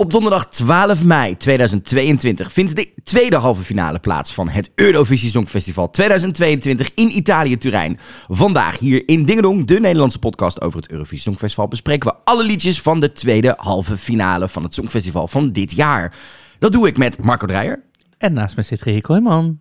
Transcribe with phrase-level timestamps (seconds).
[0.00, 5.90] Op donderdag 12 mei 2022 vindt de tweede halve finale plaats van het Eurovisie Songfestival
[5.90, 7.98] 2022 in Italië Turijn.
[8.28, 12.80] Vandaag hier in Dingedong, de Nederlandse podcast over het Eurovisie Songfestival, bespreken we alle liedjes
[12.80, 16.16] van de tweede halve finale van het Songfestival van dit jaar.
[16.58, 17.84] Dat doe ik met Marco Dreyer.
[18.18, 19.56] En naast mij zit Rico.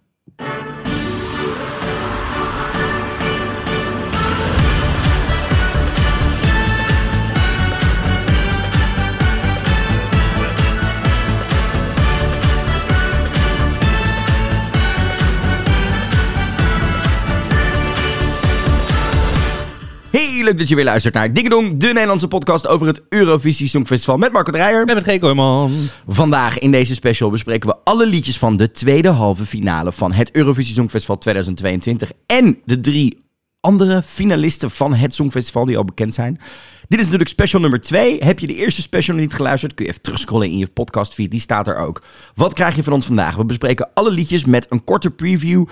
[20.48, 24.32] Leuk dat je weer luistert naar Dingedong, de Nederlandse podcast over het Eurovisie Songfestival met
[24.32, 24.88] Marco Dreyer.
[24.88, 25.72] En met Rico Kooijman.
[26.08, 30.32] Vandaag in deze special bespreken we alle liedjes van de tweede halve finale van het
[30.32, 33.26] Eurovisie Songfestival 2022 en de drie
[33.60, 36.40] andere finalisten van het Songfestival die al bekend zijn.
[36.88, 38.24] Dit is natuurlijk special nummer 2.
[38.24, 41.32] Heb je de eerste special nog niet geluisterd, kun je even terugscrollen in je podcastfeed,
[41.32, 42.04] die staat er ook.
[42.36, 43.36] Wat krijg je van ons vandaag?
[43.36, 45.66] We bespreken alle liedjes met een korte preview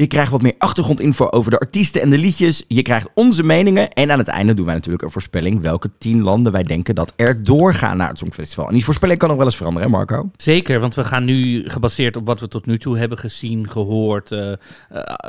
[0.00, 2.64] je krijgt wat meer achtergrondinfo over de artiesten en de liedjes.
[2.68, 3.90] Je krijgt onze meningen.
[3.90, 5.60] En aan het einde doen wij natuurlijk een voorspelling.
[5.60, 8.66] Welke tien landen wij denken dat er doorgaan naar het Songfestival.
[8.66, 10.30] En die voorspelling kan nog wel eens veranderen, hè Marco?
[10.36, 14.30] Zeker, want we gaan nu gebaseerd op wat we tot nu toe hebben gezien, gehoord,
[14.30, 14.52] uh,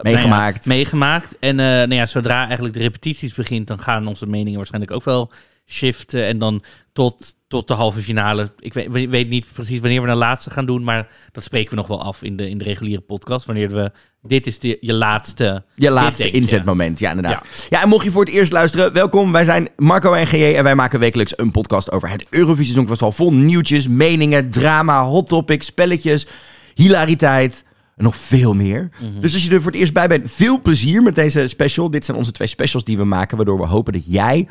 [0.01, 0.65] meegemaakt.
[0.65, 1.37] Nou ja, meegemaakt.
[1.39, 5.03] En uh, nou ja, zodra eigenlijk de repetities begint, dan gaan onze meningen waarschijnlijk ook
[5.03, 5.31] wel
[5.65, 6.25] shiften.
[6.25, 6.63] En dan
[6.93, 8.51] tot, tot de halve finale.
[8.59, 11.75] Ik weet, weet niet precies wanneer we de laatste gaan doen, maar dat spreken we
[11.75, 13.45] nog wel af in de, in de reguliere podcast.
[13.45, 13.91] Wanneer we.
[14.21, 15.63] Dit is de, je laatste.
[15.73, 17.47] Je laatste inzetmoment, ja, inderdaad.
[17.51, 17.77] Ja.
[17.77, 17.83] ja.
[17.83, 19.31] en mocht je voor het eerst luisteren, welkom.
[19.31, 23.11] Wij zijn Marco en GJ en wij maken wekelijks een podcast over het Eurovisie Songfestival.
[23.11, 26.27] Vol nieuwtjes, meningen, drama, hot topics, spelletjes,
[26.73, 28.89] hilariteit nog veel meer.
[28.99, 29.21] Mhm.
[29.21, 31.89] Dus als je er voor het eerst bij bent, veel plezier met deze special.
[31.89, 34.47] Dit zijn onze twee specials die we maken, waardoor we hopen dat jij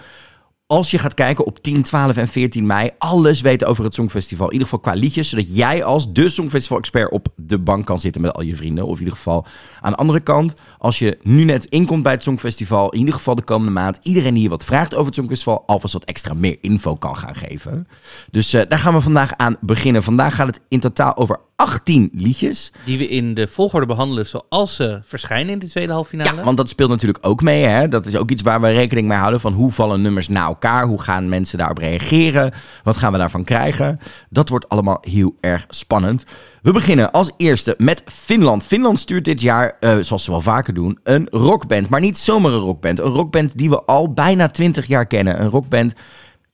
[0.70, 4.46] als je gaat kijken op 10, 12 en 14 mei, alles weten over het Songfestival.
[4.46, 8.20] In ieder geval qua liedjes, zodat jij als de Songfestival-expert op de bank kan zitten
[8.20, 8.84] met al je vrienden.
[8.84, 9.46] Of in ieder geval
[9.80, 13.34] aan de andere kant, als je nu net inkomt bij het Songfestival, in ieder geval
[13.34, 16.56] de komende maand, iedereen die je wat vraagt over het Songfestival, alvast wat extra meer
[16.60, 17.88] info kan gaan geven.
[18.30, 20.02] Dus uh, daar gaan we vandaag aan beginnen.
[20.02, 22.72] Vandaag gaat het in totaal over 18 liedjes.
[22.84, 26.36] Die we in de volgorde behandelen zoals ze verschijnen in de tweede halve finale.
[26.36, 27.64] Ja, want dat speelt natuurlijk ook mee.
[27.64, 27.88] Hè?
[27.88, 30.58] Dat is ook iets waar we rekening mee houden van hoe vallen nummers na elkaar?
[30.68, 32.52] Hoe gaan mensen daarop reageren?
[32.82, 33.98] Wat gaan we daarvan krijgen?
[34.28, 36.24] Dat wordt allemaal heel erg spannend.
[36.62, 38.64] We beginnen als eerste met Finland.
[38.64, 41.88] Finland stuurt dit jaar, uh, zoals ze wel vaker doen, een rockband.
[41.88, 42.98] Maar niet zomaar een rockband.
[42.98, 45.40] Een rockband die we al bijna 20 jaar kennen.
[45.40, 45.94] Een rockband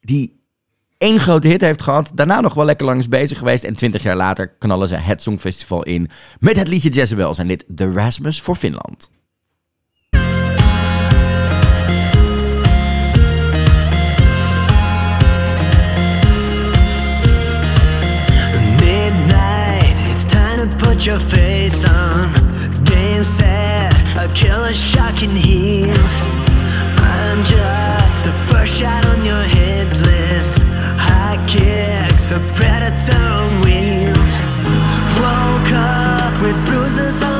[0.00, 0.44] die
[0.98, 2.10] één grote hit heeft gehad.
[2.14, 3.64] Daarna nog wel lekker lang is bezig geweest.
[3.64, 6.08] En twintig jaar later knallen ze het Songfestival in.
[6.38, 9.10] Met het liedje Jezebel zijn dit The Rasmus voor Finland.
[20.96, 22.32] Put your face on.
[22.84, 26.14] Game set, a killer shot can heals.
[26.96, 30.62] I'm just the first shot on your hit list.
[30.96, 34.30] High kicks, a predator on wheels.
[35.20, 37.35] Woke up with bruises on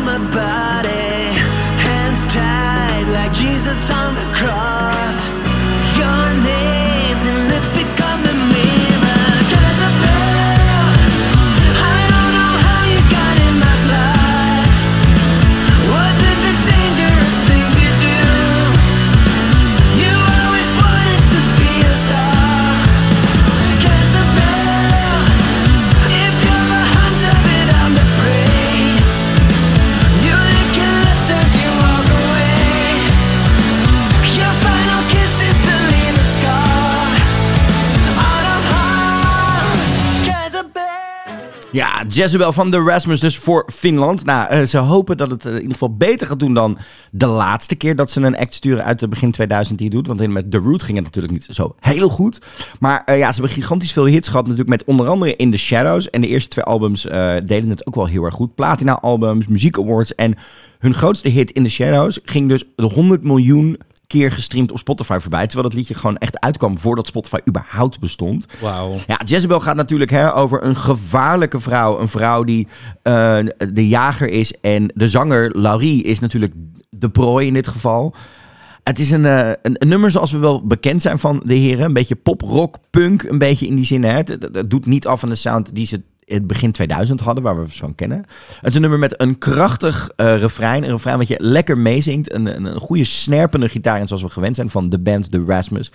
[41.77, 44.25] Ja, Jezebel van de Rasmus dus voor Finland.
[44.25, 46.79] Nou, eh, ze hopen dat het eh, in ieder geval beter gaat doen dan
[47.11, 50.07] de laatste keer dat ze een act sturen uit de begin 2000 die doet.
[50.07, 52.41] Want met The Root ging het natuurlijk niet zo heel goed.
[52.81, 55.59] Maar eh, ja, ze hebben gigantisch veel hits gehad natuurlijk met onder andere In The
[55.59, 56.11] Shadows.
[56.11, 57.03] En de eerste twee albums
[57.45, 58.55] deden het ook wel heel erg goed.
[58.55, 60.34] Platina albums, muziek awards en
[60.79, 65.19] hun grootste hit In The Shadows ging dus de 100 miljoen keer gestreamd op Spotify
[65.21, 65.47] voorbij.
[65.47, 68.47] Terwijl dat liedje gewoon echt uitkwam voordat Spotify überhaupt bestond.
[68.61, 68.99] Wauw.
[69.07, 72.01] Ja, Jezebel gaat natuurlijk hè, over een gevaarlijke vrouw.
[72.01, 72.67] Een vrouw die
[73.03, 73.39] eh,
[73.73, 74.53] de jager is.
[74.61, 76.53] En de zanger Laurie is natuurlijk
[76.91, 78.15] de prooi in dit geval.
[78.83, 81.85] Het is een, eh, een, een nummer zoals we wel bekend zijn van de heren.
[81.85, 83.23] Een beetje pop, rock, punk.
[83.23, 84.05] Een beetje in die zin.
[84.05, 84.11] Hè.
[84.11, 86.03] Het, het- het doet niet af van de sound die ze
[86.34, 88.19] het begin 2000 hadden, waar we van kennen.
[88.47, 90.84] Het is een nummer met een krachtig eh, refrein.
[90.84, 92.33] Een refrein wat je lekker meezingt.
[92.33, 95.45] Een, een, een goede snerpende gitaar, in zoals we gewend zijn van de band The
[95.47, 95.93] Rasmus.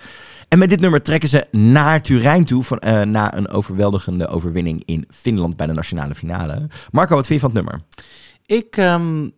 [0.48, 4.82] En met dit nummer trekken ze naar Turijn toe van, eh, na een overweldigende overwinning
[4.84, 6.68] in Finland bij de nationale finale.
[6.90, 7.84] Marco, wat vind je van het nummer?
[8.46, 9.28] Ik ehm,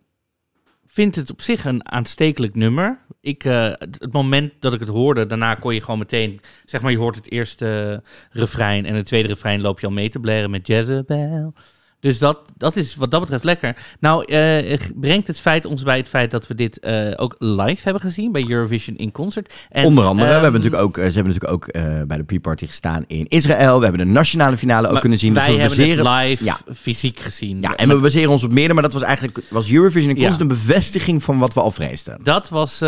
[0.87, 3.04] vind het op zich een aanstekelijk nummer.
[3.25, 6.41] Ik, eh, het, het moment dat ik het hoorde, daarna kon je gewoon meteen...
[6.65, 8.01] Zeg maar, je hoort het eerste
[8.31, 11.53] refrein en het tweede refrein loop je al mee te blaren met Jezebel.
[11.99, 13.77] Dus dat, dat is wat dat betreft lekker.
[13.99, 17.81] Nou, eh, brengt het feit ons bij het feit dat we dit eh, ook live
[17.83, 19.53] hebben gezien bij Eurovision in concert.
[19.69, 21.71] En, Onder andere, we ehm, hebben natuurlijk ook, eh, ze hebben natuurlijk ook
[22.07, 23.77] bij de pre-party gestaan in Israël.
[23.77, 25.33] We hebben de nationale finale ook kunnen zien.
[25.33, 26.57] Dus Wij we hebben baseren, het live Ja.
[26.75, 27.61] fysiek gezien.
[27.61, 30.21] ja, en we baseren ons op meerdere, maar dat was eigenlijk was Eurovision in Ja.
[30.21, 32.19] concert een bevestiging van wat we al vreesden.
[32.23, 32.79] Dat was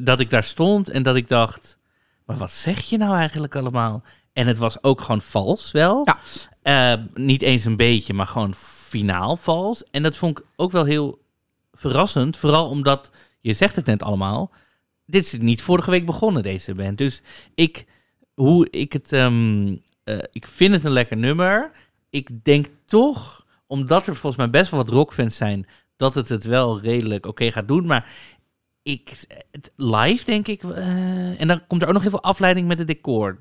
[0.00, 1.78] dat ik daar stond en dat ik dacht,
[2.26, 4.02] maar wat zeg je nou eigenlijk allemaal?
[4.32, 6.02] En het was ook gewoon vals wel.
[6.04, 6.18] Ja.
[6.62, 8.54] Eh, niet eens een beetje, maar gewoon
[8.88, 9.84] finaal vals.
[9.90, 11.18] En dat vond ik ook wel heel
[11.72, 12.36] verrassend.
[12.36, 13.10] Vooral omdat,
[13.40, 14.50] je zegt het net allemaal,
[15.06, 16.98] dit is niet vorige week begonnen, deze band.
[16.98, 17.22] Dus
[17.54, 17.86] ik,
[18.34, 21.70] hoe ik het, ehm, eh, ik vind het een lekker nummer.
[22.10, 25.66] Ik denk toch, omdat er volgens mij best wel wat rockfans zijn,
[25.96, 27.86] dat het het wel redelijk oké gaat doen.
[27.86, 28.12] Maar
[28.82, 32.66] ik, het live denk ik, eh, en dan komt er ook nog heel veel afleiding
[32.66, 33.38] met het decor.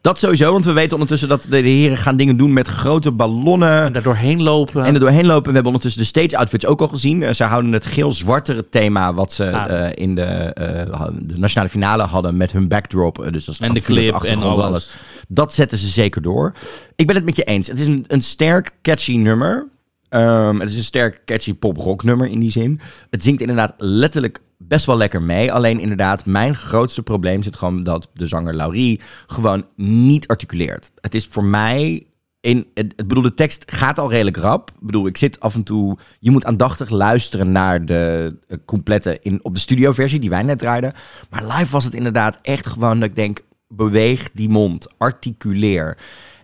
[0.00, 3.82] Dat sowieso, want we weten ondertussen dat de, heren gaan dingen doen met grote ballonnen.
[3.84, 4.84] En daar doorheen lopen.
[4.84, 5.46] En er doorheen lopen.
[5.48, 7.22] We hebben ondertussen de stage outfits ook al gezien.
[7.22, 9.86] Eh, ze houden het geel-zwartere thema wat ze Ah.
[9.86, 13.28] eh, in de, eh, de nationale finale hadden met hun backdrop.
[13.30, 14.94] Dus dat is en de clip en alles.
[15.28, 16.52] Dat zetten ze zeker door.
[16.96, 17.66] Ik ben het met je eens.
[17.68, 19.68] Het is een, een sterk, catchy nummer.
[20.08, 22.80] Ehm, het is een sterk, catchy pop-rock nummer in die zin.
[23.10, 25.52] Het zingt inderdaad letterlijk best wel lekker mee.
[25.52, 30.90] Alleen inderdaad, mijn grootste probleem zit gewoon dat de zanger Laurie gewoon niet articuleert.
[31.00, 32.02] Het is voor mij...
[32.40, 34.70] In, het, bedoel, de tekst gaat al redelijk rap.
[34.70, 35.98] Ik bedoel, ik zit af en toe...
[36.18, 39.18] Je moet aandachtig luisteren naar de eh, complete...
[39.22, 40.92] In, op de studioversie die wij net draaiden.
[41.30, 43.40] Maar live was het inderdaad echt gewoon dat ik denk...
[43.68, 45.98] Beweeg die mond, articuleer.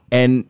[0.08, 0.46] En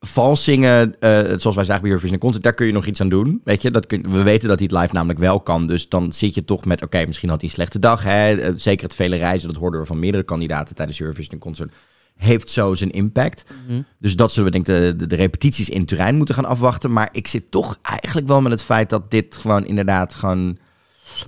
[0.00, 3.08] vals zingen, eh, zoals wij zagen bij Eurovision Concert, daar kun je nog iets aan
[3.08, 3.40] doen.
[3.44, 5.66] Weet je, dat kun, we weten dat hij het live namelijk wel kan.
[5.66, 8.02] Dus dan zit je toch met, oké, misschien had hij een slechte dag.
[8.02, 8.34] Hè?
[8.34, 11.72] Eh, Zeker het vele reizen, dat hoorden we van meerdere kandidaten tijdens Eurovision Concert.
[12.16, 13.44] Heeft zo zijn impact.
[13.66, 13.80] Mhm.
[13.98, 16.92] Dus dat zullen we denk ik de, de, de repetities in Turijn moeten gaan afwachten.
[16.92, 20.58] Maar ik zit toch eigenlijk wel met het feit dat dit gewoon inderdaad gewoon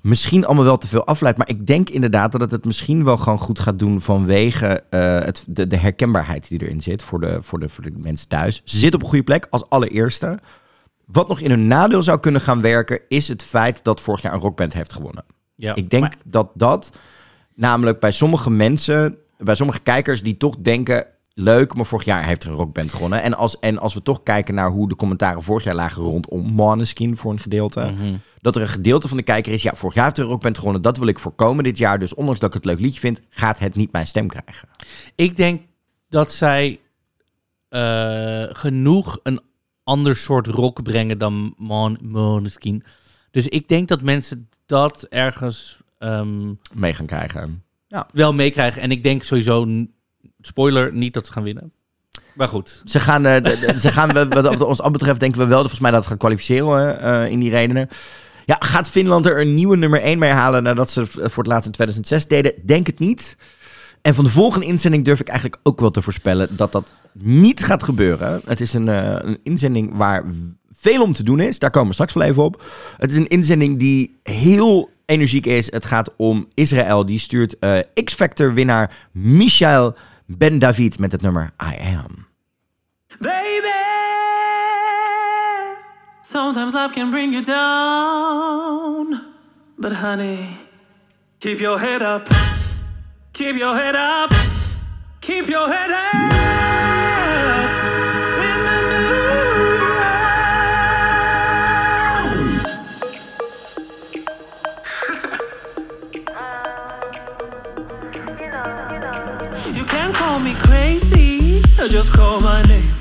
[0.02, 1.38] misschien allemaal wel te veel afleidt.
[1.38, 5.20] Maar ik denk inderdaad dat het het misschien wel gewoon goed gaat doen vanwege eh,
[5.20, 8.60] het, de, de herkenbaarheid die erin zit voor de, voor, de, voor de mensen thuis.
[8.64, 10.38] Ze zitten op een goede plek als allereerste.
[11.06, 14.32] Wat nog in hun nadeel zou kunnen gaan werken, is het feit dat vorig jaar
[14.32, 15.24] een rockband heeft gewonnen.
[15.54, 15.74] Ja.
[15.74, 16.90] Ik denk Maar- dat dat
[17.54, 21.06] namelijk bij sommige mensen, bij sommige kijkers die toch denken...
[21.34, 23.22] Leuk, maar vorig jaar heeft er een rockband gewonnen.
[23.22, 26.46] En als, en als we toch kijken naar hoe de commentaren vorig jaar lagen rondom
[26.46, 27.80] Måneskin voor een gedeelte.
[27.80, 28.14] Mhm.
[28.40, 30.58] Dat er een gedeelte van de kijker is, ja, vorig jaar heeft er een rockband
[30.58, 30.82] gewonnen.
[30.82, 31.98] Dat wil ik voorkomen dit jaar.
[31.98, 34.68] Dus ondanks dat ik het leuk liedje vind, gaat het niet mijn stem krijgen.
[35.14, 35.62] Ik denk
[36.08, 36.80] dat zij
[37.68, 39.40] eh, genoeg een
[39.84, 42.84] ander soort rock brengen dan Mon Måneskin.
[43.30, 47.64] Dus ik denk dat mensen dat ergens ehm, Mee gaan krijgen.
[48.12, 48.82] wel meekrijgen.
[48.82, 49.86] En ik denk sowieso,
[50.46, 51.72] spoiler, niet dat ze gaan winnen.
[52.34, 52.82] Maar goed.
[52.84, 55.90] Ze gaan, eh, ze gaan we- wat ons al betreft, denken we wel volgens mij
[55.90, 57.88] dat het gaat kwalificeren eh, in die redenen.
[58.44, 61.66] Ja, gaat Finland er een nieuwe nummer 1 mee halen nadat ze voor het laatst
[61.66, 62.52] in 2006 deden?
[62.66, 63.36] Denk het niet.
[64.02, 67.64] En van de volgende inzending durf ik eigenlijk ook wel te voorspellen dat dat niet
[67.64, 68.40] gaat gebeuren.
[68.46, 70.24] Het is een, eh, een inzending waar
[70.72, 71.58] veel om te doen is.
[71.58, 72.64] Daar komen we straks wel even op.
[72.98, 75.72] Het is een inzending die heel energiek is.
[75.72, 77.06] Het gaat om Israël.
[77.06, 77.56] Die stuurt
[78.04, 79.94] X-Factor winnaar Michael
[80.26, 82.26] Ben David met het nummer I Am.
[83.18, 83.68] Baby,
[86.20, 89.20] sometimes life can bring you down.
[89.76, 90.38] But honey,
[91.38, 92.28] keep your head up.
[93.32, 94.32] Keep your head up.
[95.20, 96.81] Keep your head up.
[111.82, 112.94] Or just call my name.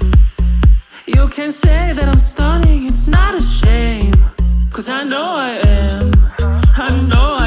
[1.05, 4.15] You can say that I'm stunning, it's not a shame.
[4.71, 6.11] Cause I know I am.
[6.87, 7.40] I know I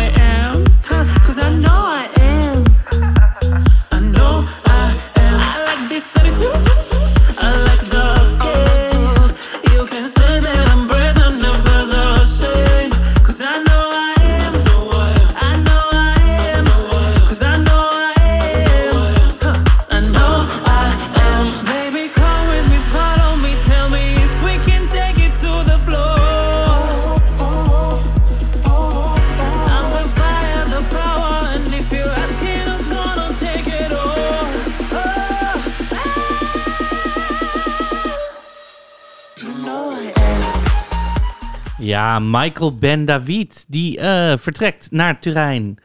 [42.05, 45.79] Ja, Michael Ben David, die eh, vertrekt naar Turijn.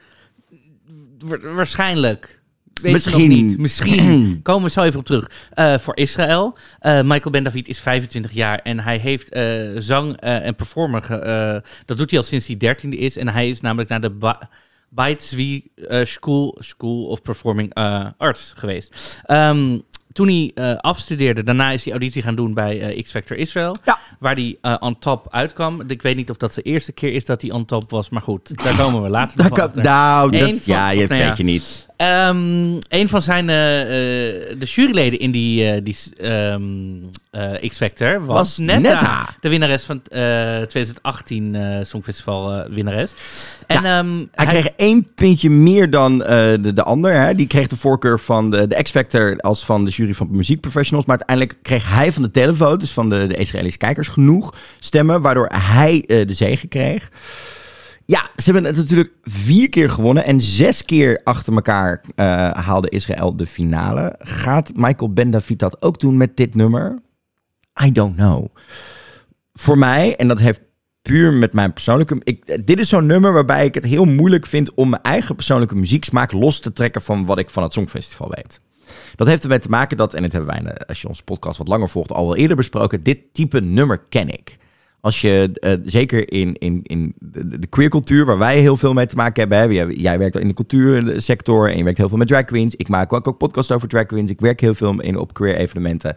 [1.18, 2.42] Wa- waarschijnlijk.
[2.82, 3.28] Weet Misschien.
[3.28, 3.58] Niet.
[3.58, 4.40] Misschien.
[4.42, 5.30] Komen we zo even op terug.
[5.52, 6.56] Eh, voor Israël.
[6.78, 9.36] Eh, Michael Ben David is 25 jaar en hij heeft
[9.76, 11.02] zang en performer.
[11.02, 13.16] ge- dat doet hij al sinds hij 13e is.
[13.16, 14.48] En hij is namelijk naar de Ba-
[16.04, 17.74] School, School of Performing
[18.16, 19.20] Arts geweest.
[19.24, 19.78] Ehm,
[20.20, 23.76] toen hij eh, afstudeerde, daarna is hij auditie gaan doen bij eh, X Factor Israël.
[23.84, 23.98] Ja.
[24.18, 25.80] Waar hij eh, on top uitkwam.
[25.86, 28.08] Ik weet niet of dat de eerste keer is dat hij on top was.
[28.08, 31.42] Maar goed, daar komen we later nog wel kan- nou, dat, ja, je weet je
[31.42, 31.88] niet.
[32.00, 33.88] Ehm, een van zijn eh, eh,
[34.58, 36.62] de juryleden in die, eh, die ehm,
[37.30, 39.28] eh, X Factor was, Was Netta, Netta.
[39.40, 43.14] de winnares van eh 2018 eh Songfestival winnares.
[43.66, 47.12] En ehm, Hij kreeg één puntje meer dan de, de ander.
[47.12, 47.34] Hè.
[47.34, 51.06] Die kreeg de voorkeur van de, de X-Factor als van de jury van muziekprofessionals.
[51.06, 55.20] Maar uiteindelijk kreeg hij van de televote, dus van de, de Israëlische kijkers, genoeg stemmen.
[55.22, 57.10] Waardoor hij de zege kreeg.
[58.10, 60.24] Ja, ze hebben het natuurlijk vier keer gewonnen.
[60.24, 64.14] En zes keer achter elkaar eh, haalde Israël de finale.
[64.18, 67.02] Gaat Michael Ben David dat ook doen met dit nummer?
[67.84, 68.46] I don't know.
[69.52, 70.60] Voor mij, en dat heeft
[71.02, 72.20] puur met mijn persoonlijke...
[72.24, 74.74] Ik, dit is zo'n nummer waarbij ik het heel moeilijk vind...
[74.74, 77.02] om mijn eigen persoonlijke muzieksmaak los te trekken...
[77.02, 78.60] van wat ik van het Songfestival weet.
[79.16, 81.68] Dat heeft ermee te maken dat, en dit hebben wij, als je onze podcast wat
[81.68, 83.02] langer volgt, al wel eerder besproken.
[83.02, 84.58] Dit type nummer ken ik.
[85.00, 89.16] Als je, eh, zeker in, in, in de, queercultuur, waar wij heel veel mee te
[89.16, 89.78] maken hebben.
[89.78, 92.74] Hè, jij, werkt in de cultuursector en je werkt heel veel met drag queens.
[92.74, 94.30] Ik maak ook, ook podcasts over drag queens.
[94.30, 96.16] Ik werk heel veel in, op queer evenementen.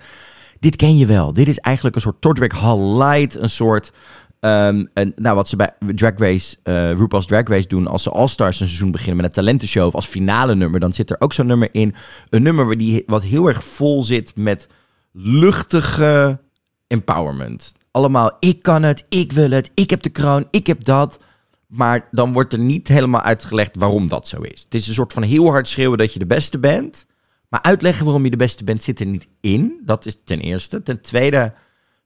[0.60, 1.34] Dit ken je wel.
[1.34, 3.36] Dit is eigenlijk een soort Todrick Hall light.
[3.36, 3.92] Een soort,
[4.40, 4.86] ehm,
[5.16, 7.88] nou wat ze bij Drag Race, eh RuPaul's Drag Race doen.
[7.88, 10.80] Als ze All-Stars een seizoen beginnen met een talentenshow of als finale nummer.
[10.80, 11.96] Dan zit er ook zo'n nummer in.
[12.30, 14.68] Een nummer die, wat heel erg vol zit met
[15.12, 16.40] luchtige
[16.88, 17.74] empowerment.
[17.94, 21.20] Allemaal, ik kan het, ik wil het, ik heb de kroon, ik heb dat.
[21.68, 24.62] Maar dan wordt er niet helemaal uitgelegd waarom dat zo is.
[24.64, 27.06] Het is een soort van heel hard schreeuwen dat je de beste bent.
[27.50, 29.82] Maar uitleggen waarom je de beste bent zit er niet in.
[29.86, 30.84] Dat is ten eerste.
[30.84, 31.54] Ten tweede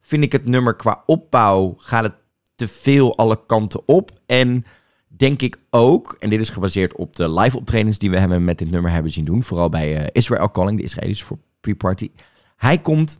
[0.01, 2.13] vind ik het nummer qua opbouw gaat het
[2.55, 4.11] te veel alle kanten op.
[4.25, 4.65] En
[5.07, 8.57] denk ik ook, en dit is gebaseerd op de live optredens die we hem met
[8.57, 9.43] dit nummer hebben zien doen.
[9.43, 12.11] Vooral bij eh, Israel Calling, de Israëlische voor pre-party.
[12.55, 13.19] Hij komt,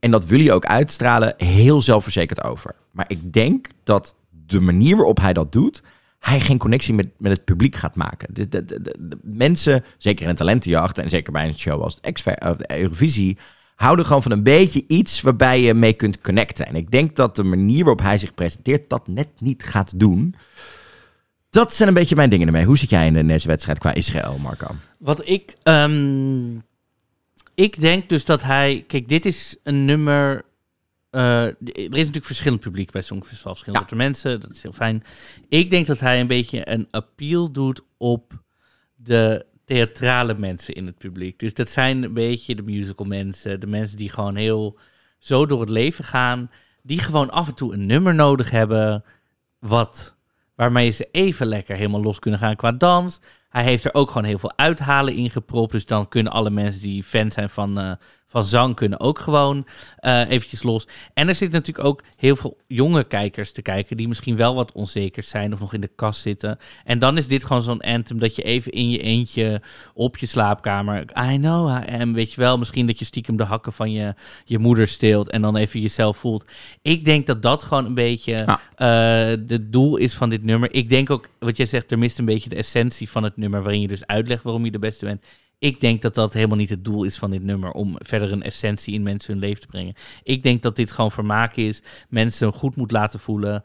[0.00, 2.74] en dat wil hij ook uitstralen, heel zelfverzekerd over.
[2.90, 5.82] Maar ik denk dat de manier waarop hij dat doet,
[6.18, 8.34] hij geen connectie met, met het publiek gaat maken.
[8.34, 11.82] Dus de, de, de- de mensen, zeker in een talentenjacht en zeker bij een show
[11.82, 12.12] als de,
[12.58, 13.38] de Eurovisie,
[13.74, 16.66] houden gewoon van een beetje iets waarbij je mee kunt connecten.
[16.66, 20.34] En ik denk dat de manier waarop hij zich presenteert dat net niet gaat doen.
[21.50, 22.64] Dat zijn een beetje mijn dingen ermee.
[22.64, 24.66] Hoe zit jij in deze wedstrijd qua Israël, Marco?
[24.98, 25.54] Wat ik.
[25.62, 26.56] ehm,
[27.58, 28.84] ik denk dus dat hij.
[28.86, 30.44] Kijk, dit is een nummer.
[31.10, 33.52] eh, er is natuurlijk verschillend publiek bij Songfestival.
[33.52, 34.40] Verschillende mensen.
[34.40, 35.02] Dat is heel fijn.
[35.48, 38.42] Ik denk dat hij een beetje een appeal doet op
[38.94, 41.38] de theatrale mensen in het publiek.
[41.38, 43.60] Dus dat zijn een beetje de musical mensen.
[43.60, 44.78] De mensen die gewoon heel
[45.18, 46.50] zo door het leven gaan.
[46.82, 49.04] Die gewoon af en toe een nummer nodig hebben.
[49.58, 50.16] Wat,
[50.54, 53.20] waarmee ze even lekker helemaal los kunnen gaan qua dans.
[53.48, 55.72] Hij heeft er ook gewoon heel veel uithalen in gepropt.
[55.72, 57.92] Dus dan kunnen alle mensen die fan zijn van, eh,
[58.28, 58.74] van zang...
[58.74, 59.66] kunnen ook gewoon
[59.96, 60.86] eh, eventjes los.
[61.14, 63.96] En er zitten natuurlijk ook heel veel jonge kijkers te kijken...
[63.96, 66.58] die misschien wel wat onzeker zijn of nog in de kast zitten.
[66.84, 69.62] En dan is dit gewoon zo'n anthem dat je even in je eentje...
[69.94, 71.04] op je slaapkamer...
[71.32, 72.58] I know I am, weet je wel.
[72.58, 75.30] Misschien dat je stiekem de hakken van je, je moeder steelt...
[75.30, 76.44] en dan even jezelf voelt.
[76.82, 79.32] Ik denk dat dat gewoon een beetje Ja.
[79.32, 80.72] eh, doel is van dit nummer.
[80.72, 83.62] Ik denk ook, wat jij zegt, er mist een beetje de essentie van het nummer,
[83.62, 85.22] waarin je dus uitlegt waarom je de beste bent.
[85.58, 88.42] Ik denk dat dat helemaal niet het doel is van dit nummer, om verder een
[88.42, 89.94] essentie in mensen hun leven te brengen.
[90.22, 93.62] Ik denk dat dit gewoon vermaak is, mensen goed moet laten voelen.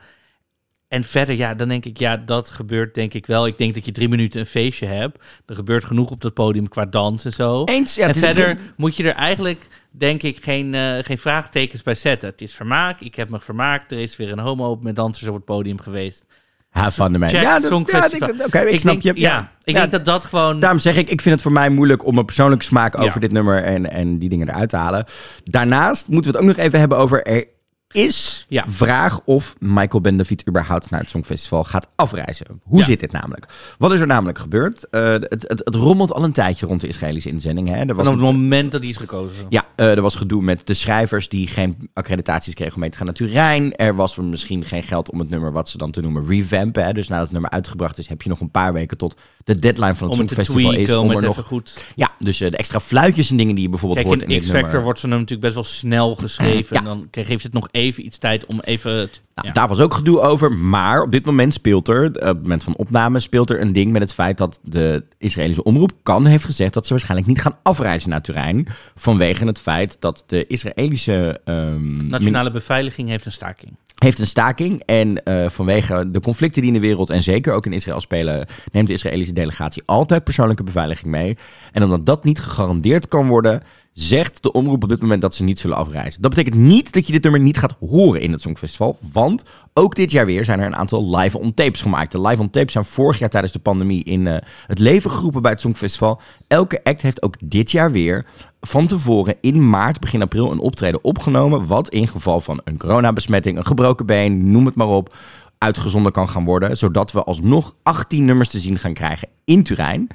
[0.87, 3.47] En verder, ja, dan denk ik, ja, dat gebeurt denk ik wel.
[3.47, 5.23] Ik denk dat je drie minuten een feestje hebt.
[5.45, 7.63] Er gebeurt genoeg op dat podium qua dans en zo.
[7.63, 11.95] Eens, ja, en verder moet je er eigenlijk, denk ik, geen, eh, geen vraagtekens bij
[11.95, 12.29] zetten.
[12.29, 13.91] Het is vermaak, ik heb me vermaakt.
[13.91, 16.25] Er is weer een homo met dansers op het podium geweest.
[16.73, 18.27] Ha, van de Ja, dat- Songfestival.
[18.27, 19.21] ja, ik- Oké, ik, snap denk, je.
[19.21, 20.59] Ja, ik Ja, denk dat dat gewoon...
[20.59, 23.31] Daarom zeg ik, ik vind het voor mij moeilijk om een persoonlijke smaak over dit
[23.31, 25.05] nummer en, en die dingen eruit te halen.
[25.43, 27.23] Daarnaast moeten we het ook nog even hebben over...
[27.25, 27.45] Er
[27.91, 28.63] is Ja.
[28.67, 32.45] vraag of Michael Ben David überhaupt naar het Songfestival gaat afreizen.
[32.63, 32.85] Hoe Ja.
[32.85, 33.45] zit dit namelijk?
[33.77, 34.89] Wat is er namelijk gebeurd?
[34.89, 37.67] Eh, het, het, het rommelt al een tijdje rond de Israëlische inzending.
[37.67, 37.75] Hè?
[37.79, 39.45] Er was vanaf het moment dat die is gekozen.
[39.49, 42.97] ja, eh, er was gedoe met de schrijvers die geen accreditaties kregen om mee te
[42.97, 43.75] gaan naar Turijn.
[43.75, 46.85] Er was misschien geen geld om het nummer wat ze dan te noemen revampen.
[46.85, 46.93] Hè?
[46.93, 49.95] Dus nadat het nummer uitgebracht is, heb je nog een paar weken tot de deadline
[49.95, 50.75] van het Om het Songfestival is.
[50.85, 51.83] tweaken, om Om het er even nog goed...
[51.95, 54.63] ja, dus eh, de extra fluitjes en dingen die je bijvoorbeeld Kijk, hoort in X-Factor
[54.63, 54.83] nummer.
[54.83, 56.67] wordt ze natuurlijk best wel snel geschreven.
[56.75, 56.79] Ja.
[56.79, 59.09] En dan geeft het nog even iets tijd tijd om even...
[59.35, 59.53] Nou, ja.
[59.53, 62.63] Daar was ook gedoe over, maar op dit moment speelt er, eh, op het moment
[62.63, 66.45] van opname, speelt er een ding met het feit dat de Israëlische omroep kan heeft
[66.45, 68.67] gezegd dat ze waarschijnlijk niet gaan afreizen naar Turijn.
[68.95, 73.75] Vanwege het feit dat de Israëlische ehm, Nationale beveiliging heeft een staking.
[73.97, 74.83] heeft een staking.
[74.85, 78.47] En eh, vanwege de conflicten die in de wereld en zeker ook in Israël spelen,
[78.71, 81.37] neemt de Israëlische delegatie altijd persoonlijke beveiliging mee.
[81.71, 83.63] En omdat dat niet gegarandeerd kan worden,
[83.93, 86.21] zegt de omroep op dit moment dat ze niet zullen afreizen.
[86.21, 88.97] Dat betekent niet dat je dit nummer niet gaat horen in het Songfestival.
[89.11, 92.11] Want ook dit jaar weer zijn er een aantal live on tapes gemaakt.
[92.11, 95.41] De live on tapes zijn vorig jaar tijdens de pandemie in eh, het leven geroepen
[95.41, 96.21] bij het Songfestival.
[96.47, 98.25] Elke act heeft ook dit jaar weer
[98.61, 101.65] van tevoren in maart, begin april, een optreden opgenomen.
[101.65, 105.15] Wat in geval van een coronabesmetting, een gebroken been, noem het maar op,
[105.57, 106.77] uitgezonden kan gaan worden.
[106.77, 110.07] Zodat we alsnog 18 nummers te zien gaan krijgen in Turijn.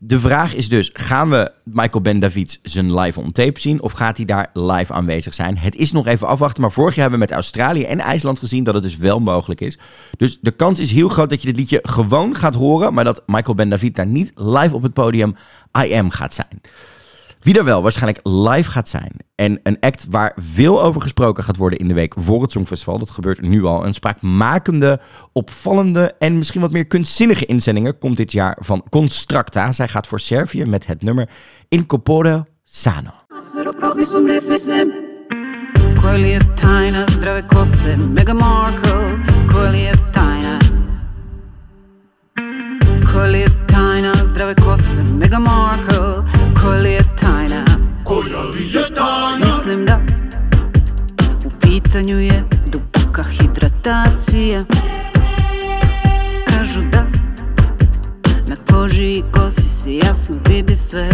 [0.00, 3.82] De vraag is dus, gaan we Michael Ben Davids zijn live on tape zien?
[3.82, 5.58] Of gaat hij daar live aanwezig zijn?
[5.58, 8.64] Het is nog even afwachten, maar vorig jaar hebben we met Australië en IJsland gezien
[8.64, 9.78] dat het dus wel mogelijk is.
[10.16, 13.22] Dus de kans is heel groot dat je dit liedje gewoon gaat horen, maar dat
[13.26, 15.36] Michael Ben David daar niet live op het podium
[15.84, 16.60] I Am gaat zijn.
[17.46, 19.12] Wie er wel waarschijnlijk live gaat zijn.
[19.34, 22.98] En een act waar veel over gesproken gaat worden in de week voor het Songfestival.
[22.98, 23.86] Dat gebeurt nu al.
[23.86, 25.00] Een spraakmakende,
[25.32, 29.72] opvallende en misschien wat meer kunstzinnige inzendingen komt dit jaar van Constracta.
[29.72, 31.28] Zij gaat voor Servië met het nummer
[31.68, 33.10] Incorpore Sano.
[46.66, 47.58] Tajna Koji je tajna?
[47.58, 49.46] Markle Koji je tajna?
[49.46, 50.00] Mislim da.
[51.46, 54.62] U pitanju je duboka hidratacija.
[56.46, 57.06] Kažu da.
[58.48, 61.08] Na koži i kosi se jasno vidi sve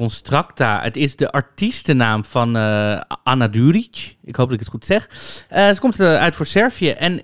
[0.00, 0.82] Ja, Constracta.
[0.82, 4.16] Het is de artiestennaam van eh, Anna Duric.
[4.24, 5.08] Ik hoop dat ik het goed zeg.
[5.48, 6.90] Eh, ze komt eh, uit voor Servië.
[6.90, 7.20] En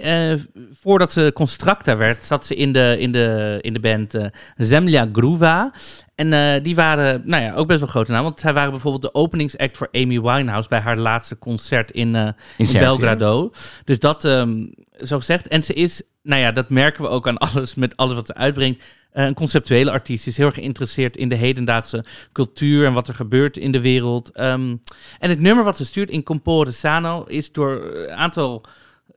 [0.80, 4.18] voordat ze Constracta werd, zat ze in de, in de, in de band
[4.56, 5.72] Zemlja Gruva.
[6.14, 8.22] En die waren nou ja, ook best wel grote naam.
[8.22, 10.68] Want zij waren bijvoorbeeld de openingsact voor Amy Winehouse...
[10.68, 12.72] bij haar laatste concert in, in.
[12.72, 13.50] Belgrado.
[13.84, 14.64] Dus dat, ehm,
[15.00, 15.48] zo gezegd.
[15.48, 17.74] En ze is, nou ja, dat merken we ook aan alles...
[17.74, 18.84] met alles wat ze uitbrengt.
[19.10, 20.22] Eh, een conceptuele artiest.
[20.22, 22.86] Ze is heel erg geïnteresseerd in de hedendaagse cultuur...
[22.86, 24.30] en wat er gebeurt in de wereld.
[24.30, 24.76] Ehm,
[25.18, 27.24] en het nummer wat ze stuurt in Compore Sano...
[27.24, 28.64] is door een aantal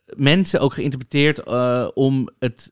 [0.06, 1.40] mensen ook geïnterpreteerd...
[1.40, 2.72] eh, om, het,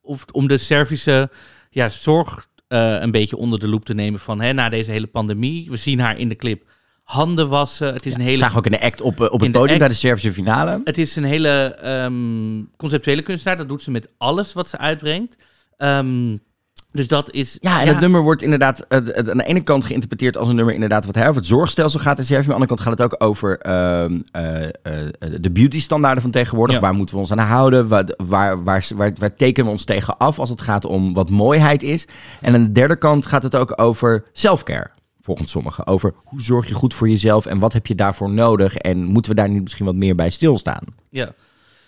[0.00, 1.30] of, om de Servische
[1.70, 5.06] ja, zorg eh, een beetje onder de loep te nemen van hè, na deze hele
[5.06, 5.70] pandemie.
[5.70, 6.64] We zien haar in de clip
[7.06, 7.92] handen wassen.
[7.92, 9.88] Het is een hele Zagen ook in de act op, eh, op het podium bij
[9.88, 10.80] de Servische finale.
[10.84, 12.12] het is een hele ehm,
[12.76, 13.56] conceptuele kunstenaar.
[13.56, 15.36] Dat doet ze met alles wat ze uitbrengt.
[15.76, 16.36] Ehm,
[16.92, 17.56] dus dat is...
[17.60, 20.74] Ja, en het nummer wordt inderdaad eh, aan de ene kant geïnterpreteerd als een nummer
[20.74, 22.42] inderdaad wat hij over het zorgstelsel gaat in Servië.
[22.42, 24.06] Aan de andere kant gaat het ook over eh,
[25.40, 26.76] de beauty-standaarden van tegenwoordig.
[26.76, 26.82] Ja.
[26.82, 27.88] Waar moeten we ons aan houden?
[27.88, 31.30] Waar, waar, waar, waar, waar tekenen we ons tegen af als het gaat om wat
[31.30, 32.06] mooiheid is?
[32.40, 34.94] En aan de derde kant gaat het ook over self-care.
[35.26, 35.86] Volgens sommigen.
[35.86, 38.76] Over hoe zorg je goed voor jezelf en wat heb je daarvoor nodig?
[38.76, 40.84] En moeten we daar niet misschien wat meer bij stilstaan?
[41.10, 41.34] Ja,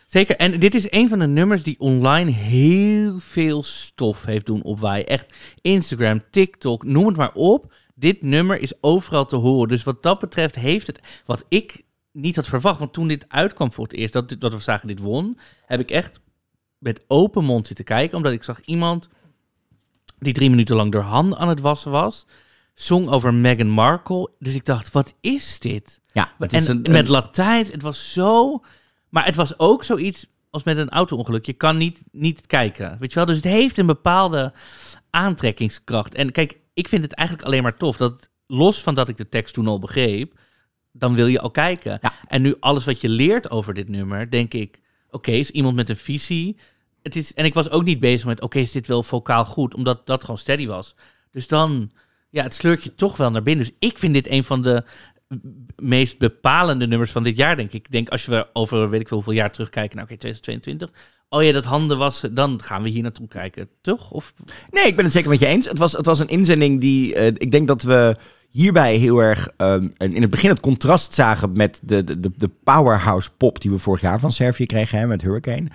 [0.07, 0.37] zeker.
[0.37, 5.07] En dit is een van de nummers die online heel veel stof heeft doen opwaaien.
[5.07, 7.73] Echt Instagram, TikTok, noem het maar op.
[7.95, 9.69] Dit nummer is overal te horen.
[9.69, 12.79] Dus wat dat betreft heeft het, wat ik niet had verwacht.
[12.79, 15.91] Want toen dit uitkwam voor het eerst, dat, dat we zagen dit won, heb ik
[15.91, 16.21] echt
[16.79, 18.17] met open mond zitten kijken.
[18.17, 19.09] Omdat ik zag iemand
[20.19, 22.27] die drie minuten lang door handen aan het wassen was.
[22.79, 24.31] Zong over Meghan Markle.
[24.39, 26.01] Dus ik dacht, wat is dit?
[26.13, 28.61] Ja, het en is een, met Latijn, het was zo...
[29.09, 31.47] Maar het was ook zoiets als met een auto-ongeluk.
[31.47, 33.27] Je kan niet, niet kijken, weet je wel?
[33.27, 34.53] Dus het heeft een bepaalde
[35.11, 36.15] aantrekkingskracht.
[36.15, 39.29] En kijk, ik vind het eigenlijk alleen maar tof dat los van dat ik de
[39.29, 40.39] tekst toen al begreep,
[40.93, 41.99] dan wil je al kijken.
[42.03, 42.13] Ja.
[42.29, 45.89] En nu alles wat je leert over dit nummer, denk ik, oké, is iemand met
[45.89, 46.57] een visie.
[47.03, 49.75] Het is, en ik was ook niet bezig met, oké, is dit wel vocaal goed?
[49.75, 50.95] Omdat dat gewoon steady was.
[51.31, 51.91] Dus dan,
[52.31, 53.65] ja, het sleurt je toch wel naar binnen.
[53.67, 54.83] Dus ik vind dit een van de
[55.77, 57.85] meest bepalende nummers van dit jaar, denk ik.
[57.87, 60.91] Ik denk als we over, weet ik veel hoeveel jaar terugkijken, nou oké, 2022,
[61.29, 64.11] oh ja, dat handen wassen, dan gaan we hier naartoe kijken, toch?
[64.11, 64.33] Of,
[64.71, 65.69] Nee, ik ben het zeker met je eens.
[65.69, 67.15] Het was, het was een inzending die.
[67.15, 68.17] eh, ik denk dat we
[68.49, 69.49] hierbij heel erg.
[69.57, 73.71] ehm, in het begin het contrast zagen met de, de, de- de powerhouse pop die
[73.71, 75.67] we vorig jaar van Servië kregen hè, met Hurricane.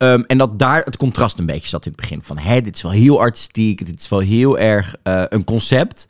[0.00, 2.22] Ehm, en dat daar het contrast een beetje zat in het begin.
[2.22, 3.86] Van hè, dit is wel heel artistiek.
[3.86, 6.06] Dit is wel heel erg eh, een concept.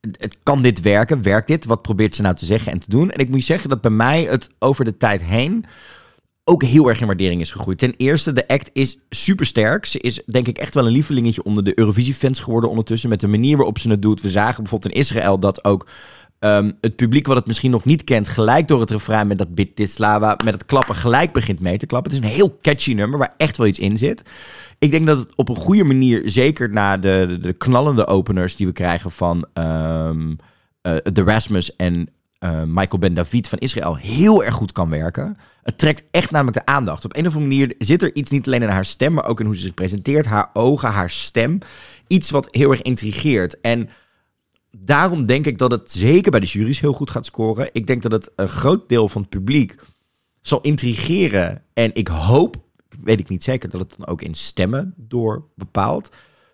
[0.00, 1.22] Het kan dit werken?
[1.22, 1.64] Werkt dit?
[1.64, 3.10] Wat probeert ze nou te zeggen en te doen?
[3.10, 5.64] En ik moet je zeggen dat bij mij het over de tijd heen
[6.44, 7.78] ook heel erg in waardering is gegroeid.
[7.78, 9.86] Ten eerste, de act is super sterk.
[9.86, 13.08] Ze is denk ik echt wel een lievelingetje onder de Eurovisie-fans geworden ondertussen.
[13.08, 14.20] Met de manier waarop ze het doet.
[14.20, 15.88] We zagen bijvoorbeeld in Israël dat ook
[16.44, 18.28] ehm, het publiek wat het misschien nog niet kent...
[18.28, 21.86] gelijk door het refrein met dat Bit Slava, met het klappen gelijk begint mee te
[21.86, 22.12] klappen.
[22.12, 24.22] Het is een heel catchy nummer waar echt wel iets in zit.
[24.78, 28.56] Ik denk dat het op een goede manier, zeker na de, de, de knallende openers
[28.56, 32.08] die we krijgen van eh, de Rasmus en
[32.44, 35.36] eh, Michael Ben David van Israël, heel erg goed kan werken.
[35.62, 37.04] Het trekt echt namelijk de aandacht.
[37.04, 39.40] Op een of andere manier zit er iets niet alleen in haar stem, maar ook
[39.40, 41.58] in hoe ze zich presenteert, haar ogen, haar stem.
[42.06, 43.60] Iets wat heel erg intrigeert.
[43.60, 43.88] En
[44.76, 47.68] daarom denk ik dat het zeker bij de jury's heel goed gaat scoren.
[47.72, 49.74] Ik denk dat het een groot deel van het publiek
[50.40, 51.62] zal intrigeren.
[51.72, 52.56] En ik hoop,
[53.00, 56.08] weet ik niet zeker, dat het dan ook in stemmen door bepaalt.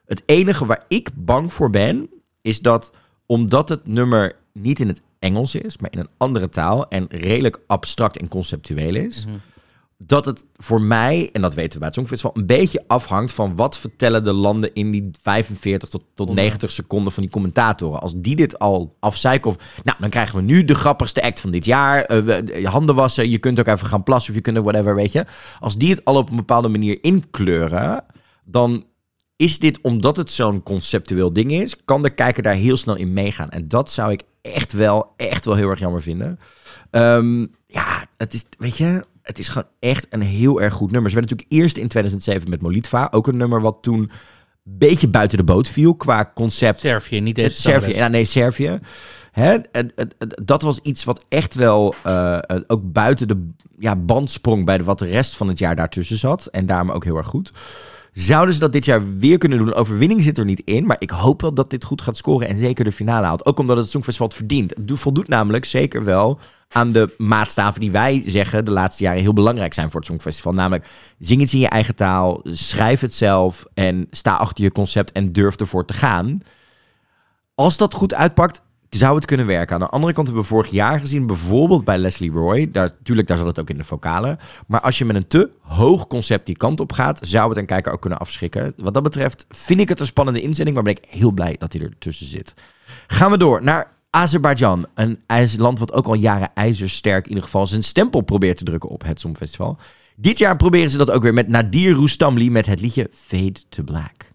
[0.07, 2.09] Het enige waar ik bang voor ben,
[2.43, 2.93] is dat
[3.27, 7.61] omdat het nummer niet in het Engels is, maar in een andere taal en redelijk
[7.67, 9.27] abstract en conceptueel is,
[10.07, 13.57] dat het voor mij, en dat weten we bij het Songfestival, een beetje afhangt van
[13.57, 18.01] wat vertellen de landen in die 45 tot, tot 90 seconden van die commentatoren.
[18.01, 21.51] Als die dit al afzeiken of, nou, dan krijgen we nu de grappigste act van
[21.51, 22.03] dit jaar.
[22.03, 24.65] Eh, we- je handen wassen, je kunt ook even gaan plassen of je kunt ook
[24.65, 25.25] whatever, weet je.
[25.61, 28.05] Als die het al op een bepaalde manier inkleuren,
[28.45, 28.85] dan
[29.37, 33.13] is dit omdat het zo'n conceptueel ding is, kan de kijker daar heel snel in
[33.13, 33.49] meegaan.
[33.49, 36.39] En dat zou ik echt wel, echt wel heel erg jammer vinden.
[36.91, 41.11] Ehm, ja, het is, weet je, het is gewoon echt een heel erg goed nummer.
[41.11, 44.11] Ze werden natuurlijk eerst in 2007 met Molitva, ook een nummer wat toen een
[44.63, 46.81] beetje buiten de boot viel qua concept.
[46.81, 47.99] Servië, niet deze Servië, zangeres.
[47.99, 48.81] ja, nee, Servië.
[49.31, 49.57] Hè,
[50.43, 54.79] dat was iets wat echt wel eh, eh, ook buiten de ja, band sprong bij
[54.79, 56.47] de, wat de rest van het jaar daartussen zat.
[56.47, 57.53] En daarom ook heel erg goed.
[58.13, 59.75] Zouden ze dat dit jaar weer kunnen doen?
[59.75, 62.57] Overwinning zit er niet in, maar ik hoop wel dat dit goed gaat scoren en
[62.57, 63.47] zeker de finale haalt.
[63.47, 64.71] Ook omdat het Songfestival het verdient.
[64.77, 69.21] Het do- voldoet namelijk zeker wel aan de maatstaven die wij zeggen de laatste jaren
[69.23, 70.53] heel belangrijk zijn voor het Songfestival.
[70.53, 75.13] Namelijk, zing iets in je eigen taal, schrijf het zelf en sta achter je concept
[75.13, 76.41] en durf ervoor te gaan.
[77.55, 79.75] Als dat goed uitpakt, zou het kunnen werken.
[79.75, 82.71] Aan de andere kant hebben we vorig jaar gezien, bijvoorbeeld bij Leslie Roy.
[82.71, 84.39] Daar, tuurlijk, daar zat het ook in de vocalen.
[84.67, 87.67] Maar als je met een te hoog concept die kant op gaat, zou het een
[87.67, 88.73] kijker ook kunnen afschrikken.
[88.77, 91.73] Wat dat betreft vind ik het een spannende inzending, maar ben ik heel blij dat
[91.73, 92.55] hij ertussen zit.
[93.07, 94.87] Gaan we door naar Azerbeidzjan.
[94.95, 95.19] Een
[95.57, 99.03] land wat ook al jaren ijzersterk in ieder geval zijn stempel probeert te drukken op
[99.03, 99.79] het Songfestival.
[100.17, 103.83] Dit jaar proberen ze dat ook weer met Nadir Roustamli met het liedje Fade to
[103.83, 104.31] Black.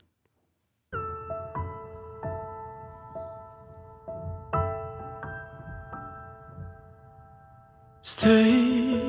[8.08, 9.02] Stay.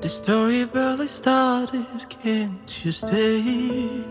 [0.00, 4.02] The story barely started, can't you stay?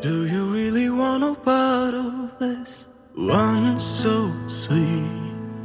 [0.00, 5.64] Do you really want a part of this one so sweet?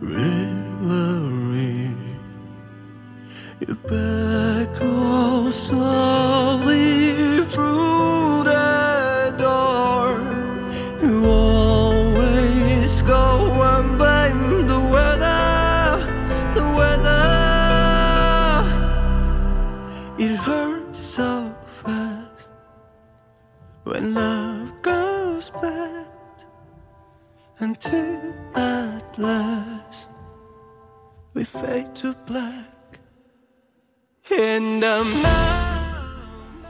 [0.00, 1.94] Reverie.
[3.60, 4.74] You back
[5.52, 8.41] slowly through
[27.62, 30.08] until at last
[31.32, 32.98] we fade to black.
[34.28, 35.62] In the night.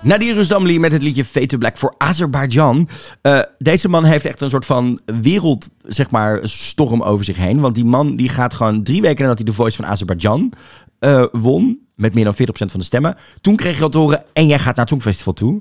[0.03, 2.89] Nadir Rusdamli met het liedje Fade to Black voor Azerbeidzjan.
[3.21, 7.61] Eh, deze man heeft echt een soort van wereld, zeg maar, storm over zich heen.
[7.61, 10.53] Want die man die gaat gewoon drie weken nadat hij de Voice van Azerbeidzjan
[10.99, 13.17] eh, won, met meer dan 40% van de stemmen.
[13.41, 15.61] Toen kreeg al te horen, en jij gaat naar het Songfestival toe.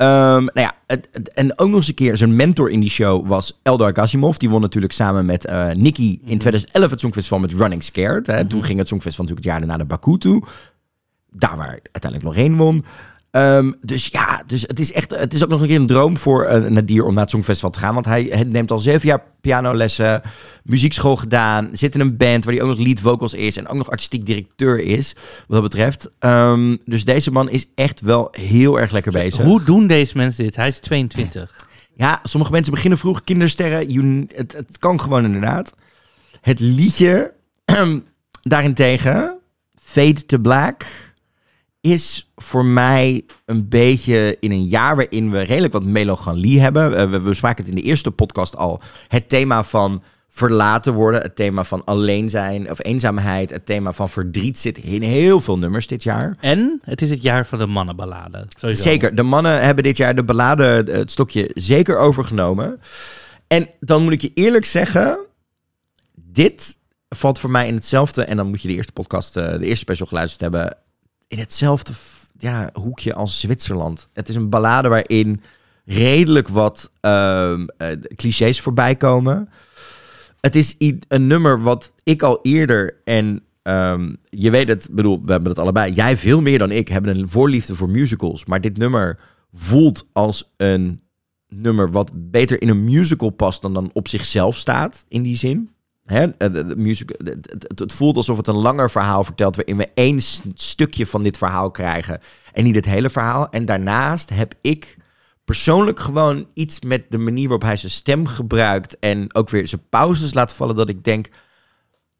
[0.00, 2.90] Ehm, nou ja, het- het- en ook nog eens een keer, zijn mentor in die
[2.90, 4.36] show was Eldar Gazimov.
[4.36, 8.26] Die won natuurlijk samen met eh Nicky in 2011 het Songfestival met Running Scared.
[8.26, 8.44] Hè.
[8.44, 10.42] Toen ging het Songfestival natuurlijk het jaar daarna naar Baku toe.
[11.32, 12.84] Daar waar uiteindelijk Lorraine won.
[13.30, 16.16] Ehm, dus ja, dus het is echt, het is ook nog een keer een droom
[16.16, 17.94] voor uh, Nadir om naar het Songfestival te gaan.
[17.94, 20.22] Want hij, hij neemt al zeven jaar pianolessen,
[20.64, 23.76] muziekschool gedaan, zit in een band waar hij ook nog lead vocals is en ook
[23.76, 25.12] nog artistiek directeur is,
[25.46, 26.10] wat dat betreft.
[26.18, 29.44] Ehm, dus deze man is echt wel heel erg lekker bezig.
[29.44, 30.56] Hoe doen deze mensen dit?
[30.56, 31.68] Hij is 22.
[31.94, 35.74] Ja, sommige mensen beginnen vroeg, kindersterren, you- het, het kan gewoon inderdaad.
[36.40, 37.32] Het liedje
[38.42, 39.38] Daarentegen,
[39.82, 40.84] Fade to Black
[41.80, 46.96] is voor mij een beetje in een jaar waarin we redelijk wat melancholie hebben.
[46.96, 48.80] Eh, we, we spraken het in de eerste podcast al.
[49.08, 54.08] Het thema van verlaten worden, het thema van alleen zijn of eenzaamheid, het thema van
[54.08, 56.36] verdriet zit in heel veel nummers dit jaar.
[56.40, 58.46] En het is het jaar van de mannenballade.
[58.58, 58.82] Sowieso.
[58.82, 62.80] Zeker, de mannen hebben dit jaar de ballade eh, het stokje zeker overgenomen.
[63.46, 65.18] En dan moet ik je eerlijk zeggen,
[66.14, 69.64] dit valt voor mij in hetzelfde, en dan moet je de eerste podcast, eh, de
[69.64, 70.76] eerste special geluisterd hebben,
[71.30, 71.92] in hetzelfde
[72.38, 74.08] ja, hoekje als Zwitserland.
[74.12, 75.42] Het is een ballade waarin
[75.84, 77.60] redelijk wat eh,
[78.14, 79.48] clichés voorbij komen.
[80.40, 85.32] Het is een nummer wat ik al eerder en ehm, je weet het, bedoel, we
[85.32, 85.92] hebben het allebei.
[85.92, 89.18] Jij veel meer dan ik hebben een voorliefde voor musicals, maar dit nummer
[89.52, 91.00] voelt als een
[91.48, 95.70] nummer wat beter in een musical past dan dan op zichzelf staat in die zin.
[96.10, 97.40] Eh, de-
[97.74, 100.20] het, voelt alsof het een langer verhaal vertelt waarin we één
[100.54, 102.20] stukje van dit verhaal krijgen
[102.52, 103.48] en niet het hele verhaal.
[103.50, 104.96] En daarnaast heb ik
[105.44, 109.88] persoonlijk gewoon iets met de manier waarop hij zijn stem gebruikt en ook weer zijn
[109.88, 111.28] pauzes laat vallen dat ik denk,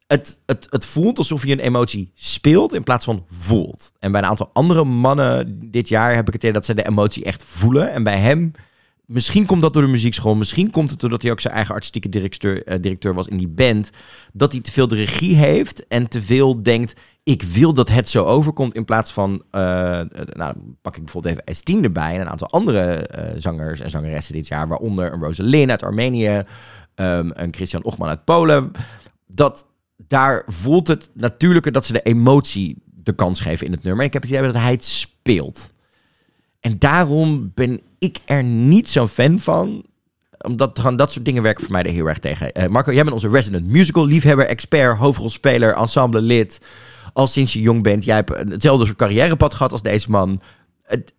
[0.06, 3.92] het, het, het voelt alsof je een emotie speelt in plaats van voelt.
[3.98, 6.86] En bij een aantal andere mannen dit jaar heb ik het idee dat ze de
[6.86, 7.92] emotie echt voelen.
[7.92, 8.52] En bij hem,
[9.10, 12.08] misschien komt dat door de muziekschool, misschien komt het doordat hij ook zijn eigen artistieke
[12.08, 13.90] directeur, eh, directeur was in die band,
[14.32, 18.08] dat hij te veel de regie heeft en te veel denkt, ik wil dat het
[18.08, 19.60] zo overkomt in plaats van, eh,
[20.32, 24.46] nou pak ik bijvoorbeeld even S10 erbij en een aantal andere zangers en zangeressen dit
[24.46, 26.42] jaar, waaronder een Rosalind uit Armenië,
[26.94, 28.70] ehm, een Christian Ochman uit Polen.
[29.26, 29.66] Dat
[30.06, 34.04] daar voelt het natuurlijker dat ze de emotie de kans geven in het nummer.
[34.04, 35.72] Ik heb het idee dat hij het speelt.
[36.60, 39.84] En daarom ben ik er niet zo'n fan van.
[40.46, 42.52] Omdat gewoon dat soort dingen werken voor mij er heel erg tegen.
[42.52, 46.60] Eh, Marco, jij bent onze resident musical liefhebber, expert, hoofdrolspeler, ensemblelid.
[47.12, 48.04] Al sinds je jong bent.
[48.04, 50.40] Jij hebt hetzelfde soort carrièrepad gehad als deze man.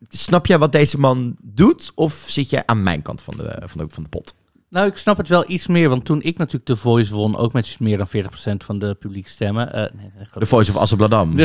[0.10, 1.92] Snap jij wat deze man doet?
[1.96, 4.36] Of zit jij aan mijn kant van de, van de, van de pot?
[4.70, 7.54] Nou, ik snap het wel iets meer, want toen ik natuurlijk de Voice won, ook
[7.54, 9.74] met meer dan 40% van de publiekstemmen.
[9.74, 11.36] eh, nee, nee, De Voice of Asselbladam.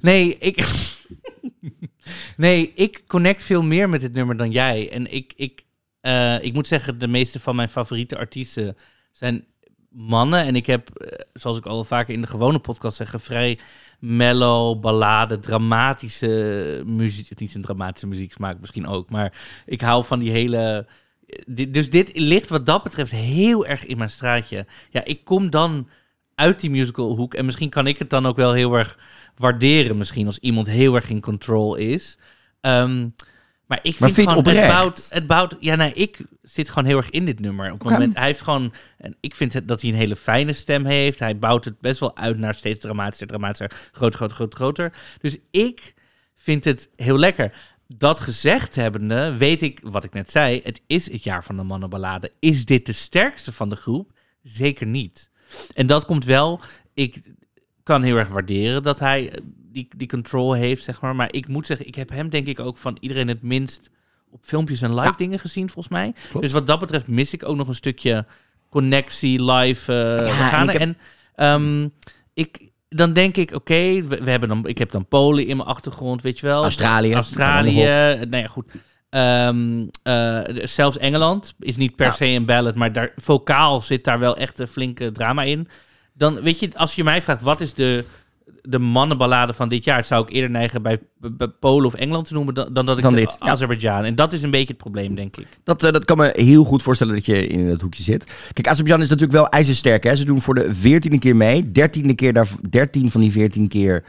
[0.00, 0.66] Nee, ik.
[2.36, 4.90] nee, ik connect veel meer met dit nummer dan jij.
[4.92, 5.64] En ik, ik,
[6.00, 8.76] eh, ik moet zeggen, de meeste van mijn favoriete artiesten
[9.12, 9.44] zijn
[9.90, 10.44] mannen.
[10.44, 13.58] En ik heb, eh, zoals ik al vaker in de gewone podcast zeg, vrij
[13.98, 17.38] mellow, ballade, dramatische muziek.
[17.40, 19.32] Niet een dramatische muzieksmaak misschien ook, maar
[19.66, 20.86] ik hou van die hele.
[21.46, 24.66] Dit- Dus dit ligt wat dat betreft heel erg in mijn straatje.
[24.90, 25.88] Ja, ik kom dan
[26.34, 28.98] uit die musicalhoek en misschien kan ik het dan ook wel heel erg
[29.40, 32.18] waarderen misschien als iemand heel erg in control is.
[32.60, 33.08] Ehm,
[33.66, 36.84] maar ik Maar vind het gewoon, het bouwt, het bouwt, ja nee, ik zit gewoon
[36.84, 37.72] heel erg in dit nummer.
[37.72, 40.52] Op het moment, hij heeft gewoon, en ik vind het, dat hij een hele fijne
[40.52, 41.18] stem heeft.
[41.18, 44.92] Hij bouwt het best wel uit naar steeds dramatischer, dramatischer, groter, groter, groter, groter.
[45.20, 45.94] Dus ik
[46.34, 47.52] vind het heel lekker.
[47.86, 50.60] Dat gezegd hebbende, weet ik wat ik net zei.
[50.64, 52.32] Het is het jaar van de mannenballade.
[52.40, 54.12] Is dit de sterkste van de groep?
[54.42, 55.30] Zeker niet.
[55.74, 56.60] En dat komt wel.
[56.94, 57.20] Ik
[57.82, 59.40] kan heel erg waarderen dat hij eh,
[59.72, 61.16] die, die control heeft, zeg maar.
[61.16, 63.90] Maar ik moet zeggen, ik heb hem denk ik ook van iedereen het minst
[64.30, 65.14] op filmpjes en live Ja.
[65.16, 66.12] dingen gezien, volgens mij.
[66.28, 66.44] Klopt.
[66.44, 68.26] Dus wat dat betreft mis ik ook nog een stukje
[68.70, 69.92] connectie, live.
[70.02, 70.96] eh Ja, en ik heb- En
[71.34, 71.88] ehm,
[72.34, 75.68] ik, dan denk ik, oké, we, we hebben dan, ik heb dan Polen in mijn
[75.68, 76.62] achtergrond, weet je wel.
[76.62, 77.14] Australië.
[77.14, 77.84] Australië.
[78.28, 78.72] Nou ja, goed.
[79.10, 82.12] Ehm, eh, zelfs Engeland is niet per Ja.
[82.12, 85.68] se een ballad, maar daar, vocaal zit daar wel echt een flinke drama in.
[86.20, 88.04] Dan weet je, als je mij vraagt wat is de,
[88.62, 92.34] de mannenballade van dit jaar, zou ik eerder neigen bij, bij Polen of Engeland te
[92.34, 93.36] noemen dan, dan dat ik Dan ja.
[93.38, 94.04] Azerbeidzjan.
[94.04, 95.46] En dat is een beetje het probleem, denk ik.
[95.64, 98.24] Dat, eh, dat kan me heel goed voorstellen dat je in dat hoekje zit.
[98.24, 100.04] Kijk, Azerbeidzjan is natuurlijk wel ijzersterk.
[100.04, 100.16] Hè?
[100.16, 101.70] Ze doen voor de veertiende keer mee.
[101.70, 104.04] Dertiende keer daar, dertien van die veertien keer...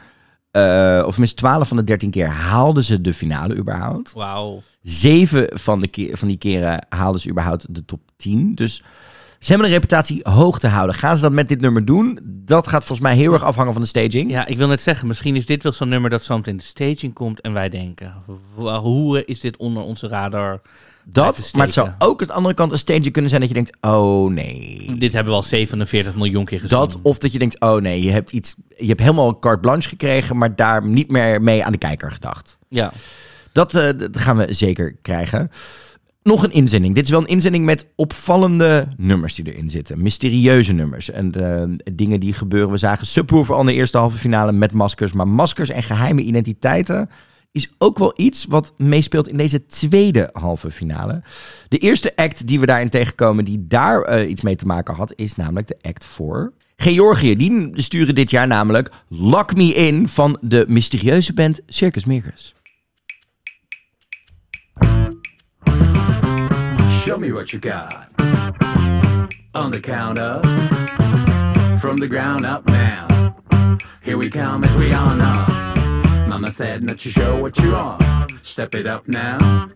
[0.50, 4.12] eh, of tenminste twaalf van de dertien keer haalden ze de finale überhaupt.
[4.12, 4.62] Wauw.
[4.82, 8.54] Zeven van, de keer, van die keren haalden ze überhaupt de top 10.
[8.54, 8.82] Dus
[9.42, 10.94] ze hebben een reputatie hoog te houden.
[10.94, 12.18] Gaan ze dat met dit nummer doen?
[12.24, 14.30] Dat gaat volgens mij heel erg afhangen van de staging.
[14.30, 16.62] Ja, ik wil net zeggen, misschien is dit wel zo'n nummer dat zo meteen de
[16.62, 18.14] staging komt en wij denken,
[18.54, 20.60] hoe is dit onder onze radar?
[21.04, 23.56] dat, maar het zou ook aan de andere kant een staging kunnen zijn dat je
[23.56, 23.76] denkt...
[23.80, 24.94] Oh nee.
[24.98, 26.78] Dit hebben we al 47 miljoen keer gezien.
[26.78, 29.88] Dat, of dat je denkt, oh nee, je hebt iets, je hebt helemaal carte blanche
[29.88, 32.58] gekregen, maar daar niet meer mee aan de kijker gedacht.
[32.68, 32.92] Ja.
[33.52, 35.48] Dat, eh, dat gaan we zeker krijgen.
[36.22, 36.94] Nog een inzending.
[36.94, 40.02] Dit is wel een inzending met opvallende nummers die erin zitten.
[40.02, 41.10] Mysterieuze nummers.
[41.10, 42.70] En eh, dingen die gebeuren.
[42.70, 45.12] We zagen Subwoofer al in de eerste halve finale met maskers.
[45.12, 47.08] Maar maskers en geheime identiteiten
[47.52, 51.22] is ook wel iets wat meespeelt in deze tweede halve finale.
[51.68, 55.12] De eerste act die we daarin tegenkomen die daar eh, iets mee te maken had,
[55.16, 60.38] is namelijk de act voor Georgië, die sturen dit jaar namelijk Lock Me In van
[60.40, 62.54] de mysterieuze band Circus Mircus.
[67.04, 68.08] Show me what you got.
[69.54, 70.42] On the count of,
[71.80, 73.36] from the ground up now.
[74.02, 76.28] Here we come as we on up.
[76.28, 77.98] Mama said not to show what you are.
[78.42, 79.68] Step it up now.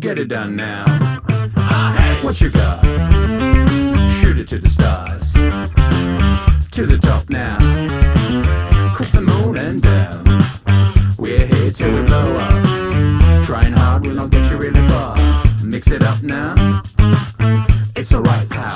[0.00, 0.84] Get it done now.
[2.22, 2.82] What you got?
[4.16, 5.30] Shoot it to the stars.
[6.70, 7.58] To the top now.
[8.96, 10.24] Cross the moon and down.
[11.18, 13.44] We're here we blow up.
[13.44, 14.83] Trying hard will not get you really.
[15.74, 16.54] Mix it up now.
[17.96, 18.68] It's alright, pal.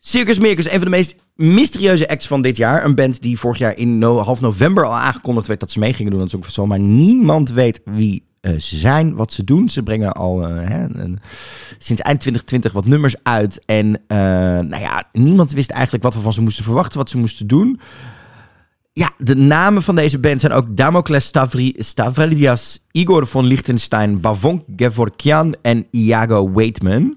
[0.00, 2.84] Circus Mircus, een van de meest mysterieuze acts van dit jaar.
[2.84, 6.12] Een band die vorig jaar in half november al aangekondigd werd dat ze mee gingen
[6.12, 6.66] doen Songfestival.
[6.66, 9.68] Maar niemand weet wie eh, ze zijn, wat ze doen.
[9.68, 10.86] Ze brengen al eh, hè,
[11.78, 13.64] sinds eind 2020 wat nummers uit.
[13.64, 14.18] En eh,
[14.68, 17.80] nou ja, niemand wist eigenlijk wat we van ze moesten verwachten, wat ze moesten doen.
[18.92, 24.64] Ja, de namen van deze band zijn ook Damocles Stavri, Stavridias, Igor von Liechtenstein, Bavon
[24.76, 27.16] Gevorkian en Iago Waitman.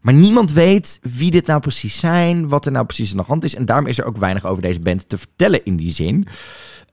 [0.00, 3.44] Maar niemand weet wie dit nou precies zijn, wat er nou precies aan de hand
[3.44, 3.54] is.
[3.54, 6.26] En daarom is er ook weinig over deze band te vertellen in die zin.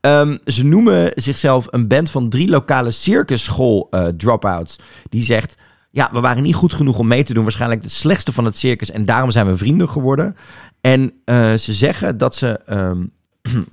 [0.02, 4.76] Ehm, ze noemen zichzelf een band van drie lokale circusschool eh dropouts.
[5.10, 5.56] Die zegt,
[5.91, 7.44] ja, we waren niet goed genoeg om mee te doen.
[7.44, 8.91] Waarschijnlijk de slechtste van het circus.
[8.91, 10.36] En daarom zijn we vrienden geworden.
[10.82, 13.06] En eh, ze zeggen dat ze ehm,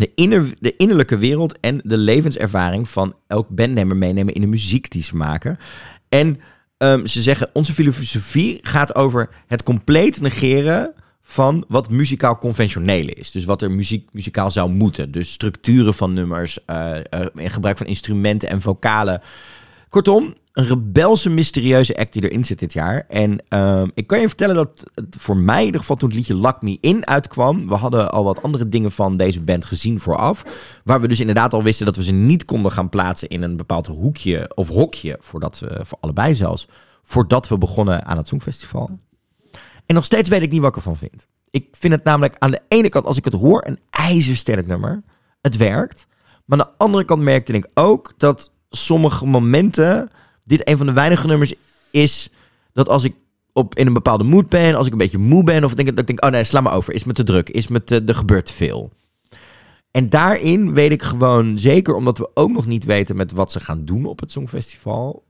[0.00, 4.90] de, inner, de innerlijke wereld en de levenservaring van elk bandnemer meenemen in de muziek
[4.90, 5.58] die ze maken.
[6.08, 6.40] En
[6.80, 13.30] ehm, ze zeggen, onze filosofie gaat over het compleet negeren van wat muzikaal conventionele is.
[13.30, 15.10] Dus wat er muziek, muzikaal zou moeten.
[15.10, 19.22] Dus structuren van nummers, en gebruik van instrumenten en vocalen.
[19.88, 23.04] Kortom, een rebelse, mysterieuze act die erin zit dit jaar.
[23.08, 26.18] En ehm, ik kan je vertellen dat het voor mij in ieder geval toen het
[26.18, 27.68] liedje Lock Me In uitkwam...
[27.68, 30.44] we hadden al wat andere dingen van deze band gezien vooraf.
[30.84, 33.56] Waar we dus inderdaad al wisten dat we ze niet konden gaan plaatsen in een
[33.56, 35.18] bepaald hoekje of hokje.
[35.20, 36.68] Voordat we, voor allebei zelfs.
[37.04, 38.98] Voordat we begonnen aan het Songfestival.
[39.86, 41.26] En nog steeds weet ik niet wat ik ervan vind.
[41.50, 45.02] Ik vind het namelijk aan de ene kant, als ik het hoor, een ijzersterk nummer.
[45.40, 46.06] Het werkt.
[46.44, 50.10] Maar aan de andere kant merkte ik ook dat sommige momenten
[50.50, 51.54] dit een van de weinige nummers
[51.90, 52.30] is
[52.72, 53.14] dat als ik
[53.52, 55.98] op, in een bepaalde mood ben, als ik een beetje moe ben, of denk, dat
[55.98, 56.94] ik denk, oh nee, sla maar over.
[56.94, 58.90] Is me te druk, is me te, er gebeurt te veel.
[59.90, 63.60] En daarin weet ik gewoon, zeker omdat we ook nog niet weten met wat ze
[63.60, 65.24] gaan doen op het Songfestival,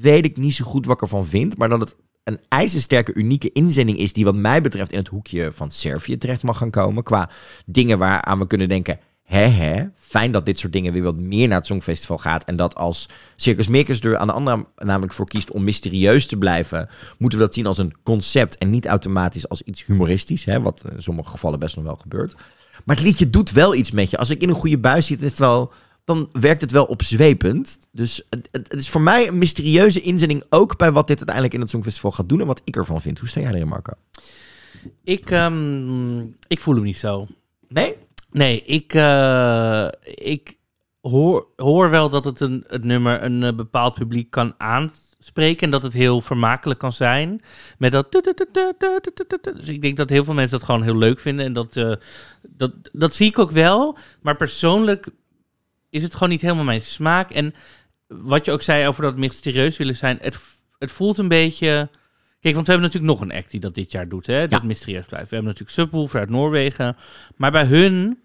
[0.00, 3.52] weet ik niet zo goed wat ik ervan vind, maar dat het een ijzersterke, unieke
[3.52, 7.02] inzending is die wat mij betreft in het hoekje van Servië terecht mag gaan komen.
[7.02, 7.30] Qua
[7.66, 11.48] dingen waaraan we kunnen denken, hè hè, fijn dat dit soort dingen weer wat meer
[11.48, 12.44] naar het Songfestival gaat.
[12.44, 16.36] En dat als Circus Mircus er aan de andere namelijk voor kiest om mysterieus te
[16.36, 20.62] blijven, moeten we dat zien als een concept en niet automatisch als iets humoristisch, hè,
[20.62, 22.34] wat in sommige gevallen best nog wel gebeurt.
[22.84, 24.18] Maar het liedje doet wel iets met je.
[24.18, 25.72] Als ik in een goede buis zit, is het wel,
[26.04, 27.78] dan werkt het wel opzwepend.
[27.92, 31.54] Dus het, het het is voor mij een mysterieuze inzending, ook bij wat dit uiteindelijk
[31.54, 33.18] in het Songfestival gaat doen en wat ik ervan vind.
[33.18, 33.92] Hoe sta jij erin, Marco?
[35.04, 37.26] Ik, ehm, ik voel hem niet zo.
[37.68, 37.96] Nee?
[38.36, 40.56] Nee, ik, eh, ik
[41.00, 45.62] hoor, hoor wel dat het, een, het nummer een eh, bepaald publiek kan aanspreken.
[45.62, 47.40] En dat het heel vermakelijk kan zijn.
[47.78, 48.12] Met dat.
[49.56, 51.44] Dus ik denk dat heel veel mensen dat gewoon heel leuk vinden.
[51.44, 51.92] En dat, eh,
[52.42, 53.98] dat, dat zie ik ook wel.
[54.20, 55.08] Maar persoonlijk
[55.90, 57.30] is het gewoon niet helemaal mijn smaak.
[57.30, 57.54] En
[58.06, 60.18] wat je ook zei over dat mysterieus willen zijn.
[60.20, 60.38] Het,
[60.78, 61.88] het voelt een beetje.
[62.40, 64.48] Kijk, want we hebben natuurlijk nog een act die dat dit jaar doet, hè?
[64.48, 65.28] Dat mysterieus blijft.
[65.28, 66.96] We hebben natuurlijk Subwoofer uit Noorwegen.
[67.36, 68.24] Maar bij hun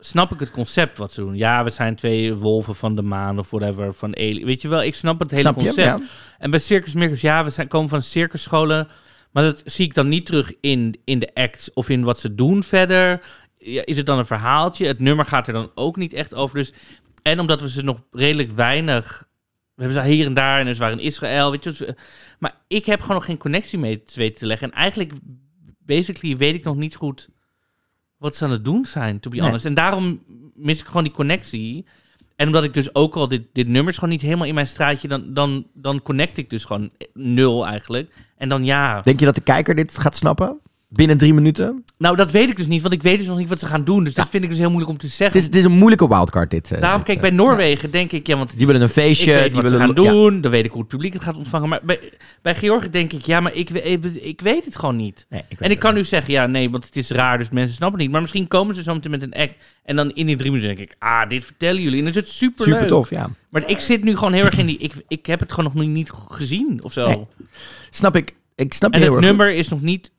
[0.00, 1.36] snap ik het concept wat ze doen.
[1.36, 4.44] Ja, we zijn twee wolven van de maan of whatever, van alien.
[4.44, 5.76] Weet je wel, ik snap het hele Snap concept.
[5.76, 6.00] Ja.
[6.38, 8.88] En bij Circus Mircus, ja, we zijn, komen van circusscholen.
[9.30, 12.34] Maar dat zie ik dan niet terug in, in de acts of in wat ze
[12.34, 13.24] doen verder.
[13.56, 14.86] Ja, is het dan een verhaaltje?
[14.86, 16.56] Het nummer gaat er dan ook niet echt over.
[16.56, 16.72] Dus,
[17.22, 19.28] en omdat we ze nog redelijk weinig...
[19.74, 21.50] We hebben ze hier en daar en ze waren in Israël.
[21.50, 21.92] Weet je, dus,
[22.38, 24.70] maar ik heb gewoon nog geen connectie mee te weten te leggen.
[24.70, 25.12] En eigenlijk,
[25.78, 27.28] basically, weet ik nog niet goed
[28.20, 29.44] wat ze aan het doen zijn, to be Nee.
[29.46, 29.64] honest.
[29.64, 30.20] En daarom
[30.54, 31.84] mis ik gewoon die connectie.
[32.36, 34.66] En omdat ik dus ook al dit, dit nummer is gewoon niet helemaal in mijn
[34.66, 38.12] straatje, dan, dan, dan connect ik dus gewoon nul eigenlijk.
[38.36, 40.60] En dan ja, Denk je dat de kijker dit gaat snappen?
[40.92, 41.84] Binnen drie minuten?
[41.98, 43.84] Nou, dat weet ik dus niet, want ik weet dus nog niet wat ze gaan
[43.84, 44.04] doen.
[44.04, 45.38] Dus dat vind ik dus heel moeilijk om te Het zeggen.
[45.40, 46.72] is, het is een moeilijke wildcard dit.
[46.72, 47.22] eh, Daarom, dit, kijk, eh.
[47.22, 49.32] bij Noorwegen denk ik, ja, want Die willen een feestje.
[49.32, 50.10] die wat ze willen gaan ja.
[50.12, 51.68] doen, dan weet ik hoe het publiek het gaat ontvangen.
[51.68, 51.98] Maar bij,
[52.42, 55.26] bij Georgië denk ik, ja, maar ik, ik, ik weet het gewoon niet.
[55.28, 57.38] Nee, ik weet En ik het kan nu zeggen, ja, nee, want het is raar,
[57.38, 58.10] dus mensen snappen het niet.
[58.12, 59.52] Maar misschien komen ze zo meteen met een act.
[59.84, 61.98] En dan in die drie minuten denk ik, ah, dit vertellen jullie.
[61.98, 63.30] En dan is het super Super tof, ja.
[63.48, 65.84] Maar ik zit nu gewoon heel erg in die, ik, ik heb het gewoon nog
[65.86, 67.06] niet gezien of zo.
[67.06, 67.26] Nee,
[67.90, 68.34] Snap ik.
[68.54, 69.56] Ik snap en heel het erg nummer goed.
[69.56, 70.10] is nog niet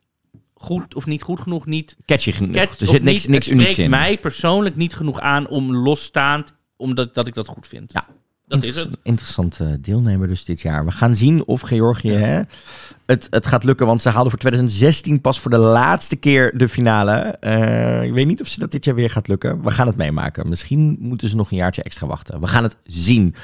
[0.62, 2.56] goed of niet goed genoeg, niet Catchy genoeg.
[2.56, 3.90] catch er zit niks, niks het unieks in.
[3.90, 7.92] mij persoonlijk niet genoeg aan om losstaand, omdat dat ik dat goed vind.
[7.94, 8.06] Ja.
[8.48, 8.78] Dat is het.
[8.78, 10.86] Interessant- Interessante deelnemer dus dit jaar.
[10.86, 12.42] We gaan zien of Georgië hè,
[13.06, 13.86] het, het gaat lukken.
[13.86, 17.14] Want ze haalden voor 2016 pas voor de laatste keer de finale.
[17.14, 19.64] Eh, ik weet niet of ze dat dit jaar weer gaat lukken.
[19.64, 20.50] We gaan het meemaken.
[20.50, 22.40] Misschien moeten ze nog een jaartje extra wachten.
[22.40, 23.36] We gaan het zien.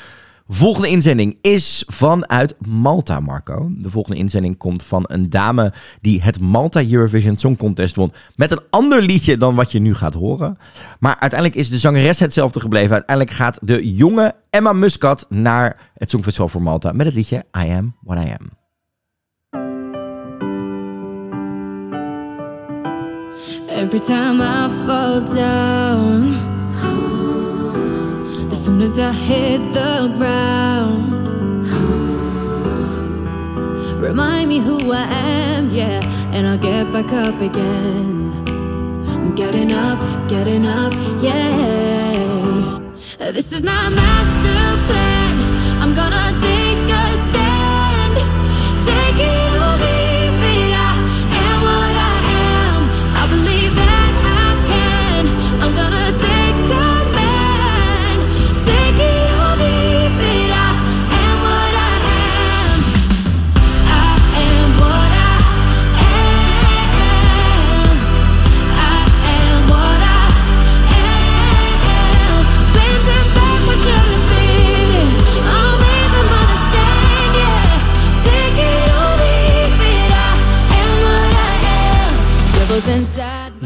[0.50, 3.72] Volgende inzending is vanuit Malta, Marco.
[3.78, 8.14] De volgende inzending komt van een dame die het Malta Eurovision Song Contest won.
[8.36, 10.58] Met een ander liedje dan wat je nu gaat horen.
[11.00, 12.92] Maar uiteindelijk is de zangeres hetzelfde gebleven.
[12.92, 17.70] Uiteindelijk gaat de jonge Emma Muscat naar het Songfestival voor Malta met het liedje I
[17.70, 18.56] Am What I Am.
[23.70, 26.57] Every time I fall down,
[28.68, 31.26] soon as I hit the ground,
[34.02, 36.02] remind me who I am, yeah,
[36.34, 38.34] and I'll get back up again.
[39.08, 40.92] I'm getting up, getting up,
[41.24, 42.78] yeah.
[43.32, 45.47] This is not my master plan.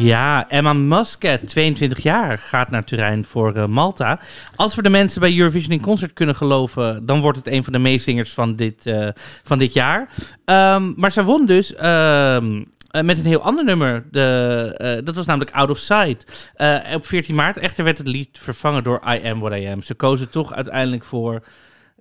[0.02, 4.20] Ja, Emma Muscat, 22 jaar, gaat naar Turijn voor eh, Malta.
[4.56, 7.74] Als we de mensen bij Eurovision in Concert kunnen geloven, dan wordt het een van
[7.74, 9.08] de meezingers van dit, eh,
[9.44, 10.10] van dit jaar.
[10.46, 14.04] Ehm, maar zij won dus ehm, eh, met een heel ander nummer.
[14.12, 16.52] De, dat was namelijk Out of Sight.
[16.94, 19.82] Op 14 maart echter werd het lied vervangen door I Am What I Am.
[19.82, 21.42] Ze kozen toch uiteindelijk voor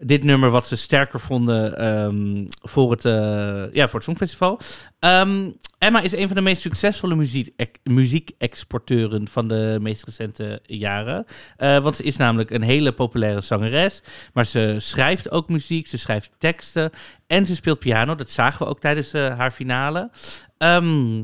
[0.01, 4.61] dit nummer wat ze sterker vonden ehm, voor, het, eh, ja, voor het Songfestival.
[4.99, 11.25] Ehm, Emma is een van de meest succesvolle muziek, muziekexporteuren van de meest recente jaren.
[11.57, 14.03] Eh, want ze is namelijk een hele populaire zangeres.
[14.33, 16.91] Maar ze schrijft ook muziek, ze schrijft teksten
[17.27, 18.15] en ze speelt piano.
[18.15, 20.11] Dat zagen we ook tijdens eh, haar finale.
[20.59, 21.23] Ehm,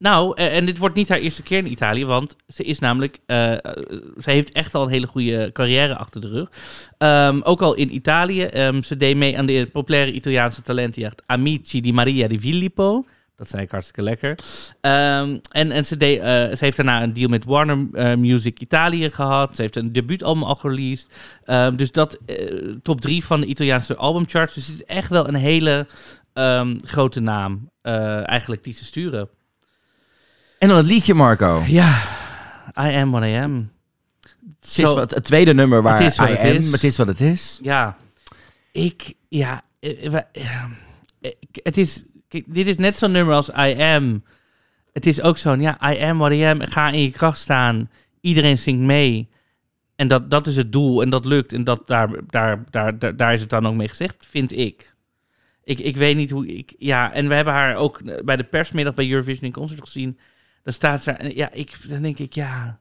[0.00, 3.18] nou, eh, en dit wordt niet haar eerste keer in Italië, want ze is namelijk,
[3.26, 3.58] eh, eh,
[4.18, 6.50] ze heeft echt al een hele goede carrière achter de rug.
[6.98, 8.44] Ehm, ook al in Italië.
[8.44, 13.04] Ehm, ze deed mee aan de populaire Italiaanse talentenjacht Amici di Maria di Filippo.
[13.36, 14.38] Dat zei ik hartstikke lekker.
[14.80, 17.78] Ehm, en en ze, deed, ze heeft daarna een deal met Warner
[18.18, 19.56] Music Italië gehad.
[19.56, 21.08] Ze heeft een debuutalbum al released.
[21.76, 22.18] Dus dat
[22.82, 24.54] top drie van de Italiaanse albumcharts.
[24.54, 25.86] Dus het is echt wel een hele
[26.84, 27.70] grote naam
[28.24, 29.28] eigenlijk die ze sturen.
[30.60, 31.62] En dan het liedje, Marco.
[31.66, 32.02] Ja,
[32.76, 33.70] I am what I am.
[34.60, 36.72] Het is wat, het tweede nummer waar Het is wat I het am, is.
[36.72, 37.58] het is wat het is.
[37.62, 37.96] Ja,
[38.72, 40.68] ik, ja, eh, wa- ja,
[41.20, 44.24] ik- het is, kijk, dit is net zo'n nummer als I am.
[44.92, 46.60] Het is ook zo'n, ja, I am what I am.
[46.60, 47.90] Ga in je kracht staan.
[48.20, 49.28] Iedereen zingt mee.
[49.96, 51.52] En dat, dat is het doel en dat lukt.
[51.52, 54.94] En dat, daar, daar, daar, daar, daar is het dan ook mee gezegd, vind ik.
[55.64, 56.74] Ik, ik weet niet hoe ik.
[56.78, 60.18] Ja, en we hebben haar ook eh, bij de persmiddag bij Eurovision in Concert gezien.
[60.62, 61.32] Dan staat ze.
[61.34, 62.78] Ja, ik, dan denk ik, ja.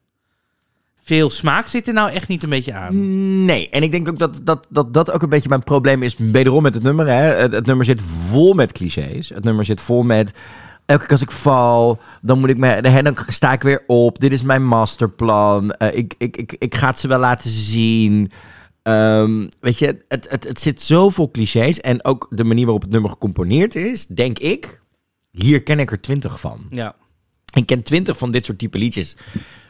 [1.03, 3.45] Veel smaak zit er nou echt niet een beetje aan.
[3.45, 6.15] Nee, en ik denk ook dat dat, dat dat ook een beetje mijn probleem is,
[6.17, 7.07] wederom met het nummer.
[7.07, 7.23] Hè.
[7.23, 9.29] Het, het nummer zit vol met clichés.
[9.29, 10.31] Het nummer zit vol met,
[10.89, 14.19] elke keer als ik val, dan moet ik me, dan sta ik weer op.
[14.19, 15.71] Dit is mijn masterplan.
[15.71, 18.31] Eh, ik, ik, ik, ik ga het ze wel laten zien.
[18.83, 21.79] Ehm, weet je, het, het, het zit zoveel clichés.
[21.79, 24.81] En ook de manier waarop het nummer gecomponeerd is, denk ik,
[25.31, 26.67] hier ken ik er twintig van.
[26.69, 26.95] Ja.
[27.53, 29.15] Ik ken twintig van dit soort type liedjes.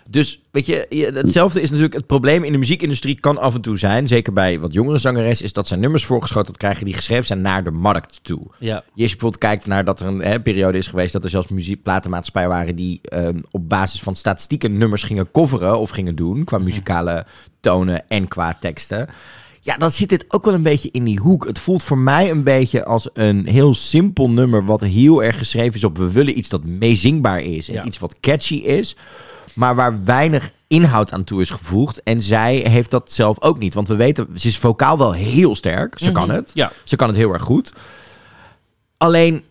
[0.09, 3.77] Dus weet je, hetzelfde is natuurlijk het probleem in de muziekindustrie kan af en toe
[3.77, 7.41] zijn, zeker bij wat jongere zangeres, is dat zij nummers voorgeschoteld krijgen die geschreven zijn
[7.41, 8.41] naar de markt toe.
[8.59, 8.75] Ja.
[8.75, 11.47] Als je bijvoorbeeld kijkt naar dat er een hè, periode is geweest dat er zelfs
[11.47, 16.57] muziekplatenmaatschappijen waren die ehm, op basis van statistieken nummers gingen coveren of gingen doen qua
[16.57, 17.25] muzikale
[17.59, 19.09] tonen en qua teksten.
[19.69, 21.45] Ja, dan zit dit ook wel een beetje in die hoek.
[21.45, 24.65] Het voelt voor mij een beetje als een heel simpel nummer...
[24.65, 25.97] wat heel erg geschreven is op...
[25.97, 27.83] we willen iets dat meezingbaar is en Ja.
[27.83, 28.95] iets wat catchy is...
[29.55, 32.03] maar waar weinig inhoud aan toe is gevoegd.
[32.03, 33.73] En zij heeft dat zelf ook niet.
[33.73, 35.99] Want we weten, ze is vocaal wel heel sterk.
[35.99, 36.51] Ze kan het.
[36.53, 36.71] Ja.
[36.83, 37.73] Ze kan het heel erg goed.
[38.97, 39.43] Alleen,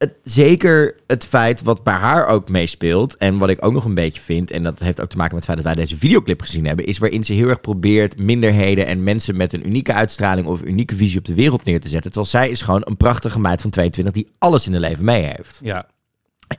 [0.00, 3.16] het, zeker het feit wat bij haar ook meespeelt...
[3.16, 4.50] en wat ik ook nog een beetje vind...
[4.50, 6.86] en dat heeft ook te maken met het feit dat wij deze videoclip gezien hebben...
[6.86, 10.46] is waarin ze heel erg probeert minderheden en mensen met een unieke uitstraling...
[10.46, 12.12] of unieke visie op de wereld neer te zetten.
[12.12, 14.14] Terwijl zij is gewoon een prachtige meid van 22...
[14.14, 15.58] die alles in haar leven mee heeft.
[15.62, 15.86] Ja.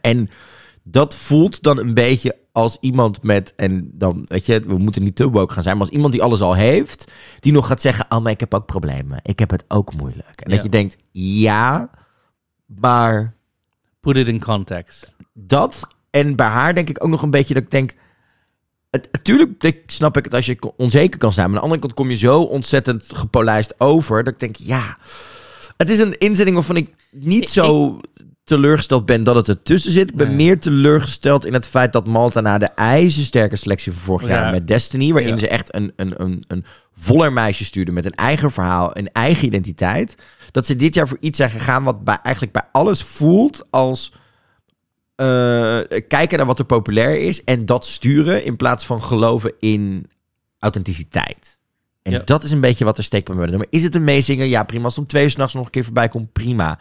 [0.01, 0.29] En
[0.83, 5.15] dat voelt dan een beetje als iemand met, en dan, weet je, we moeten niet
[5.15, 8.05] te woke gaan zijn, maar als iemand die alles al heeft, die nog gaat zeggen,
[8.09, 9.19] oh, maar ik heb ook problemen.
[9.23, 10.41] Ik heb het ook moeilijk.
[10.41, 11.89] En dat je denkt, ja,
[12.79, 13.35] maar
[13.99, 15.13] Put it in context.
[15.33, 17.93] dat, en bij haar denk ik ook nog een beetje dat ik denk,
[19.11, 22.09] natuurlijk snap ik het als je onzeker kan zijn, maar aan de andere kant kom
[22.09, 24.97] je zo ontzettend gepolijst over, dat ik denk, ja,
[25.77, 27.99] het is een inzetting waarvan ik niet zo
[28.55, 30.09] teleurgesteld ben dat het ertussen zit.
[30.09, 30.35] Ik ben Nee.
[30.35, 34.33] meer teleurgesteld in het feit dat Malta na de ijzersterke selectie van vorig Ja.
[34.33, 35.37] jaar met Destiny, waarin Ja.
[35.37, 39.45] ze echt een, een, een, een voller meisje stuurde met een eigen verhaal, een eigen
[39.47, 40.15] identiteit,
[40.51, 44.11] dat ze dit jaar voor iets zijn gegaan wat bij, eigenlijk bij alles voelt als
[45.15, 50.09] eh, kijken naar wat er populair is en dat sturen in plaats van geloven in
[50.59, 51.59] authenticiteit.
[52.01, 52.19] En Ja.
[52.25, 53.57] dat is een beetje wat er steekt bij me.
[53.57, 54.45] Maar is het een meezinger?
[54.45, 54.83] Ja, prima.
[54.83, 56.79] Als het om twee uur s'nachts nog een keer voorbij komt, prima.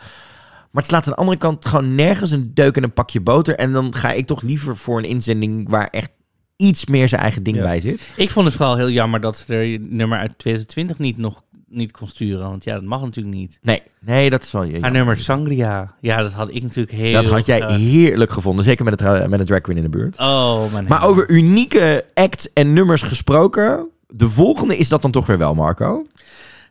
[0.71, 3.55] Maar het slaat aan de andere kant gewoon nergens een deuk in een pakje boter.
[3.55, 6.11] En dan ga ik toch liever voor een inzending waar echt
[6.57, 7.62] iets meer zijn eigen ding Ja.
[7.62, 8.11] bij zit.
[8.16, 11.93] Ik vond het vooral heel jammer dat ze er nummer uit 2020 niet nog niet
[11.93, 12.49] kon sturen.
[12.49, 13.59] Want ja, dat mag natuurlijk niet.
[13.62, 14.68] Nee, nee, dat is wel...
[14.81, 15.95] Haar nummer Sangria.
[16.01, 17.23] Ja, dat had ik natuurlijk heel...
[17.23, 18.64] dat had jij heerlijk gevonden.
[18.64, 20.18] Zeker met, het, met een drag queen in de buurt.
[20.18, 23.89] Oh, mijn Maar over unieke acts en nummers gesproken...
[24.12, 26.07] De volgende is dat dan toch weer wel, Marco?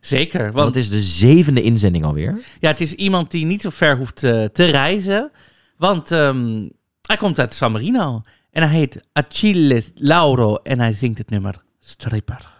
[0.00, 2.38] Zeker, Want want het is de zevende inzending alweer.
[2.60, 5.30] ja, het is iemand die niet zo ver hoeft eh, te reizen.
[5.76, 6.68] Want ehm,
[7.06, 8.20] hij komt uit San Marino.
[8.50, 10.54] En hij heet Achille Lauro.
[10.54, 12.58] En hij zingt het nummer Stripper.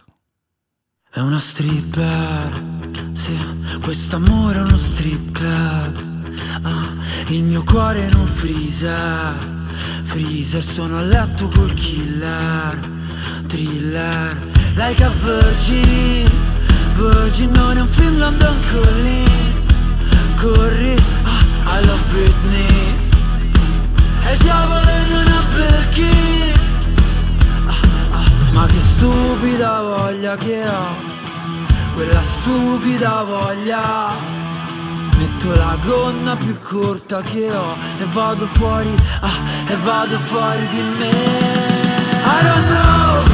[1.13, 2.61] È una stripper,
[3.11, 3.37] sì,
[3.81, 5.97] quest'amore è uno strip club.
[6.61, 6.87] Ah,
[7.29, 9.35] il mio cuore un freezer,
[10.03, 12.89] freezer, sono a letto col killer,
[13.47, 14.37] thriller,
[14.77, 16.29] like a virgin,
[17.01, 19.29] virgin non è un film London Calling,
[20.39, 22.95] corri, ah, I love Britney,
[24.19, 26.59] è il diavolo in una Birkin.
[28.53, 31.09] Ma che stupida voglia che ho.
[31.95, 34.39] Quella stupida voglia.
[35.17, 39.37] Metto la gonna più corta che ho E vado fuori, ah,
[39.67, 41.09] e vado fuori di me.
[42.23, 43.30] I don't know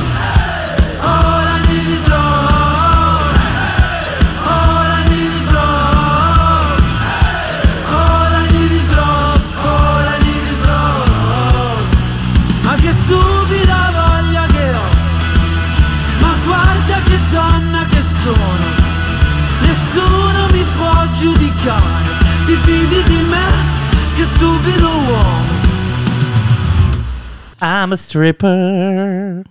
[21.58, 23.46] giudicare Ti fidi di me?
[24.16, 25.56] Che stupido uomo
[27.60, 29.42] I'm a stripper.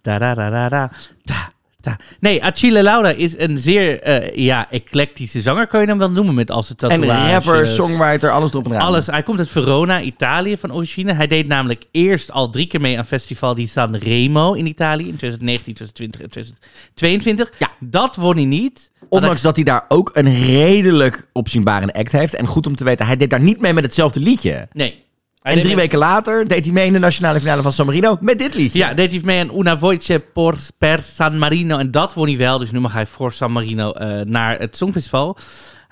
[0.00, 0.90] Da da da da da.
[1.24, 1.50] Da,
[1.80, 1.96] da.
[2.20, 6.34] Nee, Achille Laura is een zeer eh, ja, eclectische zanger, kan je hem wel noemen,
[6.34, 7.30] met al zijn En tatoeages.
[7.30, 8.86] rapper, songwriter, alles erop en eraan.
[8.86, 9.06] Alles.
[9.06, 11.12] Hij komt uit Verona, Italië van origine.
[11.12, 15.16] Hij deed namelijk eerst al drie keer mee aan Festival di Sanremo in Italië in
[15.16, 17.50] 2019, 2020 en 2022.
[17.58, 17.68] Ja.
[17.80, 18.90] Dat won hij niet.
[19.12, 22.34] Ondanks dat hij daar ook een redelijk opzienbare act heeft.
[22.34, 24.68] En goed om te weten, hij deed daar niet mee met hetzelfde liedje.
[24.72, 25.04] Nee.
[25.42, 28.16] Hij En drie weken later deed hij mee in de nationale finale van San Marino
[28.20, 28.78] met dit liedje.
[28.78, 31.78] Ja, deed hij mee aan Una Voce por, per San Marino.
[31.78, 32.58] En dat won hij wel.
[32.58, 35.36] Dus nu mag hij voor San Marino eh, naar het Songfestival.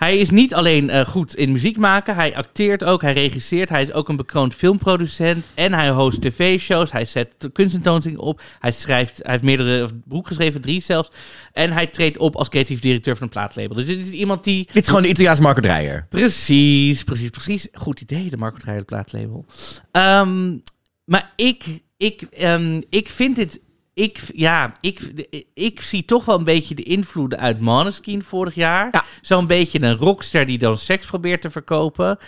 [0.00, 2.14] Hij is niet alleen eh, goed in muziek maken.
[2.14, 3.02] Hij acteert ook.
[3.02, 3.68] Hij regisseert.
[3.68, 5.44] Hij is ook een bekroond filmproducent.
[5.54, 6.92] En hij host tv-shows.
[6.92, 8.42] Hij zet kunstentoonstellingen op.
[8.58, 9.20] Hij schrijft.
[9.22, 10.60] Hij heeft meerdere boeken geschreven.
[10.60, 11.10] Drie zelfs.
[11.52, 13.76] En hij treedt op als creatief directeur van een plaatlabel.
[13.76, 14.68] Dus dit is iemand die...
[14.72, 16.06] Dit is gewoon de Italiaanse Marco Dreyer.
[16.08, 17.68] Precies, precies, precies.
[17.72, 19.46] Goed idee, de Marco Dreyer plaatlabel.
[19.90, 20.56] Ehm,
[21.04, 21.64] maar ik,
[21.96, 23.60] ik, ehm, ik vind dit...
[24.02, 25.12] Ik, ja, ik,
[25.54, 28.88] ik zie toch wel een beetje de invloeden uit Måneskin vorig jaar.
[28.92, 29.04] Ja.
[29.20, 32.18] Zo'n beetje een rockster die dan seks probeert te verkopen.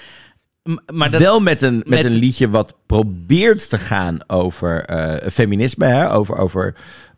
[0.93, 5.31] Maar dat, Wel met een, met, met- een liedje wat probeert te gaan over eh,
[5.31, 5.85] feminisme.
[5.85, 6.13] Hè?
[6.15, 6.75] Over, over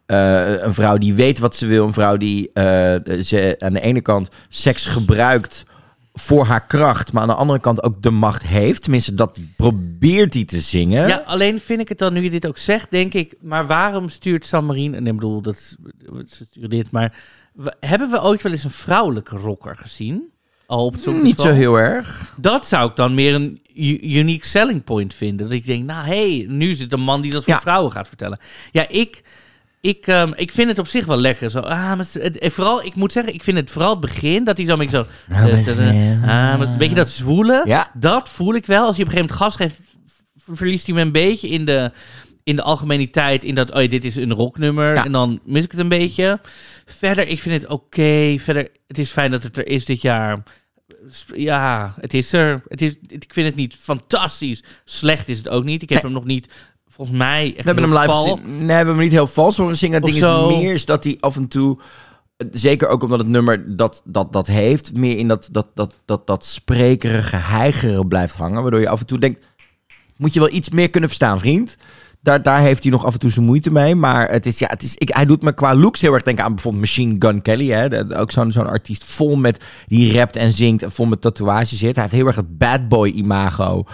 [0.06, 1.86] eh, een vrouw die weet wat ze wil.
[1.86, 5.64] Een vrouw die eh, ze aan de ene kant seks gebruikt
[6.16, 8.82] voor haar kracht, maar aan de andere kant ook de macht heeft.
[8.82, 11.08] Tenminste, dat probeert hij te zingen.
[11.08, 14.08] Ja, alleen vind ik het dan, nu je dit ook zegt, denk ik, maar waarom
[14.08, 15.76] stuurt San Marino, en ik bedoel, dat, is-
[16.52, 17.18] ze dit, maar
[17.80, 20.22] hebben we ooit wel eens een vrouwelijke rocker gezien?
[20.66, 22.32] Al op het Niet zo heel erg.
[22.36, 23.60] Dat zou ik dan meer een
[24.16, 25.46] unique selling point vinden.
[25.46, 27.60] Dat ik denk, nou hé, hey, nu is het een man die dat voor Ja.
[27.60, 28.38] vrouwen gaat vertellen.
[28.72, 29.22] Ja, ik,
[29.84, 31.50] ik, ehm, ik vind het op zich wel lekker.
[31.50, 34.56] Zo, ah, maar het- vooral, ik moet zeggen, ik vind het vooral het begin dat
[34.56, 35.06] hij zo een beetje zo...
[35.28, 37.68] eh, eh, ah, maar een beetje dat zwoelen.
[37.68, 37.90] Ja.
[37.94, 38.86] Dat voel ik wel.
[38.86, 39.80] Als je op een gegeven moment gas geeft,
[40.56, 41.90] verliest hij me een beetje in de,
[42.44, 43.44] in de algemeniteit.
[43.44, 44.94] In dat, oh dit is een rocknummer.
[44.94, 45.04] Ja.
[45.04, 46.40] En dan mis ik het een beetje.
[46.86, 48.34] Verder, ik vind het oké.
[48.38, 50.42] Verder, het is fijn dat het er is dit jaar.
[51.34, 52.62] Ja, het is er.
[52.68, 54.62] Het is, ik vind het niet fantastisch.
[54.84, 55.82] Slecht is het ook niet.
[55.82, 56.48] Ik heb hem nog niet,
[56.94, 58.22] volgens mij, echt We hebben hem heel live val.
[58.22, 58.56] gezien.
[58.56, 59.94] Nee, we hebben hem niet heel vals horen zingen.
[59.94, 61.78] Het Of ding is meer is dat hij af en toe...
[62.50, 64.96] Zeker ook omdat het nummer dat, dat, dat heeft...
[64.96, 68.62] meer in dat, dat, dat, dat, dat sprekerige heigeren blijft hangen.
[68.62, 69.46] Waardoor je af en toe denkt...
[70.16, 71.76] Moet je wel iets meer kunnen verstaan, vriend?
[72.22, 73.94] Daar, daar heeft hij nog af en toe zijn moeite mee.
[73.94, 76.44] Maar het is, ja, het is, ik, hij doet me qua looks heel erg denken
[76.44, 77.70] aan bijvoorbeeld Machine Gun Kelly.
[77.70, 77.88] Hè?
[77.88, 79.64] De- ook zo'n zo'n artiest vol met...
[79.86, 81.94] Die rapt en zingt en vol met tatoeages zit.
[81.94, 83.84] Hij heeft heel erg het bad boy imago.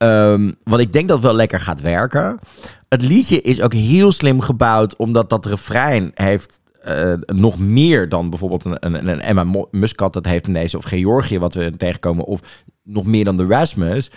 [0.00, 2.38] Ehm, wat ik denk dat wel lekker gaat werken.
[2.88, 8.30] Het liedje is ook heel slim gebouwd, omdat dat refrein heeft eh, nog meer dan
[8.30, 12.24] bijvoorbeeld een, een, een Emma Muscat dat heeft in deze, of Georgië wat we tegenkomen,
[12.24, 12.40] of
[12.82, 14.10] nog meer dan de Rasmus.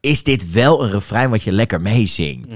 [0.00, 2.54] Is dit wel een refrein wat je lekker meezingt?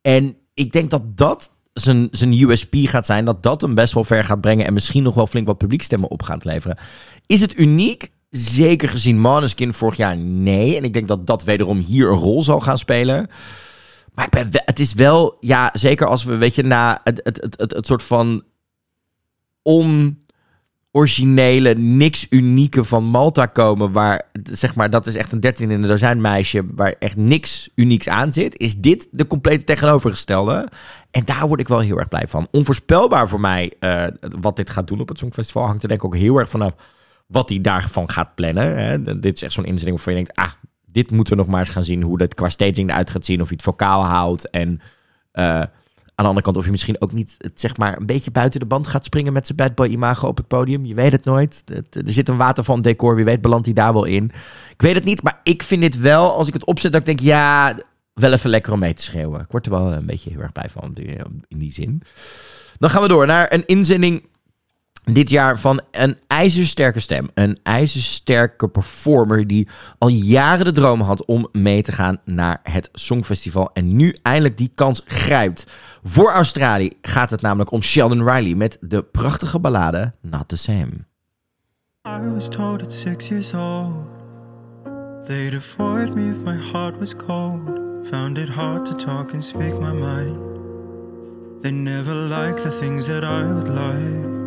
[0.00, 4.04] En ik denk dat dat zijn, zijn USP gaat zijn, dat dat hem best wel
[4.04, 6.78] ver gaat brengen en misschien nog wel flink wat publiekstemmen op gaat leveren.
[7.26, 8.10] Is het uniek?
[8.30, 10.76] Zeker gezien Måneskin vorig jaar nee.
[10.76, 13.30] En ik denk dat dat wederom hier een rol zal gaan spelen.
[14.14, 17.42] Maar ik ben, het is wel, ja, zeker als we, weet je, na het, het,
[17.42, 18.42] het, het, het soort van
[19.62, 25.82] onoriginele, niks unieke van Malta komen, waar, zeg maar, dat is echt een 13 in
[25.82, 30.68] een dozijn meisje, waar echt niks unieks aan zit, is dit de complete tegenovergestelde.
[31.10, 32.48] En daar word ik wel heel erg blij van.
[32.50, 34.04] Onvoorspelbaar voor mij eh,
[34.40, 35.66] wat dit gaat doen op het Songfestival.
[35.66, 36.72] Hangt er denk ik ook heel erg vanaf
[37.32, 38.76] wat hij daarvan gaat plannen.
[38.78, 39.02] Hè.
[39.20, 40.52] Dit is echt zo'n inzending waarvan je denkt, ah,
[40.86, 42.02] dit moeten we nog maar eens gaan zien.
[42.02, 43.40] Hoe dat qua staging eruit gaat zien.
[43.40, 44.50] Of hij het vocaal houdt.
[44.50, 44.80] En
[45.32, 48.60] eh, aan de andere kant of je misschien ook niet zeg maar, een beetje buiten
[48.60, 50.84] de band gaat springen met zijn bad boy imago op het podium.
[50.84, 51.62] Je weet het nooit.
[51.90, 53.14] Er zit een water van decor.
[53.14, 54.24] Wie weet belandt hij daar wel in.
[54.72, 57.06] Ik weet het niet, maar ik vind dit wel, als ik het opzet, dat ik
[57.06, 57.74] denk, ja,
[58.14, 59.40] wel even lekker om mee te schreeuwen.
[59.40, 61.16] Ik word er wel een beetje heel erg blij van die-
[61.48, 62.02] in die zin.
[62.78, 64.26] Dan gaan we door naar een inzending
[65.14, 67.28] dit jaar van een ijzersterke stem.
[67.34, 72.88] Een ijzersterke performer die al jaren de droom had om mee te gaan naar het
[72.92, 73.70] Songfestival.
[73.72, 75.66] En nu eindelijk die kans grijpt.
[76.04, 81.06] Voor Australië gaat het namelijk om Sheldon Riley met de prachtige ballade Not the Same.
[82.08, 84.16] I was told at six years old
[85.24, 87.60] they'd avoid me if my heart was cold.
[88.10, 90.36] Found it hard to talk and speak my mind.
[91.60, 94.37] They never liked the things that I would like.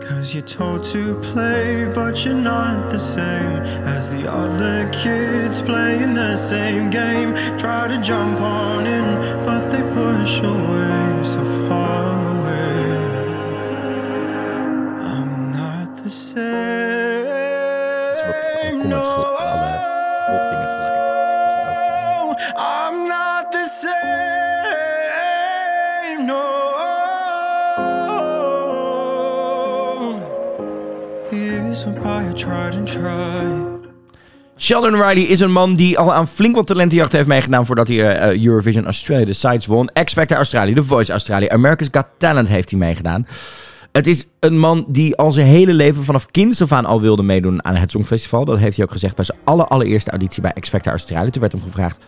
[0.00, 3.52] Cause you're told to play, but you're not the same
[3.84, 7.34] as the other kids playing the same game.
[7.58, 9.04] Try to jump on in,
[9.44, 12.96] but they push away so far away.
[15.12, 16.46] I'm not the same.
[18.88, 19.45] No,
[34.56, 37.96] Sheldon Riley is een man die al aan flink wat talentenjacht heeft meegedaan voordat hij
[37.96, 39.90] eh, eh, Eurovision Australia de sites won.
[40.04, 43.26] X Factor Australië, The Voice Australië, America's Got Talent heeft hij meegedaan.
[43.92, 47.22] Het is een man die al zijn hele leven vanaf kinds af aan al wilde
[47.22, 48.44] meedoen aan het Songfestival.
[48.44, 51.30] Dat heeft hij ook gezegd bij zijn aller, allereerste auditie bij X Factor Australië.
[51.30, 52.04] Toen werd hem gevraagd,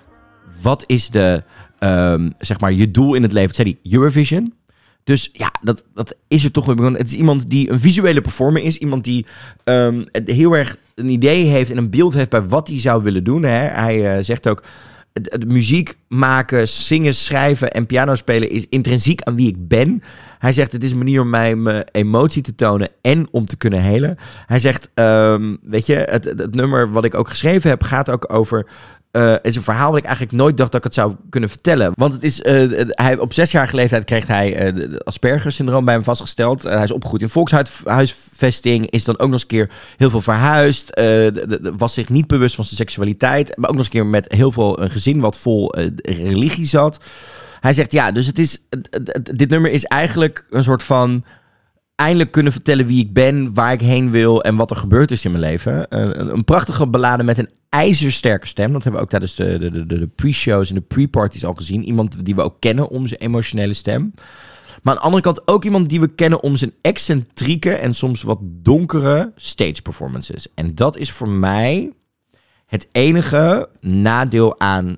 [0.63, 1.43] wat is de,
[1.79, 3.55] ehm, zeg maar, je doel in het leven?
[3.55, 4.58] Toen zei hij, Eurovision.
[5.09, 6.93] Dus ja, dat, dat is er toch weer.
[6.93, 8.79] Het is iemand die een visuele performer is.
[8.79, 9.27] Iemand die
[9.65, 13.25] ehm, heel erg een idee heeft en een beeld heeft bij wat hij zou willen
[13.25, 13.43] doen.
[13.43, 13.59] Hè.
[13.59, 14.63] Hij eh, zegt ook,
[15.47, 20.03] muziek maken, zingen, schrijven en piano spelen is intrinsiek aan wie ik ben.
[20.39, 23.57] Hij zegt, het is een manier om mij mijn emotie te tonen en om te
[23.57, 24.17] kunnen helen.
[24.47, 28.33] Hij zegt, ehm, weet je, het, het nummer wat ik ook geschreven heb gaat ook
[28.33, 28.67] over...
[29.19, 31.93] eh, is een verhaal wat ik eigenlijk nooit dacht dat ik het zou kunnen vertellen.
[31.95, 36.63] Want het is, het- hij, op zesjarige leeftijd kreeg hij de Asperger-syndroom bij hem vastgesteld.
[36.63, 41.01] Hij is opgegroeid in volkshuisvesting, is dan ook nog eens een keer heel veel verhuisd.
[41.77, 43.57] was zich niet bewust van zijn seksualiteit.
[43.57, 46.99] Maar ook nog eens een keer met heel veel een gezin wat vol religie zat.
[47.61, 48.61] Hij zegt ja, dus het is,
[49.35, 51.25] dit nummer is eigenlijk een soort van
[51.99, 55.25] eindelijk kunnen vertellen wie ik ben, waar ik heen wil en wat er gebeurd is
[55.25, 55.89] in mijn leven.
[55.89, 58.73] Eh, een, prachtige ballade met een ijzersterke stem.
[58.73, 61.85] Dat hebben we ook tijdens de, de, de, de pre-shows en de pre-parties al gezien.
[61.85, 64.13] Iemand die we ook kennen om zijn emotionele stem.
[64.83, 68.23] Maar aan de andere kant ook iemand die we kennen om zijn excentrieke en soms
[68.23, 70.47] wat donkere stage performances.
[70.55, 71.93] En dat is voor mij
[72.67, 74.97] het enige nadeel aan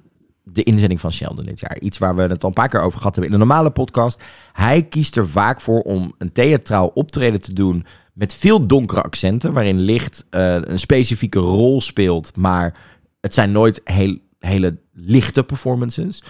[0.53, 1.79] de inzending van Sheldon dit jaar.
[1.81, 4.23] Iets waar we het al een paar keer over gehad hebben in een normale podcast.
[4.53, 9.53] Hij kiest er vaak voor om een theatraal optreden te doen met veel donkere accenten,
[9.53, 12.79] waarin licht eh, een specifieke rol speelt, maar
[13.21, 16.23] het zijn nooit heel, hele lichte performances.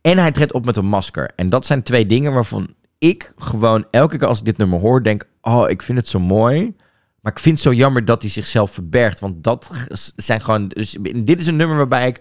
[0.00, 1.30] En hij treedt op met een masker.
[1.36, 5.02] En dat zijn twee dingen waarvan ik gewoon elke keer als ik dit nummer hoor,
[5.02, 6.76] denk: Oh, ik vind het zo mooi.
[7.20, 9.20] Maar ik vind het zo jammer dat hij zichzelf verbergt.
[9.20, 9.70] Want dat
[10.16, 10.68] zijn gewoon.
[10.68, 12.20] Dus dit is een nummer waarbij ik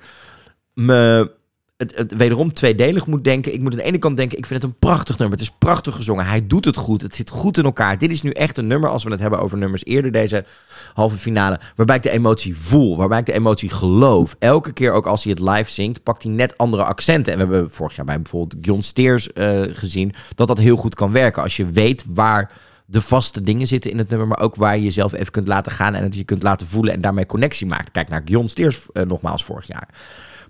[0.74, 1.32] me
[1.78, 3.54] het, wederom tweedelig moet denken.
[3.54, 5.38] Ik moet aan de ene kant denken, ik vind het een prachtig nummer.
[5.38, 6.26] Het is prachtig gezongen.
[6.26, 7.02] Hij doet het goed.
[7.02, 7.98] Het zit goed in elkaar.
[7.98, 10.46] Dit is nu echt een nummer, als we het hebben over nummers eerder deze
[10.94, 14.36] halve finale, waarbij ik de emotie voel, waarbij ik de emotie geloof.
[14.40, 17.34] Elke keer ook als hij het live zingt, pakt hij net andere accenten.
[17.34, 20.96] En we hebben vorig jaar bij bijvoorbeeld John Steers eh, gezien, dat dat heel goed
[20.96, 21.44] kan werken.
[21.44, 22.52] Als je weet waar
[22.86, 25.72] de vaste dingen zitten in het nummer, maar ook waar je jezelf even kunt laten
[25.72, 27.92] gaan en het je kunt laten voelen en daarmee connectie maakt.
[27.92, 29.88] Kijk naar John Steers eh, nogmaals vorig jaar.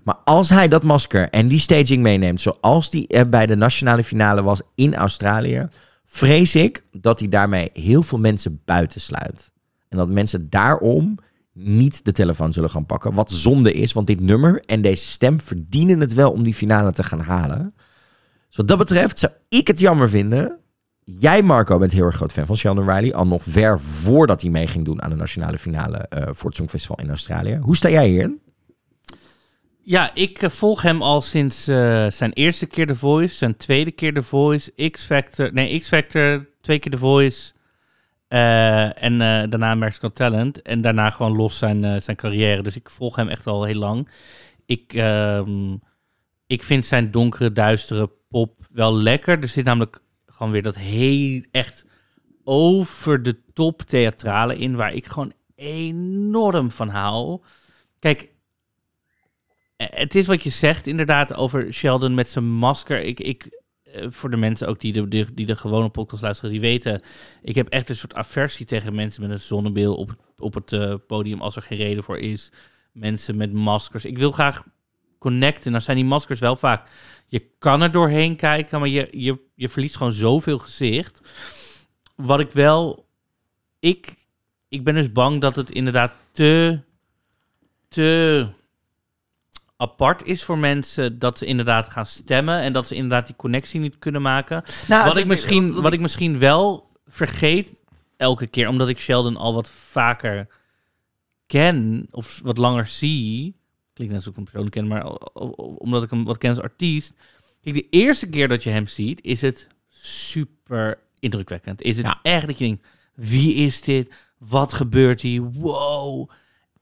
[0.08, 4.42] Maar als hij dat masker en die staging meeneemt, zoals die bij de nationale finale
[4.42, 5.68] was in Australië,
[6.06, 9.50] vrees ik dat hij daarmee heel veel mensen buitensluit.
[9.88, 11.18] En dat mensen daarom
[11.52, 13.14] niet de telefoon zullen gaan pakken.
[13.14, 16.92] Wat zonde is, want dit nummer en deze stem verdienen het wel om die finale
[16.92, 17.74] te gaan halen.
[18.48, 20.58] Dus wat dat betreft zou ik het jammer vinden.
[21.04, 23.14] Jij, Marco, bent heel erg groot fan van Sheldon Riley.
[23.14, 26.58] Al nog ver voordat hij mee ging doen aan de nationale finale eh, voor het
[26.58, 27.58] Songfestival in Australië.
[27.62, 28.40] Hoe sta jij hierin?
[29.88, 33.90] Ja, ik eh, volg hem al sinds eh, zijn eerste keer The Voice, zijn tweede
[33.90, 37.52] keer The Voice, X-Factor, nee, X-Factor, twee keer The Voice
[38.26, 39.18] eh, en
[39.50, 42.62] daarna America's Got Talent en daarna gewoon los zijn, zijn carrière.
[42.62, 44.08] Dus ik volg hem echt al heel lang.
[44.66, 45.76] Ik, ehm,
[46.46, 49.40] ik vind zijn donkere, duistere pop wel lekker.
[49.40, 51.86] Er zit namelijk gewoon weer dat heel echt
[52.44, 57.40] over de top theatrale in, waar ik gewoon enorm van hou.
[57.98, 58.36] Kijk,
[59.84, 63.00] het is wat je zegt inderdaad over Sheldon met zijn masker.
[63.02, 66.60] Ik, ik, eh, voor de mensen ook die de, die, de gewone podcast luisteren, die
[66.60, 67.02] weten...
[67.42, 70.94] ik heb echt een soort aversie tegen mensen met een zonnebril op, op het eh,
[71.06, 71.40] podium...
[71.40, 72.52] als er geen reden voor is.
[72.92, 74.04] Mensen met maskers.
[74.04, 74.64] Ik wil graag
[75.18, 75.72] connecten.
[75.72, 76.90] Dan zijn die maskers wel vaak...
[77.26, 81.20] je kan er doorheen kijken, maar je, je, je verliest gewoon zoveel gezicht.
[82.16, 83.06] Wat ik wel...
[83.80, 84.14] Ik,
[84.68, 86.80] ik ben dus bang dat het inderdaad te...
[87.88, 88.46] te
[89.80, 93.80] apart is voor mensen dat ze inderdaad gaan stemmen en dat ze inderdaad die connectie
[93.80, 94.62] niet kunnen maken.
[94.88, 97.82] Nou, wat, ik misschien, wat- wat wat ik misschien wel vergeet
[98.16, 100.46] elke keer, omdat ik Sheldon al wat vaker
[101.46, 103.56] ken of wat langer zie.
[103.92, 105.04] Klinkt net ik hem persoonlijk ken, maar
[105.78, 107.12] omdat ik hem wat ken als artiest.
[107.62, 111.82] Kijk, de eerste keer dat je hem ziet, is het super indrukwekkend.
[111.82, 112.18] Is het Ja.
[112.22, 114.12] echt dat je denkt, wie is dit?
[114.38, 115.42] Wat gebeurt hier?
[115.42, 116.30] Wow.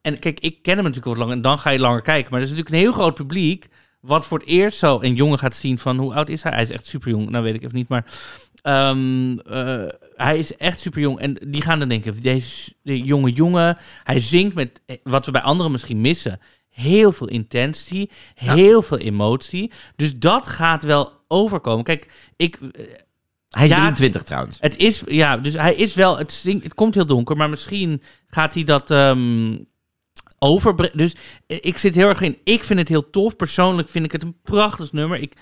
[0.07, 2.31] En kijk, ik ken hem natuurlijk wat langer en dan ga je langer kijken.
[2.31, 3.69] Maar er is natuurlijk een heel groot publiek
[4.01, 6.53] wat voor het eerst zo een jongen gaat zien van hoe oud is hij?
[6.53, 8.05] Hij is echt super jong, nou weet ik even niet, maar
[8.63, 9.85] ehm, eh,
[10.17, 14.21] hij is echt super jong en die gaan dan denken, deze de jonge jongen, hij
[14.21, 16.41] zingt met eh, wat we bij anderen misschien missen.
[16.69, 19.73] Heel veel intensity, heel veel emotie.
[19.97, 21.85] Dus dat gaat wel overkomen.
[21.85, 22.85] Kijk, ik, eh,
[23.49, 24.57] Hij is Ja, 23 trouwens.
[24.61, 28.03] het is, ja, dus hij is wel, het, zingt, het komt heel donker, maar misschien
[28.27, 29.55] gaat hij dat ehm
[30.39, 30.97] overbrengen.
[30.99, 31.17] Dus
[31.47, 33.37] eh, ik zit heel erg in, ik vind het heel tof.
[33.37, 35.19] Persoonlijk vind ik het een prachtig nummer.
[35.19, 35.33] Ik,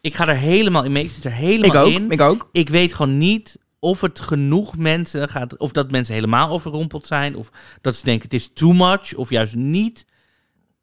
[0.00, 2.10] ik ga er helemaal in mee, ik zit er helemaal Ik ook, in.
[2.10, 2.48] ik ook.
[2.52, 7.36] Ik weet gewoon niet of het genoeg mensen gaat, of dat mensen helemaal overrompeld zijn,
[7.36, 7.50] of
[7.80, 10.06] dat ze denken het is too much, of juist niet.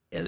[0.10, 0.22] Eh,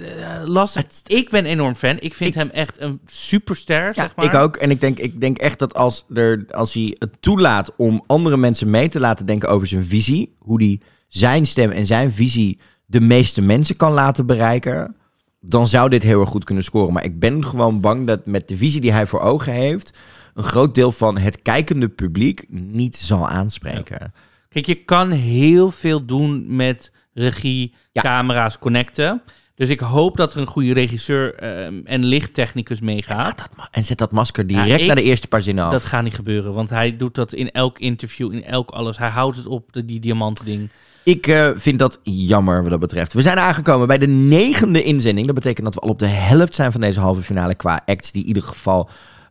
[0.44, 0.84] lastig.
[1.06, 1.96] ik ben enorm fan.
[2.00, 4.24] Ik vind Ik- hem echt een superster, Ja, zeg maar.
[4.24, 4.56] ik ook.
[4.56, 8.36] En ik denk, ik denk echt dat als, er, als hij het toelaat om andere
[8.36, 12.58] mensen mee te laten denken over zijn visie, hoe hij zijn stem en zijn visie
[12.92, 14.96] de meeste mensen kan laten bereiken,
[15.40, 16.92] dan zou dit heel erg goed kunnen scoren.
[16.92, 19.98] Maar ik ben gewoon bang dat met de visie die hij voor ogen heeft,
[20.34, 24.12] een groot deel van het kijkende publiek niet zal aanspreken.
[24.48, 28.02] Kijk, je kan heel veel doen met regie, Ja.
[28.02, 29.22] camera's, connecten.
[29.54, 33.48] Dus ik hoop dat er een goede regisseur ehm, en lichttechnicus meegaat.
[33.70, 35.72] En zet dat masker direct Ja, ik- naar de eerste paar zinnen af.
[35.72, 38.98] dat gaat niet gebeuren, want hij doet dat in elk interview, in elk alles.
[38.98, 40.70] Hij houdt het op, de, die diamanten ding.
[41.04, 43.12] Ik eh, vind dat jammer wat dat betreft.
[43.12, 45.26] We zijn aangekomen bij de negende inzending.
[45.26, 48.12] Dat betekent dat we al op de helft zijn van deze halve finale qua acts
[48.12, 48.88] die in ieder geval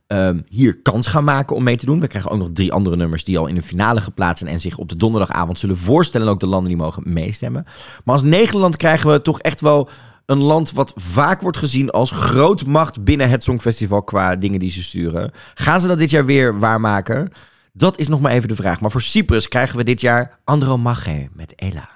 [0.08, 2.00] ehm, hier kans gaan maken om mee te doen.
[2.00, 4.60] We krijgen ook nog drie andere nummers die al in de finale geplaatst zijn en
[4.60, 6.28] zich op de donderdagavond zullen voorstellen.
[6.28, 7.64] En ook de landen die mogen meestemmen.
[8.04, 9.90] Maar als Nederland krijgen we toch echt wel
[10.26, 14.84] een land wat vaak wordt gezien als grootmacht binnen het Songfestival qua dingen die ze
[14.84, 15.32] sturen.
[15.54, 17.32] Gaan ze dat dit jaar weer waarmaken?
[17.74, 18.82] Dat is nog maar even de vraag.
[18.82, 21.90] Maar voor Cyprus krijgen we dit jaar Andromache met Ella.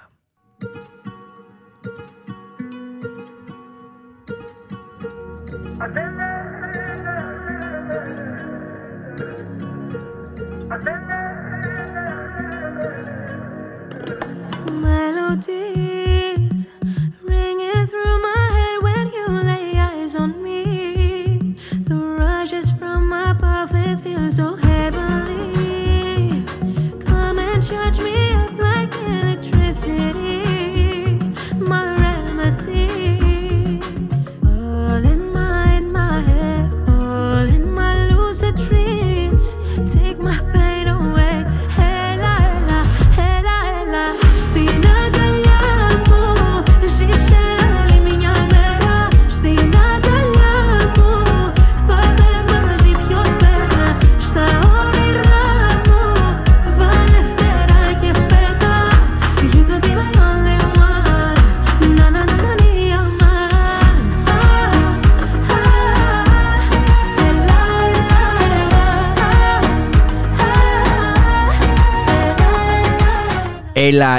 [14.81, 15.84] Melodies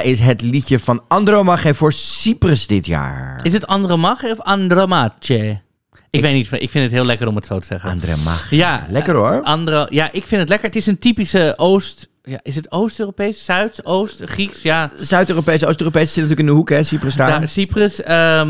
[0.02, 3.40] Is het liedje van Andromache voor Cyprus dit jaar.
[3.42, 5.60] Is het Andromache of Andromache?
[6.10, 7.90] Ik weet niet, ik vind het heel lekker om het zo te zeggen.
[7.90, 8.56] Andromache.
[8.56, 9.30] Ja, Lekker hoor.
[9.30, 10.66] eh, Andro, ja, ik vind het lekker.
[10.66, 12.08] Het is een typische Oost...
[12.22, 13.44] Ja, is het Oost-Europees?
[13.44, 13.84] Zuid?
[13.84, 14.22] Oost?
[14.24, 14.62] Grieks?
[14.62, 16.82] Ja, Zuid-Europees, Oost-Europees zit natuurlijk in de hoek, hè?
[16.82, 17.28] Cyprus daar.
[17.28, 18.42] Daar, Cyprus, eh,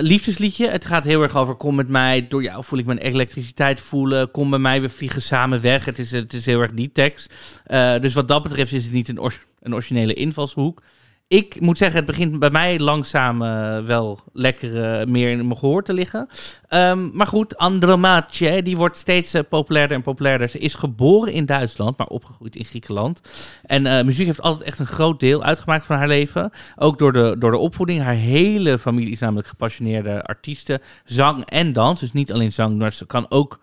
[0.00, 0.68] liefdesliedje.
[0.68, 4.30] Het gaat heel erg over kom met mij, door jou voel ik mijn elektriciteit voelen.
[4.30, 5.84] Kom bij mij, we vliegen samen weg.
[5.84, 7.34] Het is, het is heel erg die tekst.
[7.64, 9.18] Eh, dus wat dat betreft is het niet een,
[9.60, 10.82] een originele invalshoek.
[11.28, 15.58] Ik moet zeggen, het begint bij mij langzaam eh, wel lekker eh, meer in mijn
[15.58, 16.28] gehoor te liggen.
[16.68, 20.48] Ehm, maar goed, Andromache, die wordt steeds eh, populairder en populairder.
[20.48, 23.20] Ze is geboren in Duitsland, maar opgegroeid in Griekenland.
[23.62, 26.50] En muziek heeft altijd echt een groot deel uitgemaakt van haar leven.
[26.76, 28.02] Ook door de, door de opvoeding.
[28.02, 30.80] Haar hele familie is namelijk gepassioneerde artiesten.
[31.04, 32.00] Zang en dans.
[32.00, 33.58] Dus niet alleen zang, maar ze kan ook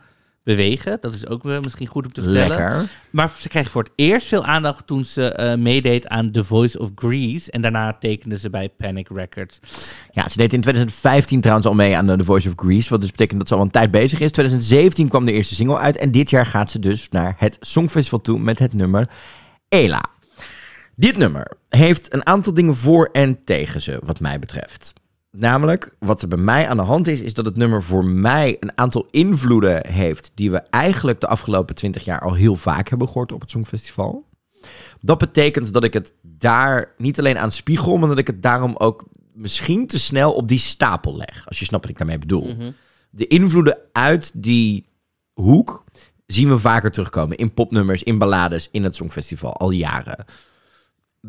[0.45, 0.97] bewegen.
[1.01, 2.57] Dat is ook misschien goed om te vertellen.
[2.57, 2.89] Lekker.
[3.09, 6.79] Maar ze kreeg voor het eerst veel aandacht toen ze eh, meedeed aan The Voice
[6.79, 7.51] of Greece.
[7.51, 9.59] En daarna tekende ze bij Panic Records.
[10.11, 12.89] Ja, ze deed in 2015 trouwens al mee aan The Voice of Greece.
[12.89, 14.31] Wat dus betekent dat ze al een tijd bezig is.
[14.31, 15.97] 2017 kwam de eerste single uit.
[15.97, 19.09] En dit jaar gaat ze dus naar het Songfestival toe met het nummer
[19.67, 20.05] Ela.
[20.95, 24.93] Dit nummer heeft een aantal dingen voor en tegen ze, wat mij betreft.
[25.38, 28.57] Namelijk, wat er bij mij aan de hand is, is dat het nummer voor mij
[28.59, 33.07] een aantal invloeden heeft die we eigenlijk de afgelopen 20 jaar al heel vaak hebben
[33.07, 34.25] gehoord op het Songfestival.
[35.01, 38.75] Dat betekent dat ik het daar niet alleen aan spiegel, maar dat ik het daarom
[38.77, 41.47] ook misschien te snel op die stapel leg.
[41.47, 42.55] Als je snapt wat ik daarmee bedoel.
[43.09, 44.86] De invloeden uit die
[45.33, 45.83] hoek
[46.25, 50.25] zien we vaker terugkomen in popnummers, in ballades, in het Songfestival al jaren.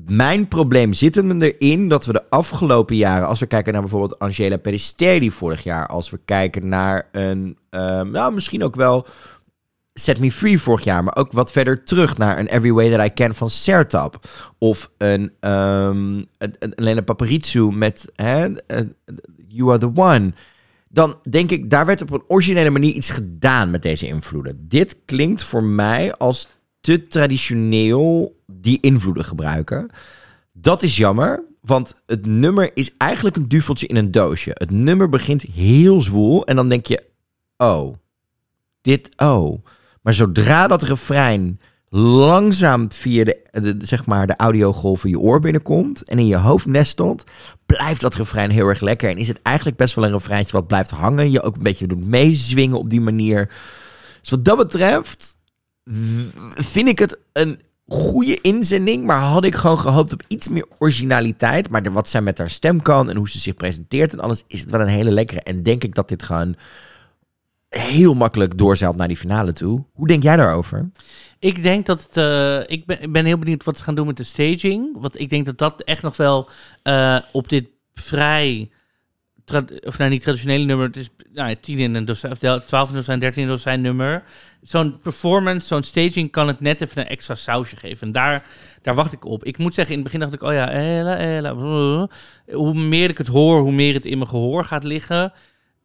[0.05, 4.19] Mijn probleem zit hem erin dat we de afgelopen jaren, als we kijken naar bijvoorbeeld
[4.19, 9.07] Angela Peristeri vorig jaar, als we kijken naar een, ehm, nou misschien ook wel
[9.95, 13.07] Set Me Free vorig jaar, maar ook wat verder terug naar een Every Way That
[13.07, 14.21] I Can van Sertab.
[14.59, 18.81] Of een, ehm een, Elena Paparizou met hè, eh,
[19.49, 20.33] You Are The One.
[20.91, 24.65] Dan denk ik, daar werd op een originele manier iets gedaan met deze invloeden.
[24.69, 26.49] Dit klinkt voor mij als
[26.87, 29.91] te traditioneel die invloeden gebruiken.
[30.53, 34.51] Dat is jammer, want het nummer is eigenlijk een duveltje in een doosje.
[34.55, 37.03] Het nummer begint heel zwoel en dan denk je,
[37.57, 37.95] oh,
[38.81, 39.65] dit, oh.
[40.03, 46.19] Maar zodra dat refrein langzaam via de, zeg maar de audiogolven je oor binnenkomt en
[46.19, 47.25] in je hoofd nestelt,
[47.67, 49.11] blijft dat refrein heel erg lekker.
[49.11, 51.31] En is het eigenlijk best wel een refreintje wat blijft hangen.
[51.31, 53.51] Je ook een beetje doet meezwingen op die manier.
[54.21, 55.36] Dus wat dat betreft
[56.55, 61.71] vind ik het een goede inzending, maar had ik gewoon gehoopt op iets meer originaliteit.
[61.71, 64.61] Maar wat zij met haar stem kan en hoe ze zich presenteert en alles, is
[64.61, 65.41] het wel een hele lekkere.
[65.41, 66.57] En denk ik dat dit gewoon
[67.69, 69.85] heel makkelijk doorzeilt naar die finale toe.
[69.93, 70.91] Hoe denk jij daarover?
[71.39, 72.17] Ik denk dat het.
[72.17, 74.97] eh, ik, ben, ik ben heel benieuwd wat ze gaan doen met de staging.
[75.01, 76.49] Want ik denk dat dat echt nog wel
[76.83, 78.71] eh, op dit vrij.
[79.85, 80.87] Of nou niet traditionele nummer.
[80.87, 82.05] Het is nou, ja, 10 in een
[82.39, 84.23] del- 12 in een dozijn, 13 in een nummer.
[84.63, 88.07] Zo'n performance, zo'n staging kan het net even een extra sausje geven.
[88.07, 88.45] En daar,
[88.83, 89.45] daar wacht ik op.
[89.45, 91.17] Ik moet zeggen, in het begin dacht ik, oh ja, Ella.
[91.41, 92.09] blablabla.
[92.53, 95.33] Hoe meer ik het hoor, hoe meer het in mijn gehoor gaat liggen.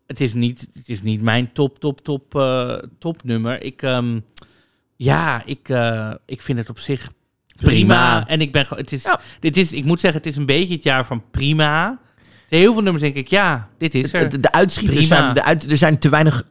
[0.08, 3.64] het is niet, het is niet mijn top, top, top, eh topnummer.
[3.64, 4.20] Ik, ehm,
[4.96, 7.10] ja, ik, eh, ik vind het op zich
[7.58, 7.72] prima.
[7.72, 8.28] Prima.
[8.28, 9.20] En ik ben het is, Ja.
[9.40, 12.00] dit is, ik moet zeggen, het is een beetje het jaar van prima.
[12.52, 14.30] Er Heel veel nummers denk ik, ja, dit is er.
[14.30, 15.22] De, de uitschieters Prima.
[15.22, 16.44] zijn, de uit, er zijn te weinig...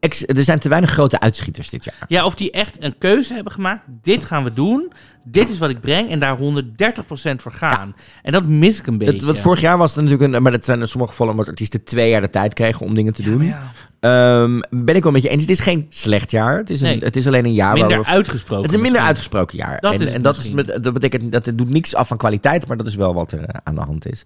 [0.00, 1.94] Ex, er zijn te weinig grote uitschieters dit jaar.
[2.08, 3.84] Ja, of die echt een keuze hebben gemaakt.
[4.02, 4.92] Dit gaan we doen.
[5.24, 6.10] Dit is wat ik breng.
[6.10, 6.42] En daar 130%
[7.36, 7.96] voor gaan.
[8.22, 9.14] En dat mis ik een beetje.
[9.14, 10.42] Het, wat vorig jaar was het natuurlijk een...
[10.42, 13.12] Maar dat zijn in sommige gevallen omdat artiesten twee jaar de tijd kregen om dingen
[13.12, 13.44] te doen.
[13.44, 15.42] Ja, Ehm, ben ik wel met je eens.
[15.42, 16.56] Het is geen slecht jaar.
[16.56, 16.98] Het is, een, Nee.
[16.98, 18.10] het is alleen een jaar minder waar we...
[18.10, 18.62] uitgesproken.
[18.62, 19.16] Het is een minder misschien.
[19.16, 19.80] uitgesproken jaar.
[19.80, 22.66] Dat en en dat, is met, dat betekent dat het doet niks af van kwaliteit,
[22.66, 24.22] maar dat is wel wat er eh, aan de hand is.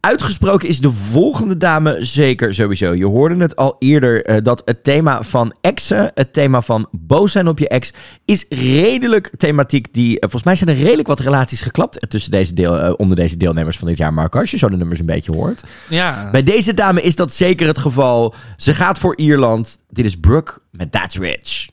[0.00, 2.94] Uitgesproken is de volgende dame zeker sowieso.
[2.94, 7.32] Je hoorde het al eerder eh, dat het thema van exen, het thema van boos
[7.32, 7.92] zijn op je ex,
[8.24, 10.14] is redelijk thematiek die.
[10.14, 13.36] eh, volgens mij zijn er redelijk wat relaties geklapt tussen deze deel, eh, onder deze
[13.36, 14.38] deelnemers van dit jaar, Marco.
[14.40, 15.62] Als je zo de nummers een beetje hoort.
[15.88, 16.30] Ja.
[16.30, 18.34] Bij deze dame is dat zeker het geval.
[18.56, 19.78] Ze gaat voor Ierland.
[19.88, 21.66] Dit is Brooke met That's Rich.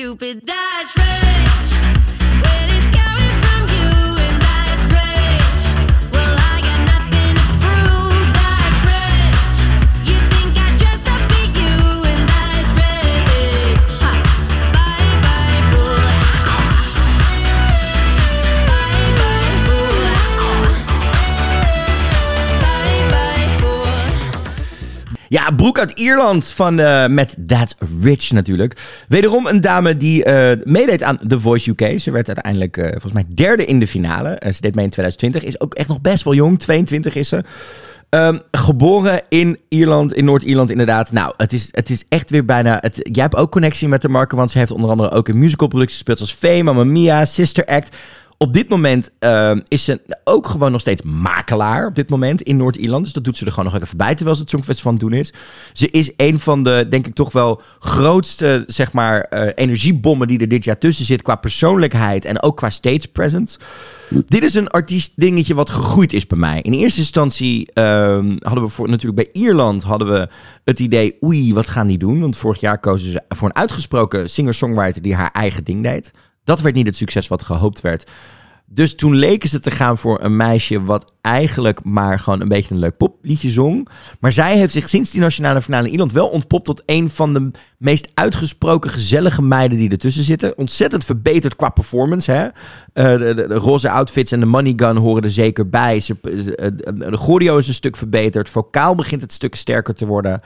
[0.00, 1.69] Stupid, that's rich.
[25.30, 29.04] Ja, Broek uit Ierland van, eh, met That Rich natuurlijk.
[29.08, 32.00] Wederom een dame die eh, meedeed aan The Voice UK.
[32.00, 34.42] Ze werd uiteindelijk eh, volgens mij derde in de finale.
[34.52, 35.42] Ze deed mee in 2020.
[35.42, 36.58] Is ook echt nog best wel jong.
[36.58, 37.44] 22 is ze.
[38.08, 41.12] Ehm, geboren in Ierland, in Noord-Ierland inderdaad.
[41.12, 42.78] Nou, het is, het is echt weer bijna...
[42.80, 45.38] Het, jij hebt ook connectie met de Marco, want ze heeft onder andere ook in
[45.38, 46.18] musicalproducties gespeeld...
[46.18, 47.96] zoals Fame, Mamma Mia, Sister Act...
[48.44, 51.86] Op dit moment ehm, is ze ook gewoon nog steeds makelaar.
[51.86, 53.04] Op dit moment in Noord-Ierland.
[53.04, 55.08] Dus dat doet ze er gewoon nog even bij terwijl ze het Songfestival aan het
[55.08, 55.32] doen is.
[55.72, 60.38] Ze is een van de, denk ik toch wel, grootste, zeg maar, eh, energiebommen die
[60.38, 61.22] er dit jaar tussen zit.
[61.22, 63.58] Qua persoonlijkheid en ook qua stage presence.
[64.08, 66.60] Dit is een artiest dingetje wat gegroeid is bij mij.
[66.62, 70.28] In eerste instantie ehm, hadden we voor, natuurlijk bij Ierland hadden we
[70.64, 72.20] het idee, oei, wat gaan die doen?
[72.20, 76.12] Want vorig jaar kozen ze voor een uitgesproken singer-songwriter die haar eigen ding deed.
[76.50, 78.10] Dat werd niet het succes wat gehoopt werd.
[78.66, 82.74] Dus toen leken ze te gaan voor een meisje wat eigenlijk maar gewoon een beetje
[82.74, 83.88] een leuk popliedje zong.
[84.20, 87.34] Maar zij heeft zich sinds die nationale finale in Ierland wel ontpopt tot een van
[87.34, 90.58] de meest uitgesproken gezellige meiden die ertussen zitten.
[90.58, 92.32] Ontzettend verbeterd qua performance.
[92.32, 92.46] Hè?
[92.92, 96.00] Eh, de, de, de roze outfits en de money gun horen er zeker bij.
[96.00, 96.72] Ze, eh, eh,
[97.10, 98.48] de choreo is een stuk verbeterd.
[98.48, 100.40] Vocaal begint het stuk sterker te worden.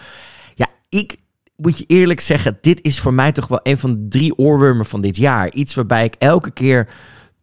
[0.55, 1.17] Ja, ik
[1.57, 4.87] moet je eerlijk zeggen, dit is voor mij toch wel een van de drie oorwormen
[4.87, 5.53] van dit jaar.
[5.53, 6.89] Iets waarbij ik elke keer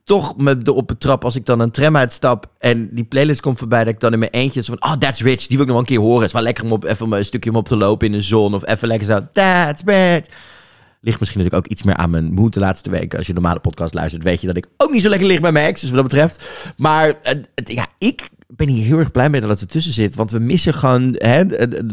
[0.03, 3.83] toch me erop betrap als ik dan een tram uitstap en die playlist komt voorbij,
[3.83, 5.85] dat ik dan in mijn eentje van, oh, that's rich, die wil ik nog een
[5.85, 6.17] keer horen.
[6.17, 8.21] Het is wel lekker om op, even een stukje om op te lopen in de
[8.21, 10.25] zon of even lekker zo, that's rich.
[11.03, 13.17] Ligt misschien natuurlijk ook iets meer aan mijn moed de laatste weken.
[13.17, 15.51] Als je normale podcast luistert, weet je dat ik ook niet zo lekker lig bij
[15.51, 16.47] mijn ex, dus wat dat betreft.
[16.77, 20.15] Maar het- ja, ik ben hier heel erg blij mee dat het ertussen zit.
[20.15, 21.45] Want we missen gewoon hè,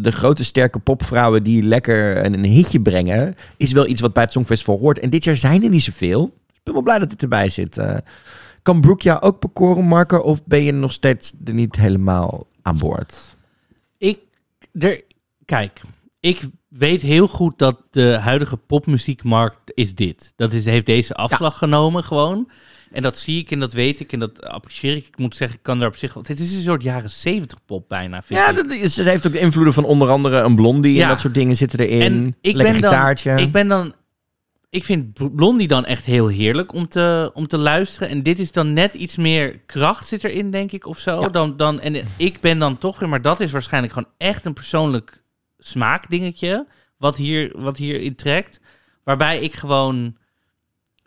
[0.02, 3.36] de, grote sterke popvrouwen die lekker een, een hitje brengen.
[3.56, 4.98] Is wel iets wat bij het Songfestival hoort.
[4.98, 6.24] En dit jaar zijn er niet zoveel.
[6.46, 7.78] Dus ik ben wel blij dat het erbij zit.
[7.78, 7.96] Eh,
[8.62, 10.18] kan Brooke jou ook bekoren, Marco?
[10.18, 13.36] Of ben je nog steeds er niet helemaal aan boord?
[13.98, 14.18] Ik,
[14.72, 15.02] er,
[15.44, 15.80] kijk,
[16.20, 20.32] ik weet heel goed dat de huidige popmuziekmarkt is dit.
[20.36, 22.50] Dat is, heeft deze afslag genomen gewoon.
[22.92, 25.06] En dat zie ik en dat weet ik en dat apprecieer ik.
[25.06, 26.14] Ik moet zeggen, ik kan daar op zich...
[26.14, 28.54] Het is een soort jaren zeventig pop bijna, vind Ja, ik.
[28.56, 31.08] dat is, ze heeft ook invloeden van onder andere een blondie en Ja.
[31.08, 32.00] dat soort dingen zitten erin.
[32.02, 32.90] En ik lekker ben
[33.24, 33.38] dan-.
[33.38, 33.94] Ik ben dan...
[34.70, 38.08] Ik vind Bl- Blondie dan echt heel heerlijk om te, om te luisteren.
[38.08, 41.20] En dit is dan net iets meer kracht zit erin, denk ik, of zo.
[41.20, 41.28] Ja.
[41.28, 43.08] Dan, dan, en ik ben dan toch weer...
[43.08, 45.22] Maar dat is waarschijnlijk gewoon echt een persoonlijk
[45.58, 46.66] smaakdingetje...
[46.98, 48.60] wat hier, wat hier in trekt.
[49.04, 50.16] Waarbij ik gewoon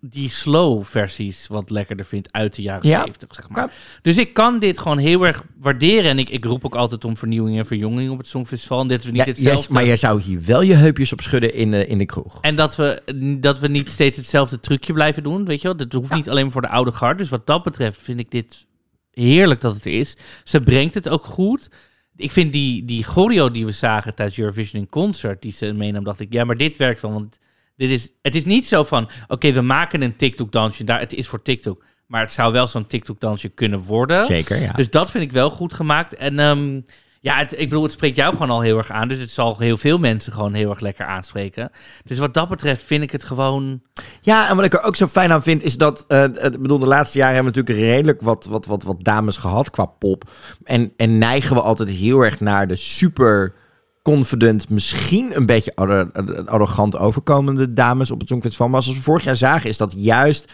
[0.04, 3.00] die slow versies wat lekkerder vind uit de jaren Ja.
[3.04, 3.72] 70, zeg maar.
[4.02, 6.10] Dus ik kan dit gewoon heel erg waarderen.
[6.10, 8.82] En ik, ik roep ook altijd om vernieuwing en verjonging op het Songfestival.
[8.82, 9.60] En dit is niet hetzelfde.
[9.60, 12.42] yes, maar jij zou hier wel je heupjes op schudden in, de in de kroeg.
[12.42, 13.02] En dat we,
[13.40, 15.78] dat we niet steeds hetzelfde trucje blijven doen, weet je wel.
[15.78, 17.18] Dat hoeft niet alleen maar voor de oude garde.
[17.18, 18.66] Dus wat dat betreft vind ik dit
[19.12, 20.16] heerlijk dat het er is.
[20.44, 21.70] Ze brengt het ook goed.
[22.16, 26.04] Ik vind die, die choreo die we zagen tijdens Eurovision in Concert, die ze meenam,
[26.04, 27.12] dacht ik, ja, maar dit werkt wel.
[27.12, 27.38] Want
[27.82, 31.28] dit is, het is niet zo van, oké, we maken een TikTok-dansje, daar, het is
[31.28, 31.84] voor TikTok.
[32.06, 34.26] Maar het zou wel zo'n TikTok-dansje kunnen worden.
[34.26, 34.72] Zeker, ja.
[34.72, 36.16] Dus dat vind ik wel goed gemaakt.
[36.16, 36.82] En ehm,
[37.20, 39.08] ja, het, ik bedoel, het spreekt jou gewoon al heel erg aan.
[39.08, 41.72] Dus het zal heel veel mensen gewoon heel erg lekker aanspreken.
[42.04, 43.82] Dus wat dat betreft vind ik het gewoon...
[44.22, 46.06] Ja, en wat ik er ook zo fijn aan vind, is dat...
[46.08, 49.38] eh, ik bedoel, de laatste jaren hebben we natuurlijk redelijk wat, wat, wat, wat dames
[49.38, 50.32] gehad qua pop.
[50.64, 53.54] En, en neigen we altijd heel erg naar de super
[54.02, 56.10] confident, misschien een beetje arro-
[56.46, 58.70] arrogant overkomende dames op het Songfestival.
[58.70, 60.52] Maar zoals we vorig jaar zagen, is dat juist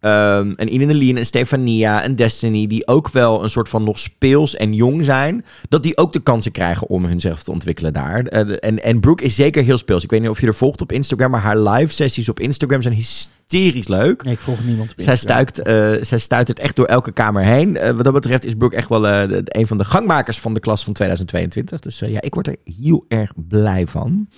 [0.00, 3.98] ehm een Ine Leen, een Stefania, een Destiny, die ook wel een soort van nog
[3.98, 8.24] speels en jong zijn, dat die ook de kansen krijgen om hunzelf te ontwikkelen daar.
[8.24, 10.04] Eh, en, en Brooke is zeker heel speels.
[10.04, 12.82] Ik weet niet of je er volgt op Instagram, maar haar live sessies op Instagram
[12.82, 14.22] zijn hysterisch leuk.
[14.24, 17.76] Nee, ik volg niemand op Zij, stuikt, eh zij stuitert echt door elke kamer heen.
[17.76, 20.60] Eh, wat dat betreft is Brooke echt wel de- een van de gangmakers van de
[20.60, 21.78] klas van 2022.
[21.80, 24.28] Dus ja, ik word er heel erg blij van.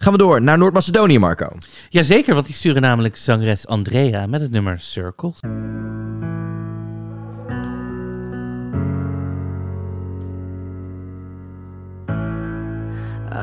[0.00, 1.48] Gaan we door naar Noord-Macedonië, Marco.
[1.88, 5.40] Jazeker, want die sturen namelijk zangeres Andrea met het nummer Circles.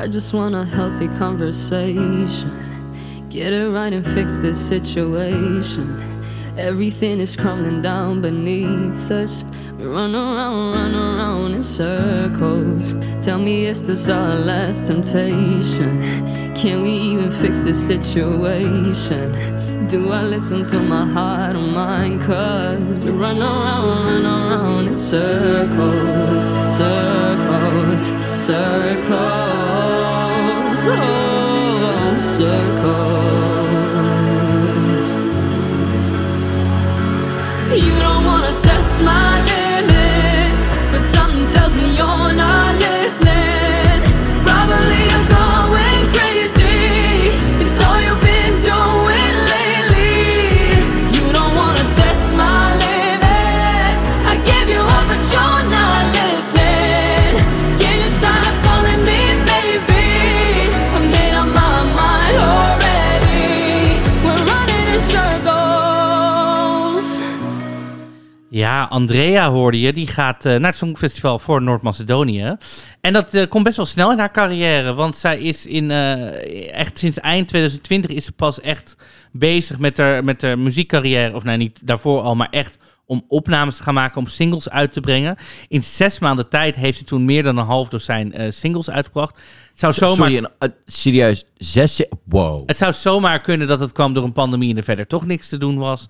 [0.03, 2.51] I just want a healthy conversation.
[3.29, 6.14] Get it right and fix this situation.
[6.57, 9.43] Everything is crumbling down beneath us.
[9.77, 12.95] We run around, run around in circles.
[13.19, 15.99] Tell me, is this our last temptation?
[16.55, 19.33] Can we even fix this situation?
[19.87, 22.21] Do I listen to my heart or mind?
[22.21, 28.05] Cause we run around, run around in circles, circles,
[28.39, 29.75] circles.
[30.87, 33.04] Oh, circles.
[37.75, 39.34] You don't wanna test my
[68.89, 69.93] Andrea hoorde je.
[69.93, 72.55] Die gaat eh, naar het Songfestival voor Noord-Macedonië.
[73.01, 74.93] En dat eh, komt best wel snel in haar carrière.
[74.93, 78.95] Want zij is in, eh, echt sinds eind 2020 is ze pas echt
[79.31, 81.35] bezig met haar, met haar muziekcarrière.
[81.35, 84.91] Of nou, niet daarvoor al, maar echt om opnames te gaan maken, om singles uit
[84.91, 85.35] te brengen.
[85.67, 89.35] In zes maanden tijd heeft ze toen meer dan een half dozijn eh, singles uitgebracht.
[89.69, 90.29] Het zou zomaar...
[90.29, 92.05] Sorry, een, eh, serieus, zes...
[92.23, 92.63] Wow.
[92.65, 95.49] Het zou zomaar kunnen dat het kwam door een pandemie en er verder toch niks
[95.49, 96.05] te doen was.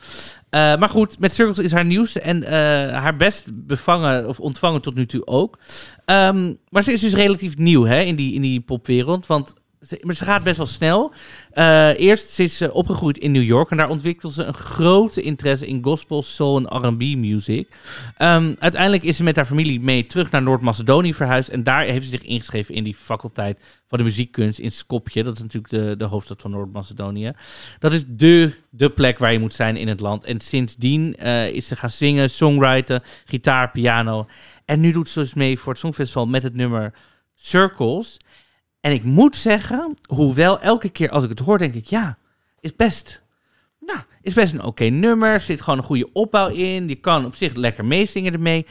[0.50, 2.52] Eh, maar goed, met Circles is haar nieuws en
[2.94, 5.60] haar best bevangen of ontvangen tot nu toe ook.
[6.06, 10.00] Ehm, maar ze is dus relatief nieuw hè, in, die, in die popwereld, want ze,
[10.02, 11.14] maar ze gaat best wel snel.
[11.52, 15.22] Eh, eerst ze is eh, opgegroeid in New York en daar ontwikkelde ze een grote
[15.22, 17.78] interesse in gospel, soul en R&B music.
[18.18, 22.04] Ehm, uiteindelijk is ze met haar familie mee terug naar Noord-Macedonië verhuisd en daar heeft
[22.04, 25.24] ze zich ingeschreven in die faculteit van de muziekkunst in Skopje.
[25.24, 27.32] Dat is natuurlijk de, de hoofdstad van Noord-Macedonië.
[27.80, 30.26] Dat is de, de plek waar je moet zijn in het land.
[30.26, 34.28] En sindsdien eh, is ze gaan zingen, songwriten, gitaar, piano.
[34.66, 36.94] En nu doet ze dus mee voor het Songfestival met het nummer
[37.36, 38.18] Circles.
[38.86, 42.18] En ik moet zeggen, hoewel elke keer als ik het hoor, denk ik, ja,
[42.60, 43.24] is best...
[43.80, 45.30] Nou, is best een oké nummer.
[45.30, 46.88] Er zit gewoon een goede opbouw in.
[46.88, 48.66] Je kan op zich lekker meezingen ermee.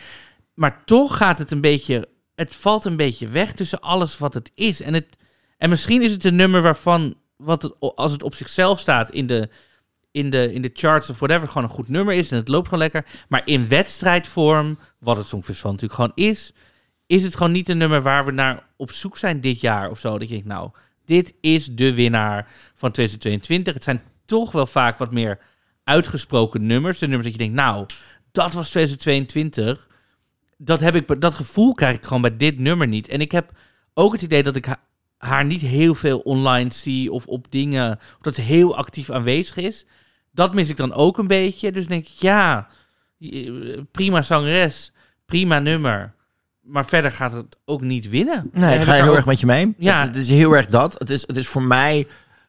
[0.54, 2.08] Maar toch gaat het een beetje...
[2.34, 4.80] Het valt een beetje weg tussen alles wat het is.
[4.80, 5.16] En, het,
[5.58, 7.14] en misschien is het een nummer waarvan...
[7.36, 9.48] Wat het, als het op zichzelf staat in de,
[10.10, 11.48] in, de, in de charts of whatever...
[11.48, 13.06] gewoon een goed nummer is en het loopt gewoon lekker.
[13.28, 16.52] Maar in wedstrijdvorm, wat het Songfestival natuurlijk gewoon is...
[17.06, 19.98] is het gewoon niet een nummer waar we naar op zoek zijn dit jaar of
[19.98, 20.18] zo.
[20.18, 20.70] Dat je denkt, nou,
[21.04, 23.74] dit is de winnaar van 2022.
[23.74, 25.38] Het zijn toch wel vaak wat meer
[25.84, 26.98] uitgesproken nummers.
[26.98, 27.86] De nummers dat je denkt, nou,
[28.32, 29.88] dat was 2022.
[30.56, 33.08] Dat, heb ik, dat gevoel krijg ik gewoon bij dit nummer niet.
[33.08, 33.52] En ik heb
[33.94, 34.82] ook het idee dat ik ha-
[35.18, 39.56] haar niet heel veel online zie of op dingen, of dat ze heel actief aanwezig
[39.56, 39.86] is.
[40.30, 41.72] Dat mis ik dan ook een beetje.
[41.72, 42.68] Dus denk ik, ja,
[43.18, 43.52] eh,
[43.90, 44.92] prima zangeres,
[45.26, 46.14] prima nummer.
[46.64, 48.50] Maar verder gaat het ook niet winnen.
[48.52, 49.74] Nee, ik ga heel ook- erg met je mee.
[49.78, 49.98] Ja.
[49.98, 50.94] Het, het is heel erg dat.
[50.98, 52.06] Het is, het is voor mij...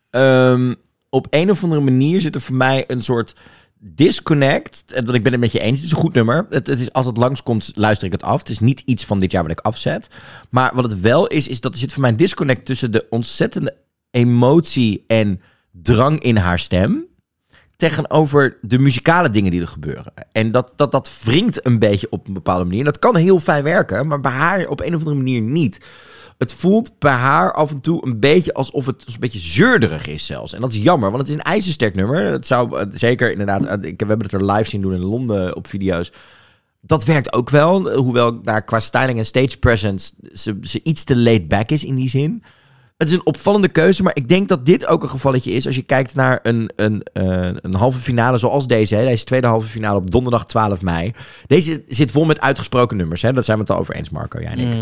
[0.09, 0.73] ehm,
[1.09, 3.35] op een of andere manier zit er voor mij een soort
[3.79, 4.83] disconnect.
[4.93, 5.75] En Want ik ben het met je eens.
[5.77, 6.45] Het is een goed nummer.
[6.49, 8.39] Het, het is, als het langskomt, luister ik het af.
[8.39, 10.07] Het is niet iets van dit jaar wat ik afzet.
[10.49, 13.05] Maar wat het wel is, is dat er zit voor mij een disconnect tussen de
[13.09, 13.75] ontzettende
[14.11, 17.05] emotie en drang in haar stem.
[17.77, 20.13] Tegenover de muzikale dingen die er gebeuren.
[20.31, 22.83] En dat, dat, dat wringt een beetje op een bepaalde manier.
[22.83, 25.85] Dat kan heel fijn werken, maar bij haar op een of andere manier niet.
[26.37, 30.25] Het voelt bij haar af en toe een beetje alsof het een beetje zeurderig is
[30.25, 30.53] zelfs.
[30.53, 32.17] En dat is jammer, want het is een ijzersterk nummer.
[32.17, 33.65] Het zou eh, zeker inderdaad...
[33.65, 36.11] eh, we hebben het er live zien doen in Londen op video's.
[36.81, 37.91] Dat werkt ook wel.
[37.91, 41.95] Hoewel daar qua styling en stage presence ze, ze iets te laid back is in
[41.95, 42.43] die zin.
[42.97, 45.65] Het is een opvallende keuze, maar ik denk dat dit ook een gevalletje is.
[45.65, 48.95] Als je kijkt naar een, een, eh, een halve finale zoals deze.
[48.95, 51.11] Hè, deze tweede halve finale op donderdag 12 mei.
[51.47, 53.21] Deze zit vol met uitgesproken nummers.
[53.21, 53.33] Hè?
[53.33, 54.73] Dat zijn we het al over eens, Marco, jij en ik.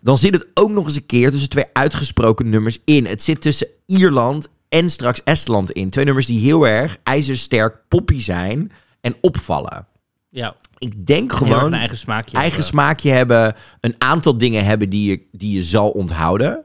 [0.00, 3.06] Dan zit het ook nog eens een keer tussen twee uitgesproken nummers in.
[3.06, 5.90] Het zit tussen Ierland en straks Estland in.
[5.90, 9.86] Twee nummers die heel erg ijzersterk poppy zijn en opvallen.
[10.28, 12.36] Ja, Ik denk gewoon gewoon een eigen smaakje.
[12.36, 12.64] eigen hebben.
[12.64, 16.62] smaakje hebben, een aantal dingen hebben die je, die je zal onthouden.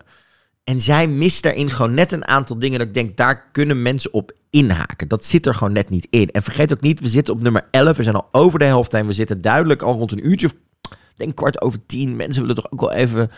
[0.69, 4.13] En zij mist daarin gewoon net een aantal dingen dat ik denk, daar kunnen mensen
[4.13, 5.07] op inhaken.
[5.07, 6.31] Dat zit er gewoon net niet in.
[6.31, 8.93] En vergeet ook niet, we zitten op nummer 11, we zijn al over de helft
[8.93, 10.53] en we zitten duidelijk al rond een uurtje of
[10.91, 12.15] ik denk kwart over tien.
[12.15, 13.31] Mensen willen toch ook wel even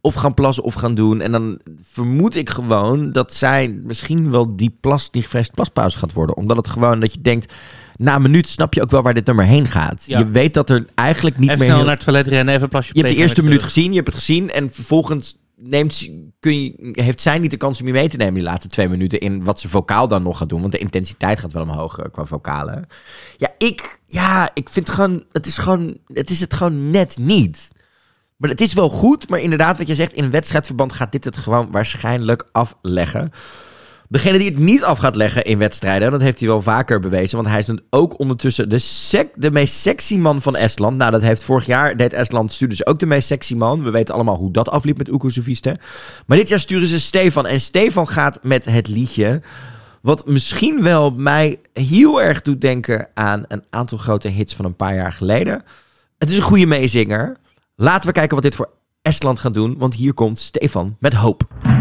[0.00, 1.20] of gaan plassen of gaan doen.
[1.20, 6.12] En dan vermoed ik gewoon dat zij misschien wel die plas, die gevreesde plaspauze gaat
[6.12, 6.36] worden.
[6.36, 7.52] Omdat het gewoon dat je denkt,
[7.96, 10.04] na een minuut snap je ook wel waar dit nummer heen gaat.
[10.06, 10.18] Ja.
[10.18, 11.68] Je weet dat er eigenlijk niet Even meer...
[11.68, 13.90] snel heel- naar het toilet rennen, even een plasje je hebt de eerste minuut gezien,
[13.90, 14.50] je hebt het gezien.
[14.50, 16.10] En vervolgens neemt,
[16.40, 18.88] kun je, heeft zij niet de kans om je mee te nemen die laatste twee
[18.88, 19.20] minuten.
[19.20, 20.60] In wat ze vocaal dan nog gaat doen.
[20.60, 22.86] Want de intensiteit gaat wel omhoog eh, qua vocalen.
[23.36, 27.68] Ja, ik, ja, ik vind gewoon, het is gewoon, het is het gewoon net niet.
[28.36, 31.24] Maar het is wel goed, maar inderdaad, wat je zegt, in een wedstrijdverband gaat dit
[31.24, 33.30] het gewoon waarschijnlijk afleggen.
[34.08, 37.36] Degene die het niet af gaat leggen in wedstrijden, dat heeft hij wel vaker bewezen.
[37.36, 40.96] Want hij is ook ondertussen de, de meest sexy man van Estland.
[40.96, 43.82] Nou, dat heeft vorig jaar, deed Estland, stuurden ze ook de meest sexy man.
[43.82, 45.76] We weten allemaal hoe dat afliep met Sofiste.
[46.26, 47.46] Maar dit jaar sturen ze Stefan.
[47.46, 49.40] En Stefan gaat met het liedje.
[50.02, 54.76] Wat misschien wel mij heel erg doet denken aan een aantal grote hits van een
[54.76, 55.62] paar jaar geleden.
[56.18, 57.36] Het is een goede meezinger.
[57.74, 58.70] Laten we kijken wat dit voor
[59.02, 59.74] Estland gaat doen.
[59.78, 61.75] Want hier komt Stefan met hoop.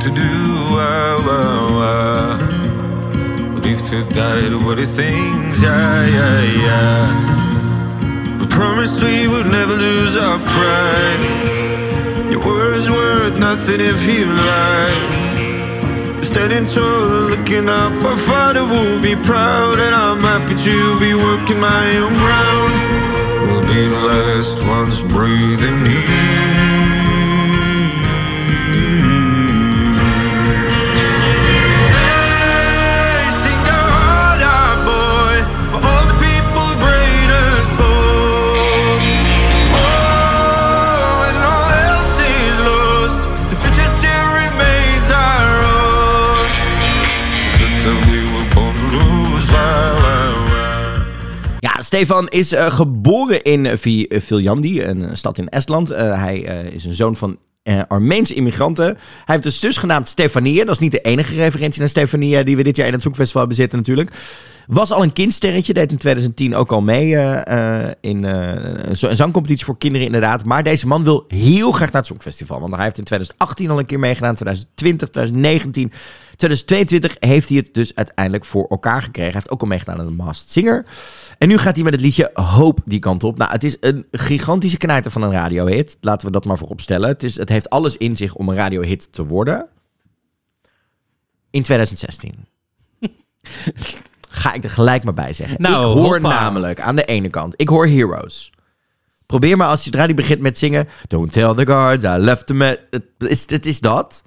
[0.00, 0.22] To do.
[0.22, 2.38] Uh, uh.
[3.60, 5.62] Live to die to what it thinks.
[5.62, 8.38] Yeah, yeah, yeah.
[8.38, 12.30] We promised we would never lose our pride.
[12.30, 15.20] Your words worth nothing if you lie.
[16.22, 21.60] Standing tall, looking up, our father will be proud, and I'm happy to be working
[21.60, 22.72] my own ground.
[23.42, 26.19] We'll be the last ones breathing here.
[51.90, 55.88] Stefan is eh, geboren in uh, eh, Viljandi, een eh, stad in Estland.
[55.88, 56.38] Hij
[56.72, 57.38] is een zoon van
[57.88, 58.84] Armeense immigranten.
[58.84, 60.64] Hij heeft een zus genaamd Stefania.
[60.64, 63.40] Dat is niet de enige referentie naar Stefania die we dit jaar in het Songfestival
[63.40, 64.10] hebben zitten natuurlijk.
[64.66, 69.78] Was al een kindsterretje, deed in 2010 ook al mee eh, in een zangcompetitie voor
[69.78, 70.44] kinderen inderdaad.
[70.44, 72.60] Maar deze man wil heel graag naar het Songfestival.
[72.60, 75.92] Want hij heeft in 2018 al een keer meegedaan, 2020, 2019...
[76.36, 79.32] 2022 heeft hij het dus uiteindelijk voor elkaar gekregen.
[79.32, 80.84] Hij heeft ook al meegedaan aan de Masked Singer.
[81.40, 83.38] En nu gaat hij met het liedje Hoop die kant op.
[83.38, 85.98] Nou, het is een gigantische knijter van een radiohit.
[86.00, 87.08] Laten we dat maar voorop stellen.
[87.08, 89.68] Het, is, het heeft alles in zich om een radiohit te worden.
[91.50, 92.46] In 2016.
[94.28, 95.62] Ga ik er gelijk maar bij zeggen.
[95.62, 96.28] Nou, ik hoor hoppa.
[96.28, 98.52] namelijk aan de ene kant, ik hoor Heroes.
[99.26, 100.88] Probeer maar als je radio begint met zingen.
[101.06, 102.78] Don't tell the guards, I left them at...
[102.90, 104.24] Het is, het is dat.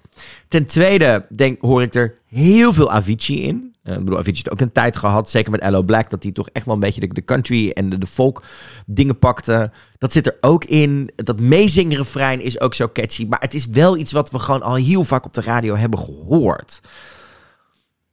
[0.47, 3.72] Ten tweede denk, hoor ik er heel veel Avicii in.
[3.83, 6.49] Eh, ik bedoel, Avicii ook een tijd gehad, zeker met Hello Black, dat hij toch
[6.49, 8.43] echt wel een beetje de, de country en de, de folk
[8.85, 9.71] dingen pakte.
[9.97, 11.11] Dat zit er ook in.
[11.15, 13.25] Dat meezingrefrein is ook zo catchy.
[13.25, 15.99] Maar het is wel iets wat we gewoon al heel vaak op de radio hebben
[15.99, 16.79] gehoord.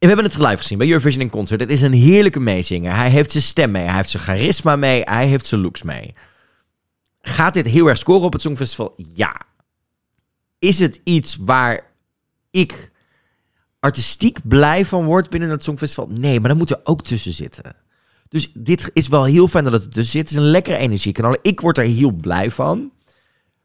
[0.01, 1.59] En we hebben het live gezien bij Eurovision in Concert.
[1.59, 2.95] Het is een heerlijke meezinger.
[2.95, 6.13] Hij heeft zijn stem mee, hij heeft zijn charisma mee, hij heeft zijn looks mee.
[7.21, 8.93] Gaat dit heel erg scoren op het Songfestival?
[9.13, 9.41] Ja.
[10.59, 11.81] Is het iets waar
[12.51, 12.90] ik
[13.81, 16.09] artistiek blij van word binnen het Songfestival?
[16.19, 17.75] Nee, maar dan moet er ook tussen zitten.
[18.29, 20.21] Dus dit is wel heel fijn dat het er tussen zit.
[20.21, 21.35] Het is een lekkere energiekanaal.
[21.41, 22.91] Ik word er heel blij van.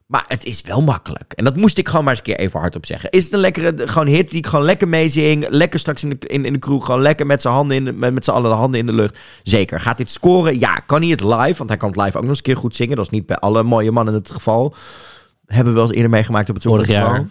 [0.06, 1.32] Maar het is wel makkelijk.
[1.32, 3.10] En dat moest ik gewoon maar eens een keer even hardop zeggen.
[3.10, 5.48] Is het een lekkere gewoon hit die ik gewoon lekker meezing?
[5.48, 6.84] Lekker straks in de, in, in de kroeg.
[6.84, 8.92] Gewoon lekker met z'n handen in de, met, met z'n allen de handen in de
[8.92, 9.18] lucht.
[9.42, 9.80] Zeker.
[9.80, 10.58] Gaat dit scoren?
[10.58, 10.74] Ja.
[10.74, 11.56] Kan hij het live?
[11.56, 12.96] Want hij kan het live ook nog eens een keer goed zingen.
[12.96, 14.74] Dat is niet bij alle mooie mannen het geval.
[15.46, 17.26] Hebben we wel eens eerder meegemaakt op het Songfestival.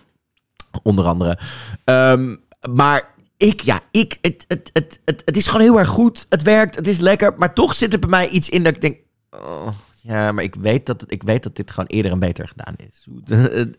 [0.84, 1.40] Onder andere.
[1.84, 2.36] Ehm,
[2.70, 6.26] maar ik, ja, ik, het, het, het, het, het is gewoon heel erg goed.
[6.30, 7.34] Het werkt, het is lekker.
[7.38, 8.98] Maar toch zit er bij mij iets in dat ik denk...
[9.30, 9.68] oh,
[10.02, 13.08] ja, maar ik weet, dat, ik weet dat dit gewoon eerder en beter gedaan is.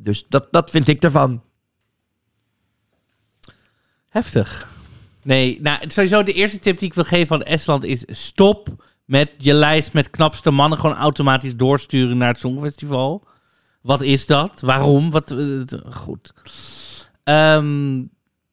[0.00, 1.42] Dus dat, dat vind ik ervan.
[4.08, 4.68] Heftig.
[5.22, 8.04] Nee, nou, sowieso de eerste tip die ik wil geven van Estland is...
[8.06, 8.68] stop
[9.04, 13.26] met je lijst met knapste mannen gewoon automatisch doorsturen naar het Songfestival.
[13.80, 14.60] Wat is dat?
[14.60, 15.10] Waarom?
[15.10, 16.32] Wat, eh, goed.
[17.28, 17.96] Ehm,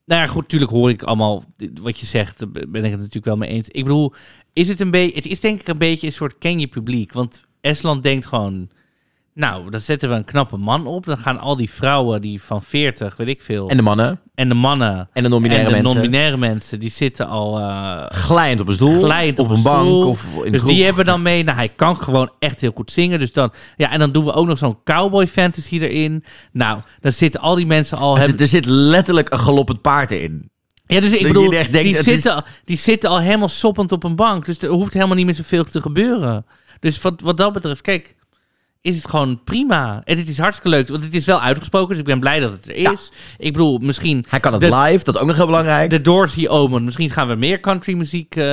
[0.05, 1.43] nou ja, goed, natuurlijk hoor ik allemaal
[1.81, 2.39] wat je zegt.
[2.39, 3.67] Daar ben ik het natuurlijk wel mee eens.
[3.69, 4.13] Ik bedoel,
[4.53, 5.15] is het een beetje...
[5.15, 7.13] Het is denk ik een beetje een soort ken je publiek.
[7.13, 8.69] Want Estland denkt gewoon...
[9.35, 11.05] Nou, dan zetten we een knappe man op.
[11.05, 13.69] Dan gaan al die vrouwen die van 40, weet ik veel...
[13.69, 14.19] En de mannen.
[14.35, 15.93] en de mannen En de non-binaire en de mensen.
[16.01, 19.01] non-binaire mensen, die zitten al eh Glijend op een stoel.
[19.03, 20.05] glijend op, op een bank.
[20.05, 20.73] Of in dus kroeg.
[20.73, 21.43] die hebben dan mee.
[21.43, 23.19] Nou, hij kan gewoon echt heel goed zingen.
[23.19, 26.23] Dus dan, ja, en dan doen we ook nog zo'n cowboy fantasy erin.
[26.51, 28.17] Nou, dan zitten al die mensen al.
[28.17, 30.49] Hebben, Er zit letterlijk een galoppend paard in.
[30.85, 33.91] ja, dus ik dat bedoel, denkt, die, is- zitten, al- die zitten al helemaal soppend
[33.91, 34.45] op een bank.
[34.45, 36.45] Dus er hoeft helemaal niet meer zoveel te gebeuren.
[36.79, 38.15] Dus wat, wat dat betreft, kijk,
[38.85, 40.01] is het gewoon prima.
[40.03, 41.89] En het is hartstikke leuk, want het is wel uitgesproken.
[41.89, 43.11] Dus ik ben blij dat het er is.
[43.37, 45.89] Ik bedoel, misschien Hij kan het De- live, dat is ook nog heel belangrijk.
[45.89, 46.83] de Dorsey Omen.
[46.83, 48.43] Misschien gaan we meer country muziek eh,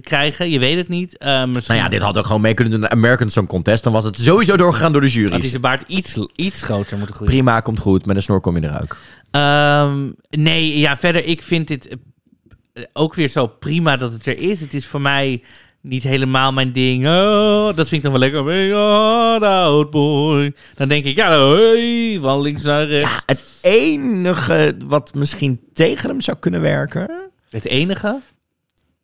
[0.00, 0.50] krijgen.
[0.50, 1.18] Je weet het niet.
[1.18, 3.84] Eh, misschien nou ja, dit had ook gewoon mee kunnen doen American Song Contest.
[3.84, 5.48] Dan was het sowieso doorgegaan door de had hij jury's.
[5.50, 7.32] zijn baard iets, iets groter moeten groeien.
[7.32, 8.06] Prima, komt goed.
[8.06, 8.96] Met een snor kom je er ook.
[9.30, 14.38] Ehm, nee, ja, verder, ik vind dit eh, ook weer zo prima dat het er
[14.38, 14.60] is.
[14.60, 15.42] Het is voor mij
[15.82, 17.06] niet helemaal mijn ding.
[17.06, 18.74] Oh, dat vind ik dan wel lekker.
[18.74, 20.54] Oh, old boy.
[20.74, 23.10] Dan denk ik, ja, hey, van links naar rechts.
[23.10, 27.30] Ja, het enige wat misschien tegen hem zou kunnen werken...
[27.48, 28.20] Het enige.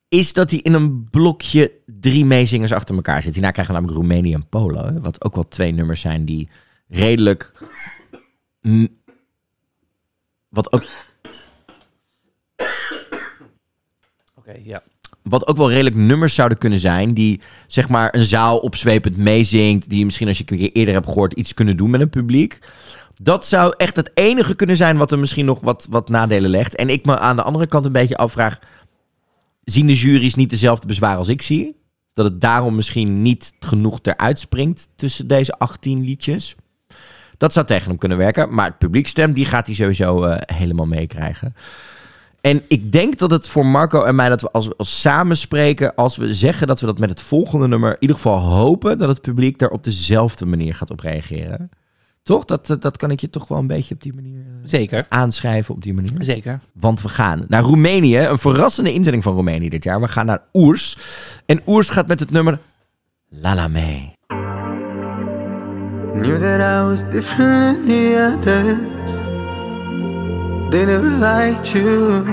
[0.08, 3.34] is dat hij in een blokje drie meezingers achter elkaar zit.
[3.34, 5.02] Hierna krijgen we namelijk Roemenië en Polen.
[5.02, 6.48] Wat ook wel twee nummers zijn die
[6.88, 7.52] redelijk...
[10.48, 10.84] wat, ook,
[14.34, 14.82] Oké, ja.
[15.28, 17.14] Wat ook wel redelijk nummers zouden kunnen zijn...
[17.14, 19.88] die zeg maar een zaal opzwepend meezingt...
[19.88, 21.32] die misschien als je een keer eerder hebt gehoord...
[21.32, 22.58] iets kunnen doen met een publiek.
[23.22, 24.96] Dat zou echt het enige kunnen zijn...
[24.96, 26.74] wat er misschien nog wat, wat nadelen legt.
[26.74, 28.58] En ik me aan de andere kant een beetje afvraag...
[29.64, 31.76] zien de jury's niet dezelfde bezwaren als ik zie?
[32.12, 36.56] Dat het daarom misschien niet genoeg eruit springt tussen deze 18 liedjes.
[37.36, 38.54] Dat zou tegen hem kunnen werken.
[38.54, 41.54] Maar het publiekstem, die gaat hij sowieso eh, helemaal meekrijgen.
[42.40, 45.36] En ik denk dat het voor Marco en mij, dat we als we als samen
[45.36, 48.98] spreken, als we zeggen dat we dat met het volgende nummer, in ieder geval hopen
[48.98, 51.70] dat het publiek daar op dezelfde manier gaat op reageren.
[52.22, 52.44] Toch?
[52.44, 55.06] Dat, dat, kan ik je toch wel een beetje op die manier eh, Zeker.
[55.08, 56.12] aanschrijven op die manier.
[56.18, 56.60] Zeker.
[56.72, 58.18] Want we gaan naar Roemenië.
[58.18, 60.00] Een verrassende inzending van Roemenië dit jaar.
[60.00, 60.96] We gaan naar Oers.
[61.46, 62.58] En Oers gaat met het nummer
[63.28, 64.16] La La Me.
[66.12, 69.27] Knew that I was different than the others.
[70.70, 72.24] They never liked you.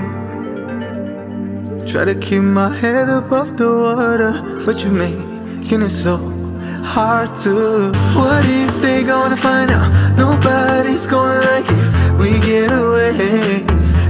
[1.86, 4.32] Try to keep my head above the water,
[4.66, 6.18] but you're making it so
[6.84, 7.92] hard to.
[8.14, 9.88] What if they gonna find out?
[10.18, 13.64] Nobody's gonna like if we get away.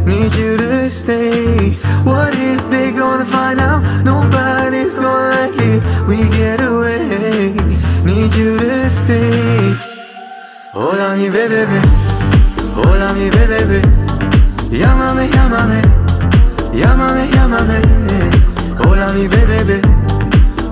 [0.05, 1.75] Need you to stay.
[2.03, 3.81] What if they gonna find out?
[4.05, 5.81] Nobody's gonna like it.
[6.09, 7.55] We get away.
[8.05, 9.73] Need you to stay.
[10.73, 11.81] Hold on Hola mi bebé,
[12.75, 14.06] hola mi bebé.
[14.71, 15.83] Llámame, llámame,
[16.75, 17.81] llámame, llámame.
[18.79, 19.81] Hola mi bebé,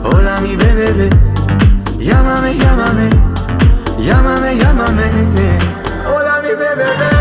[0.02, 1.08] hola mi bebé.
[1.98, 3.08] Llámame, llámame,
[3.98, 5.06] llámame, llámame.
[6.06, 7.13] Hola mi bebé.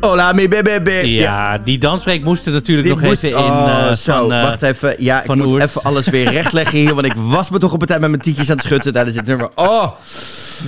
[0.00, 1.10] Hola, mi bebe.
[1.10, 3.44] Ja, die dansbreak moest er natuurlijk nog moest, even in.
[3.44, 4.94] oh, eh, zo, van, eh, wacht even.
[4.98, 5.62] Ja, ik moet Oert.
[5.62, 8.22] even alles weer rechtleggen hier, want ik was me toch op een tijd met mijn
[8.22, 9.48] tietjes aan het schutten tijdens dit nummer.
[9.54, 9.88] Oh,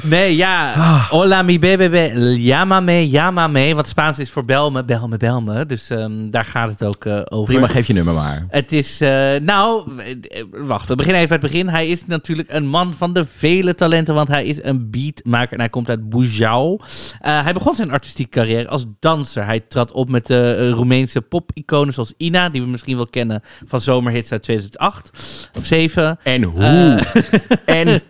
[0.03, 0.75] Nee, ja.
[1.09, 3.75] Hola mi bebé, llámame, llámame.
[3.75, 5.67] Want Spaans is voor bel me, bel me, bel me.
[5.67, 7.55] Dus ehm, daar gaat het ook eh, over.
[7.55, 8.47] Prima, geef je nummer maar.
[8.49, 11.69] Het is, eh, nou, eh, wacht, we beginnen even uit het begin.
[11.69, 15.59] Hij is natuurlijk een man van de vele talenten, want hij is een beatmaker en
[15.59, 16.81] hij komt uit Bujau.
[17.19, 19.45] Hij begon zijn artistieke carrière als danser.
[19.45, 23.81] Hij trad op met de Roemeense pop-iconen zoals Ina, die we misschien wel kennen van
[23.81, 25.11] zomerhits uit 2008
[25.59, 26.19] of 7.
[26.23, 27.01] En hoe?
[27.65, 28.01] en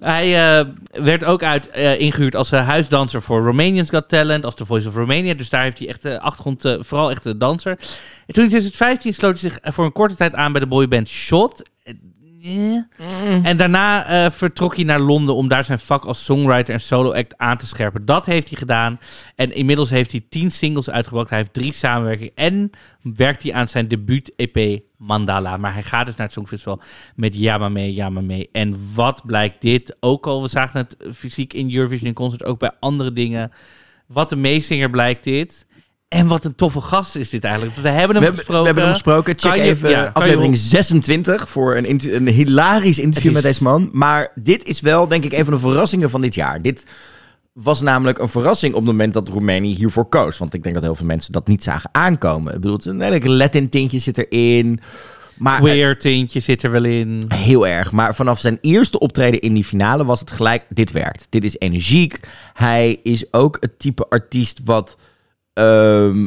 [0.00, 0.66] Hij eh,
[1.04, 4.88] werd ook uit, eh, ingehuurd als eh, huisdanser voor Romanians Got Talent, als The Voice
[4.88, 5.34] of Romania.
[5.34, 7.72] Dus daar heeft hij echt de achtergrond, vooral echt de danser.
[8.26, 11.08] En toen in 2015 sloot hij zich voor een korte tijd aan bij de boyband
[11.08, 11.62] Shot.
[13.42, 17.38] En daarna eh, vertrok hij naar Londen om daar zijn vak als songwriter en solo-act
[17.38, 18.04] aan te scherpen.
[18.04, 18.98] Dat heeft hij gedaan.
[19.34, 21.28] En inmiddels heeft hij tien singles uitgebracht.
[21.28, 22.32] Hij heeft drie samenwerkingen.
[22.34, 22.70] En
[23.02, 25.56] werkt hij aan zijn debuut-EP Mandala.
[25.56, 26.80] Maar hij gaat dus naar het Songfestival
[27.16, 28.48] met Yamame, Yamame.
[28.52, 29.96] En wat blijkt dit?
[30.00, 33.52] Ook al, we zagen het fysiek in Eurovision concert, ook bij andere dingen.
[34.06, 35.66] Wat een meezinger blijkt dit.
[36.14, 37.76] En wat een toffe gast is dit eigenlijk.
[37.76, 38.64] We hebben hem We hebben, we gesproken.
[38.66, 39.34] hebben hem gesproken.
[39.38, 43.88] Check je- even ja, aflevering op- 26 voor een, een hilarisch interview met deze man.
[43.92, 46.62] Maar dit is wel, denk ik, een van de verrassingen van dit jaar.
[46.62, 46.84] Dit
[47.52, 50.38] was namelijk een verrassing op het moment dat Roemenië hiervoor koos.
[50.38, 52.54] Want ik denk dat heel veel mensen dat niet zagen aankomen.
[52.54, 54.80] Ik bedoel, een hele Latin tintje zit erin.
[55.38, 57.22] Maar Queer tintje zit er wel in.
[57.34, 57.92] Heel erg.
[57.92, 61.26] Maar vanaf zijn eerste optreden in die finale was het gelijk, dit werkt.
[61.30, 62.20] Dit is energiek.
[62.52, 64.96] Hij is ook het type artiest wat...
[65.54, 66.24] ehm,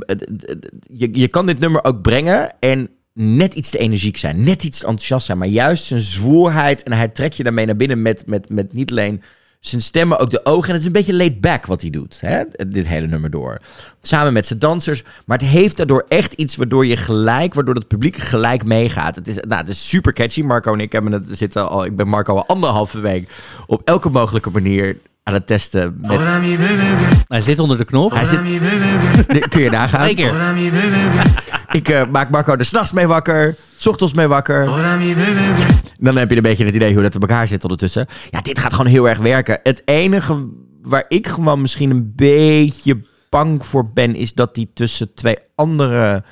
[0.91, 4.44] je, je kan dit nummer ook brengen en net iets te energiek zijn.
[4.44, 5.38] Net iets te enthousiast zijn.
[5.38, 8.91] Maar juist zijn zwoerheid en hij trekt je daarmee naar binnen met, met, met niet
[8.91, 9.22] alleen
[9.60, 10.68] zijn stem, maar ook de ogen.
[10.68, 12.44] En het is een beetje laid back wat hij doet, hè?
[12.68, 13.62] dit hele nummer door.
[14.02, 15.04] Samen met zijn dansers.
[15.26, 19.16] Maar het heeft daardoor echt iets waardoor je gelijk, waardoor het publiek gelijk meegaat.
[19.16, 20.41] Het is, nou, het is super catchy.
[20.41, 21.86] Marco en ik hebben het zitten al.
[21.86, 23.30] Ik ben Marco al anderhalve week
[23.68, 24.98] op elke mogelijke manier
[25.28, 25.98] aan het testen.
[26.02, 26.20] Met,
[27.28, 28.12] Hij zit onder de knop.
[28.12, 28.40] hij zit,
[29.28, 30.16] Dit kun je nagaan.
[30.16, 30.34] Keer.
[31.72, 34.66] Ik eh, maak Marco er s'nachts mee wakker, s ochtends mee wakker.
[35.99, 38.06] Dan heb je een beetje het idee hoe dat in elkaar zit ondertussen.
[38.30, 39.60] Ja, dit gaat gewoon heel erg werken.
[39.64, 40.48] Het enige
[40.82, 46.24] waar ik gewoon misschien een beetje bang voor ben, is dat die tussen twee andere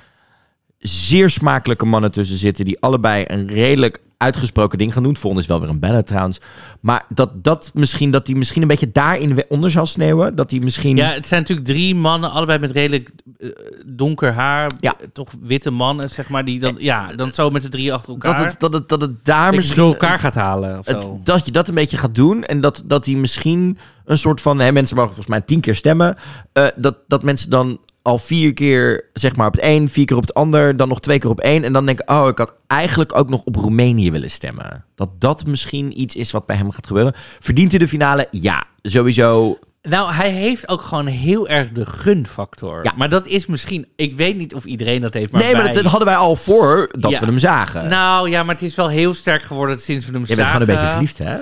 [0.79, 2.65] zeer smakelijke mannen tussen zitten.
[2.65, 5.17] Die allebei een redelijk uitgesproken ding gaan doen.
[5.17, 6.39] Volgende is wel weer een ballad trouwens.
[6.79, 10.35] Maar dat, dat misschien, dat die misschien een beetje daarin onder zal sneeuwen.
[10.35, 10.95] Dat die misschien...
[10.97, 13.49] Ja, het zijn natuurlijk drie mannen, allebei met redelijk eh,
[13.85, 14.71] donker haar.
[14.79, 14.93] Ja.
[14.99, 16.45] eh, Toch witte mannen, zeg maar.
[16.45, 18.35] Die dan, ja, dan zo met de drie achter elkaar.
[18.35, 19.77] dat, het, dat, het, dat het daar dat misschien...
[19.77, 20.79] door elkaar gaat halen.
[20.79, 21.19] Of Het- zo.
[21.23, 22.43] dat je dat een beetje gaat doen.
[22.43, 24.59] En dat, dat die misschien een soort van...
[24.59, 26.15] Hè, mensen mogen volgens mij tien keer stemmen.
[26.53, 30.15] eh, dat, dat mensen dan al vier keer zeg maar op het een, vier keer
[30.15, 30.77] op het ander...
[30.77, 31.63] dan nog twee keer op één.
[31.63, 34.85] En dan denken, oh, ik had eigenlijk ook nog op Roemenië willen stemmen.
[34.95, 37.13] Dat dat misschien iets is wat bij hem gaat gebeuren.
[37.39, 38.27] Verdient hij de finale?
[38.31, 39.57] Ja, sowieso.
[39.81, 42.83] Nou, hij heeft ook gewoon heel erg de gunfactor.
[42.83, 42.93] Ja.
[42.95, 43.87] Maar dat is misschien...
[43.95, 46.89] Ik weet niet of iedereen dat heeft, maar nee, maar dat, hadden wij al voor
[46.99, 47.19] dat Ja.
[47.19, 47.89] we hem zagen.
[47.89, 50.53] Nou ja, maar het is wel heel sterk geworden sinds we hem Je bent zagen.
[50.53, 51.37] gewoon een beetje verliefd, hè?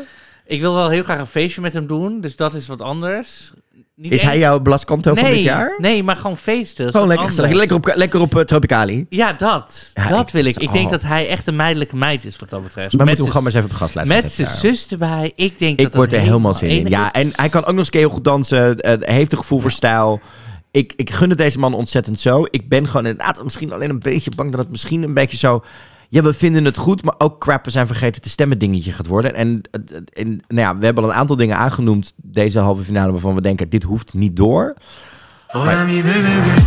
[0.46, 2.22] Ik wil wel heel graag een feestje met hem doen.
[2.22, 3.52] Dus dat is wat anders.
[3.96, 5.74] Niet Is eens- hij jouw Blascanto nee, van dit jaar?
[5.78, 6.92] Nee, maar gewoon feesten.
[6.92, 7.52] Gewoon lekker gezellig.
[7.52, 9.06] Lekker op, lekker op eh, Tropicali.
[9.10, 9.92] Ja, dat.
[9.94, 10.58] Ja, dat ik- wil ik.
[10.58, 10.92] Ik denk oh.
[10.92, 12.94] dat hij echt een meidelijke meid is wat dat betreft.
[12.98, 15.32] Maar moeten we z'n- gewoon maar eens even op de gastlijst Met zijn zus erbij.
[15.36, 16.88] Ik denk Ik dat word dat er helemaal zin in.
[16.90, 18.80] Ja, en hij kan ook nog eens heel goed dansen.
[18.80, 20.22] eh, heeft een gevoel voor stijl.
[20.72, 22.46] Ik, ik gun het deze man ontzettend zo.
[22.50, 25.64] Ik ben gewoon inderdaad misschien alleen een beetje bang dat het misschien een beetje zo...
[26.14, 29.08] Ja, we vinden het goed, maar ook crap, we zijn vergeten te stemmen dingetje gaat
[29.08, 29.36] worden.
[29.36, 29.62] En,
[30.14, 33.42] en nou ja, we hebben al een aantal dingen aangenoemd deze halve finale waarvan we
[33.42, 34.76] denken, dit hoeft niet door.
[35.54, 35.88] Maar,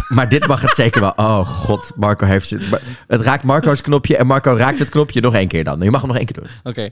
[0.09, 1.13] maar dit mag het zeker wel.
[1.17, 5.35] Oh god, Marco heeft maar Het raakt Marco's knopje en Marco raakt het knopje nog
[5.35, 5.81] één keer dan.
[5.81, 6.51] Je mag hem nog één keer doen.
[6.63, 6.91] Oké.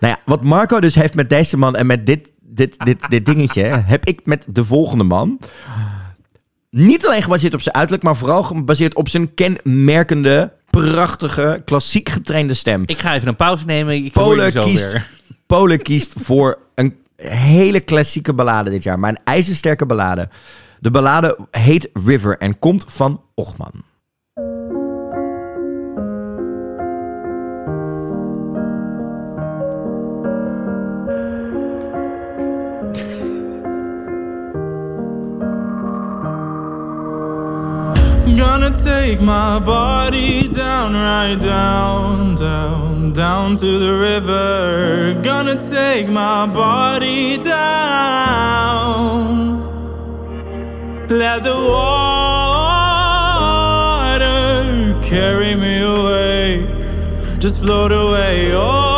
[0.00, 3.26] Nou ja, wat Marco dus heeft met deze man en met dit, dit, dit, dit
[3.26, 5.38] dingetje, heb ik met de volgende man.
[6.70, 12.54] Niet alleen gebaseerd op zijn uiterlijk, maar vooral gebaseerd op zijn kenmerkende, prachtige, klassiek getrainde
[12.54, 12.82] stem.
[12.86, 13.94] Ik ga even een pauze nemen.
[13.94, 14.96] Ik Polen kiest.
[15.46, 20.28] Polen kiest voor een hele klassieke ballade dit jaar, maar een ijzersterke ballade.
[20.80, 23.72] De ballade heet River en komt van Ochman.
[38.70, 45.20] Gonna take my body down, right down, down, down to the river.
[45.24, 48.38] Gonna take my body down.
[51.08, 51.90] Let the water
[55.02, 56.64] carry me away.
[57.40, 58.52] Just float away.
[58.54, 58.89] Oh,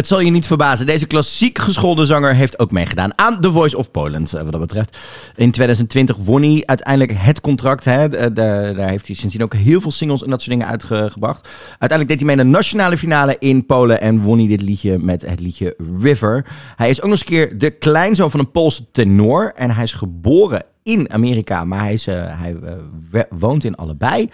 [0.00, 0.86] Het zal je niet verbazen.
[0.86, 4.60] Deze klassiek geschoolde zanger heeft ook meegedaan aan The Voice of Poland, eh, wat dat
[4.60, 4.96] betreft.
[5.36, 7.84] In 2020 won hij uiteindelijk het contract.
[7.84, 8.08] Hè.
[8.08, 11.48] De- daar heeft hij sindsdien ook heel veel singles en dat soort dingen uitgebracht.
[11.68, 14.98] Uiteindelijk deed hij mee in de nationale finale in Polen en won hij dit liedje
[14.98, 16.46] met het liedje River.
[16.76, 19.52] Hij is ook nog eens een keer de kleinzoon van een Poolse tenor.
[19.54, 22.56] En hij is geboren in Amerika, maar hij, is, eh, hij
[23.12, 24.28] eh, woont in allebei.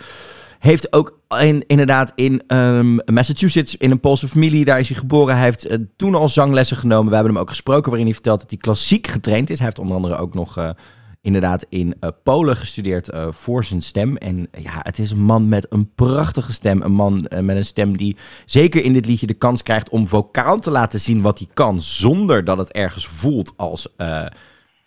[0.66, 5.34] Heeft ook in, inderdaad in ehm, Massachusetts in een Poolse familie, daar is hij geboren.
[5.34, 7.08] Hij heeft eh, toen al zanglessen genomen.
[7.08, 9.56] We hebben hem ook gesproken waarin hij vertelt dat hij klassiek getraind is.
[9.56, 10.70] Hij heeft onder andere ook nog eh,
[11.20, 14.16] inderdaad in eh, Polen gestudeerd voor zijn stem.
[14.16, 16.82] En ja, het is een man met een prachtige stem.
[16.82, 18.16] Een man met een stem die
[18.46, 21.82] zeker in dit liedje de kans krijgt om vocaal te laten zien wat hij kan.
[21.82, 23.88] Zonder dat het ergens voelt als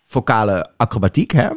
[0.06, 1.30] vocale acrobatiek.
[1.30, 1.48] Hè?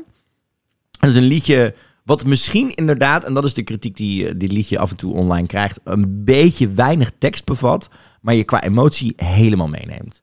[0.99, 4.51] Het is een liedje wat misschien inderdaad, en dat is de kritiek die eh, dit
[4.51, 7.89] liedje af en toe online krijgt, een beetje weinig tekst bevat,
[8.21, 10.19] maar je qua emotie helemaal meeneemt.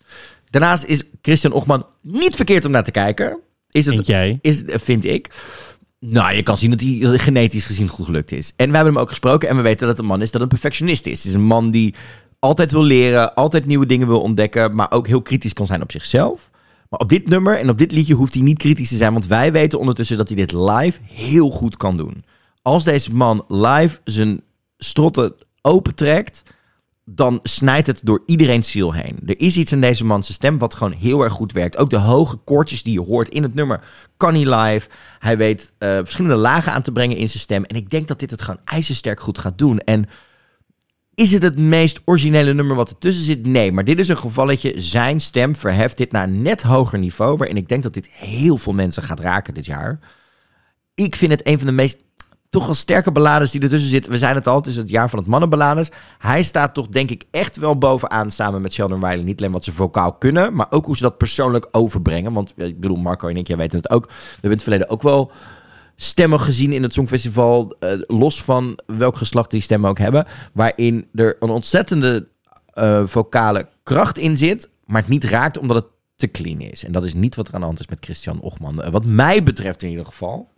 [0.51, 3.39] Daarnaast is Christian Ochman niet verkeerd om naar te kijken.
[3.71, 4.39] Is het, Vind jij?
[4.41, 5.29] Is, vind ik.
[5.99, 8.53] Nou, je kan zien dat hij genetisch gezien goed gelukt is.
[8.57, 10.41] En we hebben hem ook gesproken en we weten dat het een man is dat
[10.41, 11.19] een perfectionist is.
[11.19, 11.95] Het is een man die
[12.39, 15.91] altijd wil leren, altijd nieuwe dingen wil ontdekken, maar ook heel kritisch kan zijn op
[15.91, 16.51] zichzelf.
[16.91, 19.27] Maar op dit nummer en op dit liedje hoeft hij niet kritisch te zijn, want
[19.27, 22.25] wij weten ondertussen dat hij dit live heel goed kan doen.
[22.63, 24.41] Als deze man live zijn
[24.79, 26.43] strotten opentrekt,
[27.05, 29.19] dan snijdt het door iedereen's ziel heen.
[29.27, 31.77] Er is iets in deze man zijn stem wat gewoon heel erg goed werkt.
[31.77, 33.85] Ook de hoge koortjes die je hoort in het nummer
[34.17, 34.89] kan hij live.
[35.19, 37.65] Hij weet eh, verschillende lagen aan te brengen in zijn stem.
[37.65, 39.79] En ik denk dat dit het gewoon ijzersterk goed gaat doen.
[39.79, 40.09] En
[41.21, 43.47] is het het meest originele nummer wat ertussen zit?
[43.47, 44.81] Nee, maar dit is een gevalletje.
[44.81, 47.37] Zijn stem verheft dit naar een net hoger niveau.
[47.37, 49.99] Waarin ik denk dat dit heel veel mensen gaat raken dit jaar.
[50.95, 51.99] Ik vind het een van de meest
[52.49, 54.13] toch wel sterke ballades die ertussen zitten.
[54.13, 55.91] We zijn het al, het is het jaar van het mannenballades.
[56.19, 59.25] Hij staat toch denk ik echt wel bovenaan samen met Sheldon Riley.
[59.25, 62.33] Niet alleen wat ze vocaal kunnen, maar ook hoe ze dat persoonlijk overbrengen.
[62.33, 64.07] Want ik bedoel, Marco en ik, jij weten het ook.
[64.07, 65.33] We hebben in het verleden ook wel
[66.03, 67.77] stemmen gezien in het Songfestival.
[67.79, 70.27] eh, los van welk geslacht die stemmen ook hebben.
[70.53, 72.29] Waarin er een ontzettende
[72.73, 74.71] eh, vocale kracht in zit.
[74.85, 75.87] Maar het niet raakt omdat het
[76.17, 76.85] te clean is.
[76.85, 78.83] En dat is niet wat er aan de hand is met Christian Ochman.
[78.83, 80.49] Eh, wat mij betreft in ieder geval.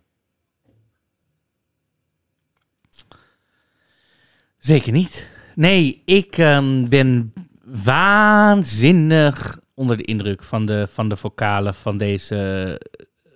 [4.57, 5.29] Zeker niet.
[5.55, 7.33] Nee, ik ehm, ben
[7.63, 12.81] waanzinnig onder de indruk van de, van de vocalen van deze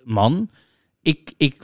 [0.04, 0.50] man.
[1.02, 1.62] Ik, ik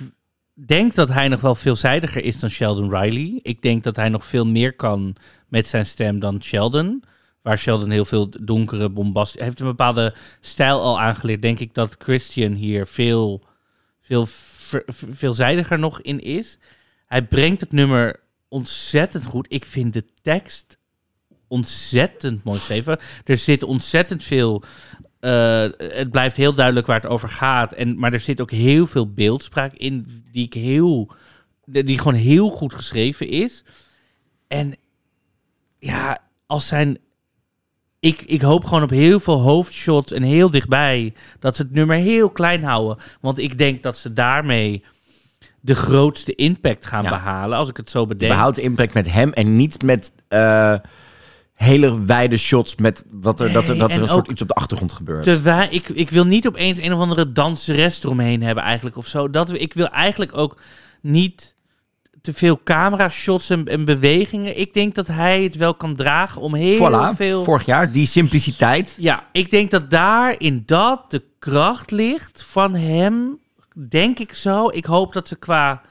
[0.54, 3.40] denk dat hij nog wel veelzijdiger is dan Sheldon Riley.
[3.42, 5.16] Ik denk dat hij nog veel meer kan
[5.48, 7.02] met zijn stem dan Sheldon.
[7.42, 9.34] Waar Sheldon heel veel donkere, bombast...
[9.34, 11.42] Hij heeft een bepaalde stijl al aangeleerd.
[11.42, 13.42] Denk ik dat Christian hier veel,
[14.00, 14.26] veel
[15.10, 16.58] veelzijdiger nog in is.
[17.06, 19.46] Hij brengt het nummer ontzettend goed.
[19.48, 20.78] Ik vind de tekst
[21.48, 22.98] ontzettend mooi geschreven.
[23.24, 24.62] Er zit ontzettend veel.
[25.24, 27.72] Eh, het blijft heel duidelijk waar het over gaat.
[27.72, 31.10] En, maar er zit ook heel veel beeldspraak in die ik heel.
[31.64, 33.64] die gewoon heel goed geschreven is.
[34.48, 34.74] En
[35.78, 36.98] ja, als zijn.
[38.00, 41.96] Ik, ik hoop gewoon op heel veel hoofdshots en heel dichtbij dat ze het nummer
[41.96, 43.04] heel klein houden.
[43.20, 44.84] Want ik denk dat ze daarmee
[45.60, 47.08] de grootste impact gaan Ja.
[47.10, 47.58] behalen.
[47.58, 48.32] Als ik het zo bedenk.
[48.32, 50.74] Behoud de impact met hem en niet met eh,
[51.54, 54.48] hele wijde shots met wat er, dat er, dat er en een soort iets op
[54.48, 55.22] de achtergrond gebeurt.
[55.22, 59.30] Terwijl ik, ik wil niet opeens een of andere danseres eromheen hebben eigenlijk of zo.
[59.30, 60.60] Dat, ik wil eigenlijk ook
[61.00, 61.54] niet
[62.24, 64.58] te veel camera shots en, en bewegingen.
[64.58, 67.44] Ik denk dat hij het wel kan dragen om heel voilà, veel...
[67.44, 68.96] vorig jaar, die simpliciteit.
[69.00, 73.38] Ja, ik denk dat daar in dat de kracht ligt van hem.
[73.88, 74.68] Denk ik zo.
[74.68, 75.82] Ik hoop dat ze qua.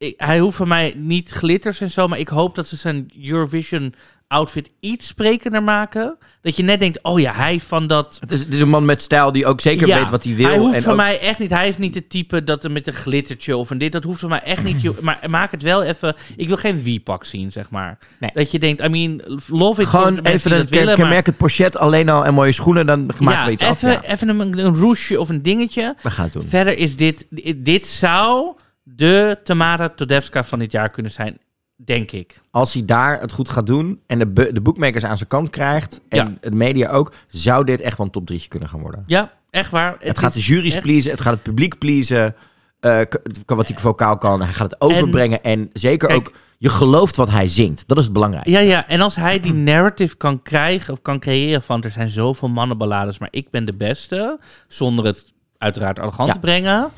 [0.00, 3.10] Ik- hij hoeft van mij niet glitters en zo, maar ik hoop dat ze zijn
[3.24, 3.94] Eurovision
[4.28, 6.16] outfit iets sprekender maken.
[6.42, 8.16] Dat je net denkt, oh ja, hij van dat.
[8.20, 10.34] Het is, het is een man met stijl die ook zeker Ja, weet wat hij
[10.34, 10.46] wil.
[10.48, 11.50] Hij hoeft en van ook- mij echt niet.
[11.50, 13.92] Hij is niet het type dat er met een glittertje of een dit.
[13.92, 14.82] Dat hoeft van mij echt niet.
[15.00, 16.14] Maar maak het wel even.
[16.36, 17.98] Ik wil geen wie-pak zien, zeg maar.
[18.20, 18.30] Nee.
[18.34, 19.86] Dat je denkt, I mean, love it.
[19.86, 23.44] Gewoon even een willen, maar- kenmerkend pochet alleen al en mooie schoenen, dan maken ja,
[23.46, 23.82] we iets af.
[23.82, 25.94] even, Ja, even een, een roesje of een dingetje.
[26.02, 26.42] we gaan het doen.
[26.42, 28.52] Verder is dit, dit zou
[28.96, 31.38] de Tamara Todevska van dit jaar kunnen zijn,
[31.76, 32.40] denk ik.
[32.50, 36.00] Als hij daar het goed gaat doen en de, de bookmakers aan zijn kant krijgt
[36.08, 36.32] en Ja.
[36.48, 39.02] de media ook, zou dit echt wel een top 3 kunnen gaan worden.
[39.06, 39.96] Ja, echt waar.
[39.98, 42.34] Het, gaat de jury's echt- pleasen, het gaat het publiek pleasen.
[43.08, 45.42] k- wat hij vocaal kan, hij gaat het overbrengen.
[45.42, 47.88] En, zeker Kijk- ook, je gelooft wat hij zingt.
[47.88, 48.52] Dat is het belangrijkste.
[48.52, 52.10] Ja, ja, en als hij die narrative kan krijgen of kan creëren van er zijn
[52.10, 54.38] zoveel mannenballades, maar ik ben de beste,
[54.68, 56.34] zonder het uiteraard arrogant Ja.
[56.34, 56.90] te brengen,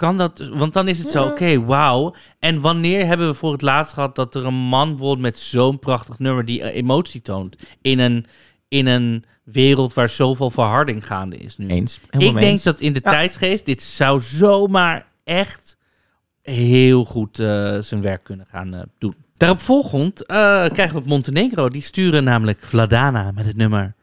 [0.00, 2.14] kan dat, want dan is het zo, oké, wauw.
[2.38, 5.78] En wanneer hebben we voor het laatst gehad dat er een man wordt met zo'n
[5.78, 8.26] prachtig nummer die emotie toont in een,
[8.68, 11.68] in een wereld waar zoveel verharding gaande is nu.
[11.68, 12.00] Eens.
[12.10, 12.62] Ik denk eens.
[12.62, 13.10] dat in de Ja.
[13.10, 15.76] tijdsgeest dit zou zomaar echt
[16.42, 19.14] heel goed eh, zijn werk kunnen gaan eh, doen.
[19.36, 20.36] Daarop volgend eh,
[20.72, 21.68] krijgen we Montenegro.
[21.68, 23.94] Die sturen namelijk Vladana met het nummer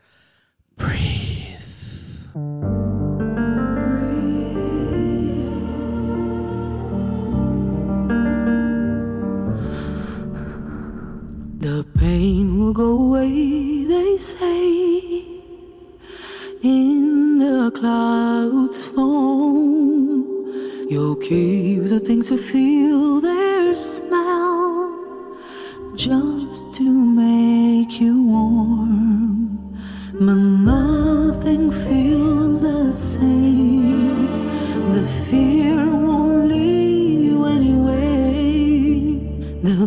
[0.76, 1.47] Breathe.
[11.68, 15.22] The pain will go away, they say.
[16.64, 20.23] In the clouds form,
[20.89, 24.95] you'll keep the things you feel their smell,
[25.94, 29.76] just to make you warm.
[30.14, 30.39] But
[30.73, 34.48] nothing feels the same.
[34.94, 36.27] The fear won't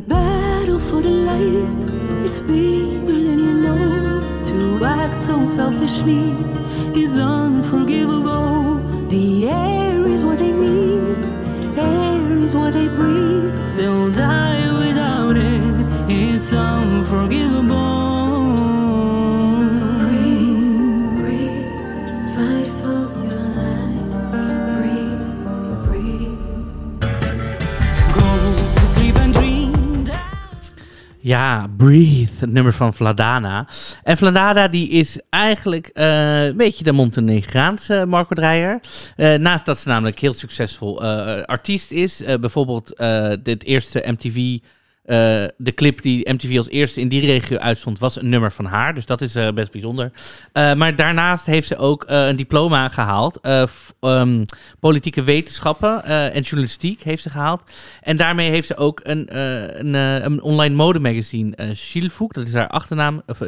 [0.00, 4.22] The battle for the life is bigger than you know.
[4.46, 6.30] To act so selfishly
[6.98, 8.78] is unforgivable.
[9.10, 11.18] The air is what they need,
[11.76, 13.76] air is what they breathe.
[13.76, 15.86] They'll die without it.
[16.08, 17.99] It's unforgivable.
[31.30, 33.66] Ja, Breathe, het nummer van Vladana.
[34.02, 38.80] En Vladana die is eigenlijk eh, een beetje de Montenegraanse Marco Dreyer.
[39.16, 42.22] Eh, naast dat ze namelijk heel succesvol eh, artiest is.
[42.22, 44.58] Eh, bijvoorbeeld eh dit eerste MTV...
[45.04, 45.16] eh,
[45.56, 48.94] de clip die MTV als eerste in die regio uitstond, was een nummer van haar.
[48.94, 50.12] Dus dat is eh, best bijzonder.
[50.52, 53.40] Eh, maar daarnaast heeft ze ook een diploma gehaald.
[53.40, 53.62] eh,
[54.00, 54.44] ehm,
[54.80, 57.62] politieke wetenschappen en journalistiek heeft ze gehaald.
[58.00, 59.38] En daarmee heeft ze ook een,
[59.78, 63.40] een, een online modemagazine, uh, Shilfouk, dat is haar achternaam, of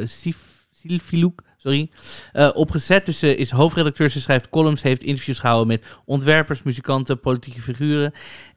[0.71, 1.89] Silfilouk, sorry,
[2.53, 3.05] opgezet.
[3.05, 8.13] Dus ze is hoofdredacteur, ze schrijft columns, heeft interviews gehouden met ontwerpers, muzikanten, politieke figuren.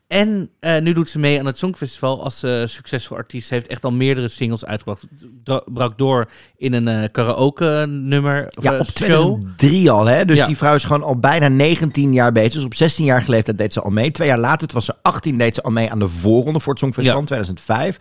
[0.06, 3.48] En eh, nu doet ze mee aan het Songfestival als eh, succesvol artiest.
[3.48, 5.02] Ze heeft echt al meerdere singles uitgebracht.
[5.44, 8.46] Dra- brak door in een eh, karaoke nummer.
[8.56, 8.96] of, Ja, eh, op show.
[8.96, 10.24] 2003 al, hè?
[10.24, 10.46] Dus Ja.
[10.46, 12.52] die vrouw is gewoon al bijna 19 jaar bezig.
[12.52, 14.10] Dus op 16 jaar leeftijd deed ze al mee.
[14.10, 16.72] Twee jaar later, toen was ze 18, deed ze al mee aan de voorronde voor
[16.72, 17.98] het Songfestival in 2005.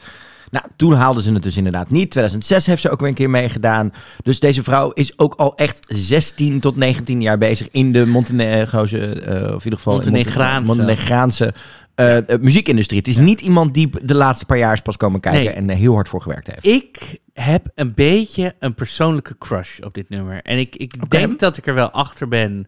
[0.52, 2.12] Nou, toen haalde ze het dus inderdaad niet.
[2.12, 3.94] 2006 heeft ze ook weer een keer meegedaan.
[4.24, 8.98] Dus deze vrouw is ook al echt 16 tot 19 jaar bezig in de Montenegroze,
[8.98, 10.68] eh, of in ieder geval Montenegraanse.
[10.68, 11.54] Montenegraanse
[11.96, 13.00] eh, eh, muziekindustrie.
[13.00, 15.54] Het is niet iemand die de laatste paar jaar is pas komen kijken Nee.
[15.54, 16.66] en eh, heel hard voor gewerkt heeft.
[16.66, 20.42] Ik heb een beetje een persoonlijke crush op dit nummer.
[20.42, 22.68] En ik, ik denk dat ik er wel achter ben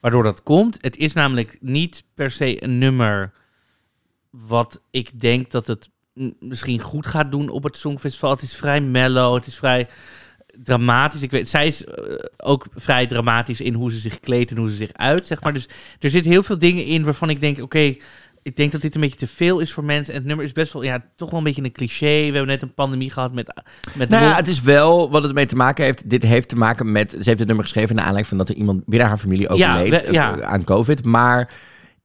[0.00, 0.78] waardoor dat komt.
[0.80, 3.32] Het is namelijk niet per se een nummer
[4.30, 5.90] wat ik denk dat het
[6.40, 8.30] misschien goed gaat doen op het Songfestival.
[8.30, 9.88] Het is vrij mellow, het is vrij
[10.62, 11.22] dramatisch.
[11.22, 11.84] Ik weet, zij is
[12.36, 15.52] ook vrij dramatisch in hoe ze zich kleedt en hoe ze zich uit, zeg maar.
[15.52, 15.68] Dus
[16.00, 17.94] er zitten heel veel dingen in waarvan ik denk, oké,
[18.48, 20.12] ik denk dat dit een beetje te veel is voor mensen.
[20.14, 22.06] En het nummer is best wel, ja, toch wel een beetje een cliché.
[22.06, 23.62] We hebben net een pandemie gehad met...
[23.94, 26.10] met Nou ja, het is wel wat het mee te maken heeft.
[26.10, 27.10] Dit heeft te maken met.
[27.10, 29.74] Ze heeft het nummer geschreven naar aanleiding van dat er iemand binnen haar familie Ja,
[29.78, 30.38] overleed we- ja.
[30.38, 31.04] eh, aan COVID.
[31.04, 31.52] Maar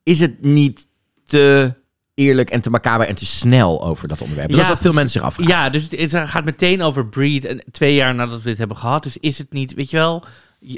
[0.03, 0.87] is het niet
[1.25, 1.73] te
[2.13, 4.51] eerlijk en te macaber en te snel over dat onderwerp?
[4.51, 5.53] Dat is wat veel mensen zich afvragen.
[5.53, 7.45] Ja, dus het, het gaat meteen over Breed.
[7.45, 9.03] En twee jaar nadat we dit hebben gehad.
[9.03, 10.23] Dus is het niet, weet je wel...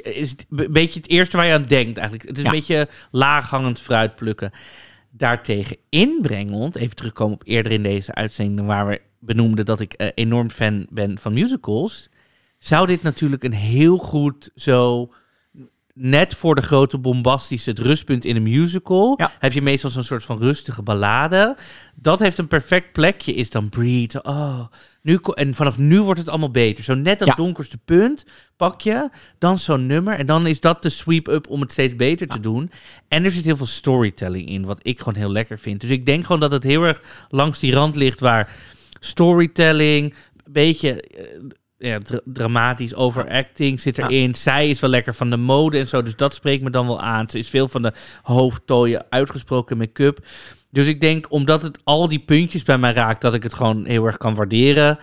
[0.02, 2.28] Is het een beetje het eerste waar je aan denkt eigenlijk.
[2.28, 2.50] Het is Ja.
[2.50, 4.50] een beetje laaghangend fruit plukken.
[5.16, 8.66] Daartegen inbrengend, even terugkomen op eerder in deze uitzending...
[8.66, 12.08] waar we benoemden dat ik eh, enorm fan ben van musicals...
[12.58, 15.10] zou dit natuurlijk een heel goed zo...
[15.98, 19.14] Net voor de grote bombastische het rustpunt in een musical...
[19.16, 19.32] Ja.
[19.38, 21.56] heb je meestal zo'n soort van rustige ballade.
[21.94, 24.24] Dat heeft een perfect plekje, is dan Breed.
[24.24, 24.64] Oh,
[25.06, 26.84] nu, en vanaf nu wordt het allemaal beter.
[26.84, 27.34] Zo net dat Ja.
[27.34, 28.24] donkerste punt
[28.56, 29.08] pak je,
[29.38, 30.14] dan zo'n nummer.
[30.18, 32.70] En dan is dat de sweep-up om het steeds beter te doen.
[33.08, 35.80] En er zit heel veel storytelling in, wat ik gewoon heel lekker vind.
[35.80, 38.20] Dus ik denk gewoon dat het heel erg langs die rand ligt...
[38.20, 38.56] waar
[39.00, 40.14] storytelling,
[40.44, 41.00] een beetje...
[41.00, 41.24] eh,
[41.78, 44.34] ja, dra- dramatisch overacting zit erin.
[44.34, 47.00] Zij is wel lekker van de mode en zo, dus dat spreekt me dan wel
[47.00, 47.30] aan.
[47.30, 47.92] Ze is veel van de
[48.22, 50.26] hoofdtooien, uitgesproken make-up.
[50.70, 53.84] Dus ik denk, omdat het al die puntjes bij mij raakt, dat ik het gewoon
[53.84, 54.98] heel erg kan waarderen.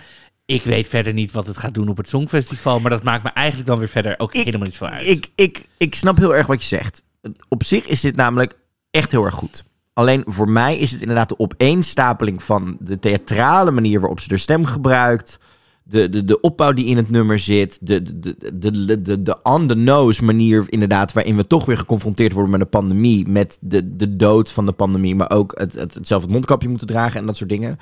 [0.46, 3.30] Ik weet verder niet wat het gaat doen op het Songfestival, maar dat maakt me
[3.30, 5.08] eigenlijk dan weer verder ook Ik- helemaal niet zo uit.
[5.10, 7.04] Ik, ik, ik snap heel erg wat je zegt.
[7.50, 8.58] Op zich is dit namelijk
[8.92, 9.64] echt heel erg goed.
[9.94, 14.38] Alleen voor mij is het inderdaad de opeenstapeling van de theatrale manier waarop ze de
[14.38, 15.40] stem gebruikt.
[15.84, 17.78] De, de, de opbouw die in het nummer zit.
[17.82, 21.14] De, de, de, de, de, on-the-nose manier inderdaad.
[21.14, 23.28] Waarin we toch weer geconfronteerd worden met de pandemie.
[23.28, 25.16] Met de, de dood van de pandemie.
[25.16, 27.78] Maar ook het, het mondkapje moeten dragen en dat soort dingen.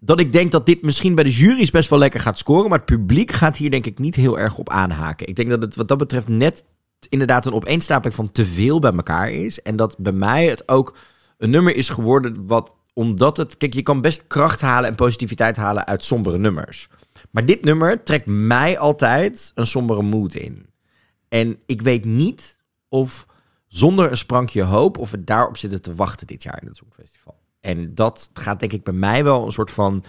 [0.00, 2.68] dat ik denk dat dit misschien bij de jury's best wel lekker gaat scoren.
[2.68, 5.26] Maar het publiek gaat hier denk ik niet heel erg op aanhaken.
[5.26, 6.64] Ik denk dat het wat dat betreft net
[7.08, 9.62] inderdaad een opeenstapeling van te veel bij elkaar is.
[9.62, 10.96] En dat bij mij het ook
[11.38, 13.56] een nummer is geworden wat omdat het...
[13.56, 16.88] Kijk, je kan best kracht halen en positiviteit halen uit sombere nummers.
[17.30, 20.66] Maar dit nummer trekt mij altijd een sombere mood in.
[21.28, 22.58] En ik weet niet
[22.88, 23.26] of
[23.66, 24.98] zonder een sprankje hoop...
[24.98, 27.38] of we daarop zitten te wachten dit jaar in het Songfestival.
[27.60, 30.04] En dat gaat denk ik bij mij wel een soort van...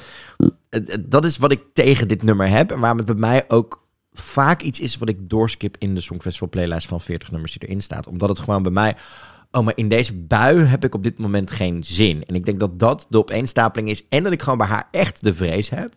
[1.00, 2.72] Dat is wat ik tegen dit nummer heb.
[2.72, 6.50] En waarom het bij mij ook vaak iets is wat ik doorskip in de Songfestival
[6.50, 8.08] playlist van 40 nummers die erin staat.
[8.08, 8.96] Omdat het gewoon bij mij...
[9.52, 12.26] Oh, maar in deze bui heb ik op dit moment geen zin.
[12.26, 14.08] En ik denk dat dat de opeenstapeling is.
[14.10, 15.96] En dat ik gewoon bij haar echt de vrees heb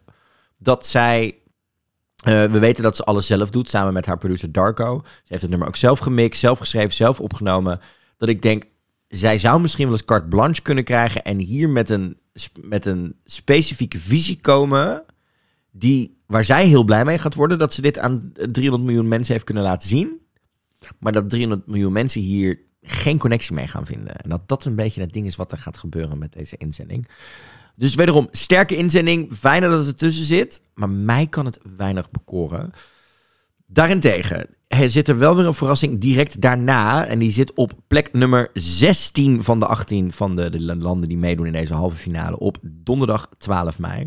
[0.59, 1.39] dat zij.
[2.25, 5.03] eh, we weten dat ze alles zelf doet, samen met haar producer Darko.
[5.05, 7.81] Ze heeft het nummer ook zelf gemixt, zelf geschreven, zelf opgenomen.
[8.17, 8.65] Dat ik denk,
[9.09, 12.19] zij zou misschien wel eens carte blanche kunnen krijgen en hier met een,
[12.61, 15.05] met een specifieke visie komen.
[15.71, 19.33] Die, waar zij heel blij mee gaat worden dat ze dit aan 300 miljoen mensen
[19.33, 20.21] heeft kunnen laten zien.
[20.99, 24.17] Maar dat 300 miljoen mensen hier geen connectie mee gaan vinden.
[24.17, 27.09] En dat dat een beetje het ding is wat er gaat gebeuren met deze inzending.
[27.77, 29.33] Dus wederom, sterke inzending.
[29.33, 30.63] Fijner dat het ertussen zit.
[30.75, 32.71] Maar mij kan het weinig bekoren.
[33.67, 34.47] Daarentegen
[34.81, 37.07] er zit er wel weer een verrassing direct daarna.
[37.07, 41.19] En die zit op plek nummer 16 van de 18 van de, de landen die
[41.19, 42.39] meedoen in deze halve finale.
[42.39, 44.07] Op donderdag 12 mei.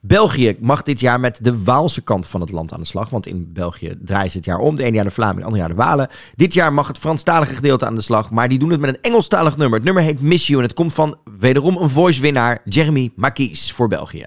[0.00, 3.10] België mag dit jaar met de Waalse kant van het land aan de slag.
[3.10, 4.76] Want in België draaien ze het jaar om.
[4.76, 6.08] De ene jaar de Vlamingen, het andere jaar de Walen.
[6.34, 8.30] Dit jaar mag het Franstalige gedeelte aan de slag.
[8.30, 9.76] Maar die doen het met een Engelstalig nummer.
[9.76, 10.58] Het nummer heet Miss You.
[10.58, 12.60] En het komt van wederom een voice-winnaar.
[12.64, 14.26] Jeremy Marquis voor België.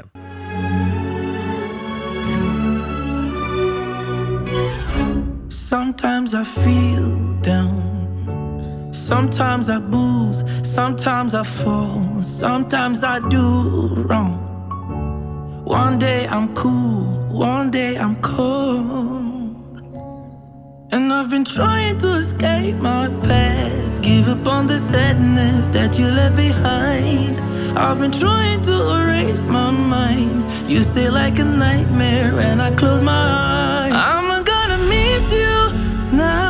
[5.48, 8.90] Sometimes I feel down.
[8.92, 10.44] Sometimes I booze.
[10.62, 12.24] Sometimes I fall.
[12.24, 14.49] Sometimes I do wrong.
[15.70, 17.04] One day I'm cool.
[17.30, 19.78] One day I'm cold.
[20.92, 24.02] And I've been trying to escape my past.
[24.02, 27.40] Give up on the sadness that you left behind.
[27.78, 30.44] I've been trying to erase my mind.
[30.68, 33.94] You stay like a nightmare when I close my eyes.
[33.94, 36.49] I'm gonna miss you now.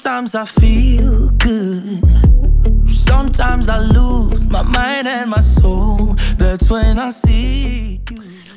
[0.00, 2.88] Sometimes I feel good.
[2.88, 6.14] Sometimes I lose my mind and my soul.
[6.36, 8.00] That's when I see.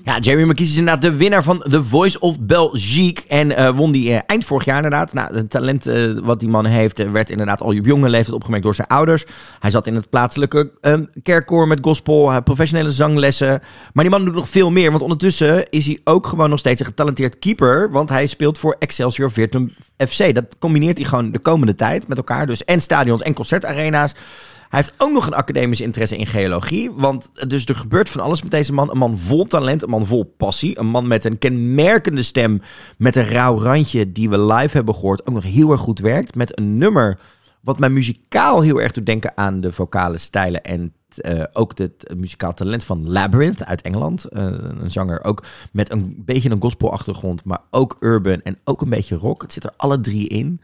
[0.03, 3.23] Ja, Jeremy McKees is inderdaad de winnaar van The Voice of Belgique.
[3.27, 5.13] En eh, won die eh, eind vorig jaar inderdaad.
[5.13, 8.63] Nou, het talent eh, wat die man heeft werd inderdaad al op jonge leeftijd opgemerkt
[8.63, 9.25] door zijn ouders.
[9.59, 13.61] Hij zat in het plaatselijke eh, kerkkoor met gospel, professionele zanglessen.
[13.93, 16.79] Maar die man doet nog veel meer, want ondertussen is hij ook gewoon nog steeds
[16.79, 17.91] een getalenteerd keeper.
[17.91, 19.73] Want hij speelt voor Excelsior Virtum
[20.07, 20.35] FC.
[20.35, 22.47] Dat combineert hij gewoon de komende tijd met elkaar.
[22.47, 24.13] Dus en stadions en concertarena's.
[24.69, 26.91] Hij heeft ook nog een academische interesse in geologie.
[26.91, 28.91] Want dus er gebeurt van alles met deze man.
[28.91, 30.79] Een man vol talent, een man vol passie.
[30.79, 32.61] Een man met een kenmerkende stem.
[32.97, 35.27] Met een rauw randje die we live hebben gehoord.
[35.27, 36.35] Ook nog heel erg goed werkt.
[36.35, 37.19] Met een nummer
[37.61, 40.63] wat mij muzikaal heel erg doet denken aan de vocale stijlen.
[40.63, 44.25] En eh, ook het muzikaal talent van Labyrinth uit Engeland.
[44.25, 47.45] Eh, een zanger ook met een beetje een gospelachtergrond.
[47.45, 49.41] Maar ook urban en ook een beetje rock.
[49.41, 50.61] Het zit er alle drie in.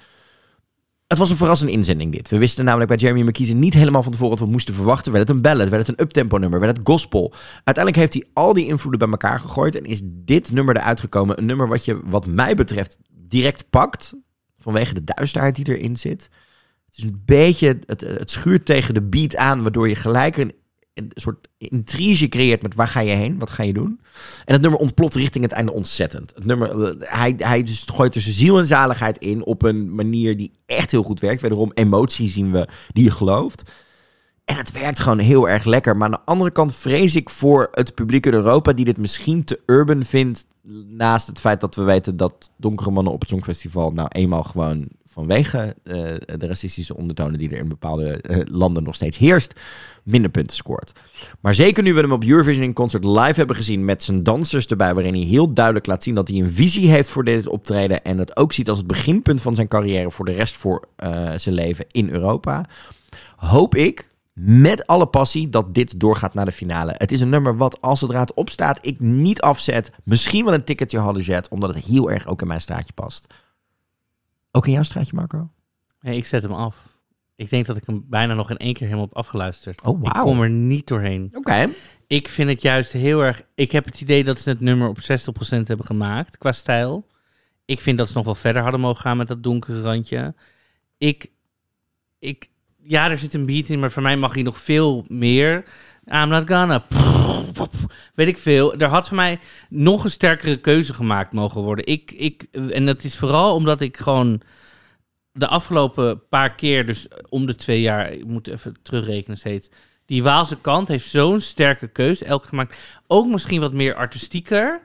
[1.07, 2.29] Het was een verrassende inzending dit.
[2.29, 5.11] We wisten namelijk bij Jeremy McKees niet helemaal van tevoren wat we moesten verwachten.
[5.11, 7.33] Werd het een ballad, werd het een uptempo nummer, werd het gospel.
[7.63, 11.37] Uiteindelijk heeft hij al die invloeden bij elkaar gegooid en is dit nummer eruit gekomen.
[11.37, 14.13] Een nummer wat je, wat mij betreft, direct pakt.
[14.57, 16.29] Vanwege de duisterheid die erin zit.
[16.97, 20.53] Is een beetje, het, het schuurt tegen de beat aan, waardoor je gelijk een,
[20.93, 23.99] een soort intrige creëert met waar ga je heen, wat ga je doen.
[24.45, 26.35] En het nummer ontploft richting het einde ontzettend.
[26.35, 30.37] Het nummer, eh, hij, hij dus gooit tussen ziel en zaligheid in op een manier
[30.37, 31.41] die echt heel goed werkt.
[31.41, 33.71] Wederom emotie zien we die je gelooft.
[34.45, 35.97] En het werkt gewoon heel erg lekker.
[35.97, 39.43] Maar aan de andere kant vrees ik voor het publiek in Europa die dit misschien
[39.43, 40.45] te urban vindt.
[40.87, 44.87] Naast het feit dat we weten dat donkere mannen op het Songfestival nou eenmaal gewoon
[45.17, 45.93] vanwege eh,
[46.37, 49.59] de racistische ondertonen die er in bepaalde eh, landen nog steeds heerst,
[50.03, 50.91] minder punten scoort.
[51.39, 54.67] Maar zeker nu we hem op Eurovision in Concert live hebben gezien met zijn dansers
[54.67, 58.03] erbij, waarin hij heel duidelijk laat zien dat hij een visie heeft voor dit optreden
[58.03, 61.31] en het ook ziet als het beginpunt van zijn carrière voor de rest voor eh,
[61.35, 62.65] zijn leven in Europa,
[63.35, 66.95] hoop ik met alle passie dat dit doorgaat naar de finale.
[66.97, 69.91] Het is een nummer wat, als het raad opstaat, ik niet afzet.
[70.03, 73.27] Misschien wel een ticketje hadden zet, omdat het heel erg ook in mijn straatje past.
[74.57, 75.49] Ook in jouw straatje, Marco?
[76.01, 76.87] Nee, ik zet hem af.
[77.35, 79.81] Ik denk dat ik hem bijna nog in één keer helemaal heb afgeluisterd.
[79.81, 81.29] Oh, Ik kom er niet doorheen.
[81.33, 81.69] Oké.
[82.07, 83.41] Ik vind het juist heel erg...
[83.55, 85.03] Ik heb het idee dat ze het nummer op 60%
[85.63, 87.07] hebben gemaakt qua stijl.
[87.65, 90.35] Ik vind dat ze nog wel verder hadden mogen gaan met dat donkere randje.
[90.97, 91.31] Ik...
[92.19, 95.63] ik ja, er zit een beat in, maar voor mij mag hij nog veel meer.
[96.11, 96.85] I'm not gonna...
[98.15, 98.75] Weet ik veel.
[98.75, 99.39] Er had voor mij
[99.69, 101.85] nog een sterkere keuze gemaakt mogen worden.
[101.85, 104.41] Ik, ik, en dat is vooral omdat ik gewoon
[105.31, 109.69] de afgelopen paar keer, dus om de twee jaar, ik moet even terugrekenen steeds.
[110.05, 112.77] Die Waalse kant heeft zo'n sterke keuze elke gemaakt.
[113.07, 114.81] Ook misschien wat meer artistieker.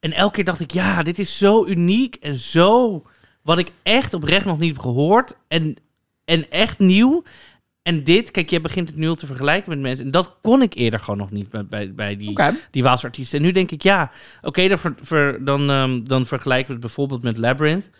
[0.00, 3.02] En elke keer dacht ik, ja, dit is zo uniek en zo
[3.42, 5.36] wat ik echt oprecht nog niet heb gehoord.
[5.48, 5.76] En,
[6.24, 7.22] en echt nieuw.
[7.84, 10.04] En dit, kijk, je begint het nu al te vergelijken met mensen.
[10.04, 12.56] En dat kon ik eerder gewoon nog niet bij, bij, bij die, Oké.
[12.70, 13.38] die Waalse artiesten.
[13.38, 14.10] En nu denk ik, ja,
[14.42, 17.90] oké, dan, ver- ver- dan, ehm, dan vergelijken we het bijvoorbeeld met Labyrinth.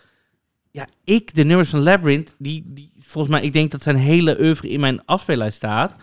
[0.70, 4.40] Ja, ik, de nummers van Labyrinth, die, die volgens mij, ik denk dat zijn hele
[4.40, 5.96] oeuvre in mijn afspeellijst staat.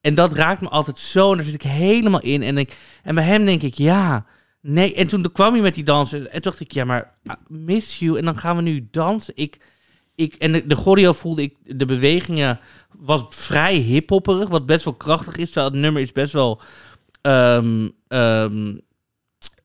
[0.00, 2.42] En dat raakt me altijd zo, en daar zit ik helemaal in.
[2.42, 4.26] En, ik, en bij hem denk ik, ja,
[4.60, 4.94] nee.
[4.94, 7.98] En toen kwam hij met die dansen, en toen dacht ik, ja, maar ah, miss
[7.98, 8.18] you.
[8.18, 9.32] En dan gaan we nu dansen.
[9.36, 9.58] Ik,
[10.14, 12.58] ik, en de, de choreo voelde ik, de bewegingen
[12.98, 15.50] was vrij hiphopperig, wat best wel krachtig is.
[15.50, 16.60] Terwijl het nummer is best wel
[17.20, 18.76] ehm, ehm,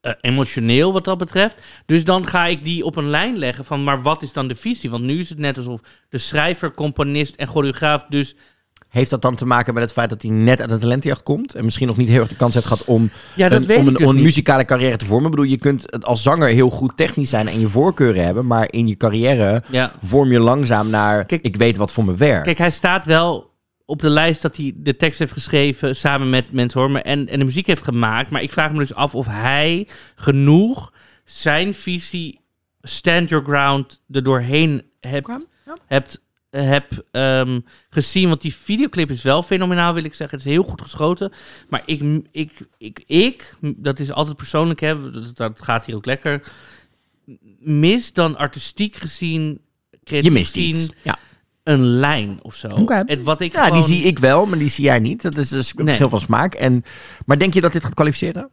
[0.01, 1.55] eh, emotioneel wat dat betreft.
[1.85, 4.55] Dus dan ga ik die op een lijn leggen van, maar wat is dan de
[4.55, 4.89] visie?
[4.89, 8.35] Want nu is het net alsof de schrijver, componist en choreograaf dus...
[8.89, 11.55] Heeft dat dan te maken met het feit dat hij net uit de talentenjacht komt?
[11.55, 13.77] En misschien nog niet heel erg de kans heeft gehad om, Ja, dat een, weet
[13.77, 14.23] om, ik een, dus om een niet.
[14.23, 15.25] muzikale carrière te vormen?
[15.25, 18.45] Ik bedoel, je kunt als zanger heel goed technisch zijn en je voorkeuren hebben.
[18.47, 19.91] Maar in je carrière Ja.
[20.03, 22.43] vorm je langzaam naar, Kijk- ik weet wat voor me werkt.
[22.43, 23.47] Kijk, hij staat wel
[23.85, 27.45] op de lijst dat hij de tekst heeft geschreven samen met mensen en, en de
[27.45, 28.29] muziek heeft gemaakt.
[28.29, 30.93] Maar ik vraag me dus af of hij genoeg
[31.25, 32.39] zijn visie,
[32.81, 35.47] stand your ground, er doorheen hebt,
[35.85, 37.59] hebt, hebt ehm,
[37.89, 38.27] gezien.
[38.27, 40.37] Want die videoclip is wel fenomenaal, wil ik zeggen.
[40.37, 41.31] Het is heel goed geschoten.
[41.69, 42.01] Maar ik,
[42.31, 46.51] ik, ik, ik dat is altijd persoonlijk, hè, dat, dat gaat hier ook lekker,
[47.59, 49.61] mis dan artistiek gezien,
[50.03, 50.89] creatief je mist gezien, iets.
[51.03, 51.17] Ja.
[51.63, 52.67] een lijn of zo.
[52.67, 53.03] Oké.
[53.05, 53.85] En wat ik ja, gewoon...
[53.85, 55.21] die zie ik wel, maar die zie jij niet.
[55.21, 55.85] Dat is dus een Nee.
[55.85, 56.53] verschil van smaak.
[56.53, 56.83] En,
[57.25, 58.49] maar denk je dat dit gaat kwalificeren?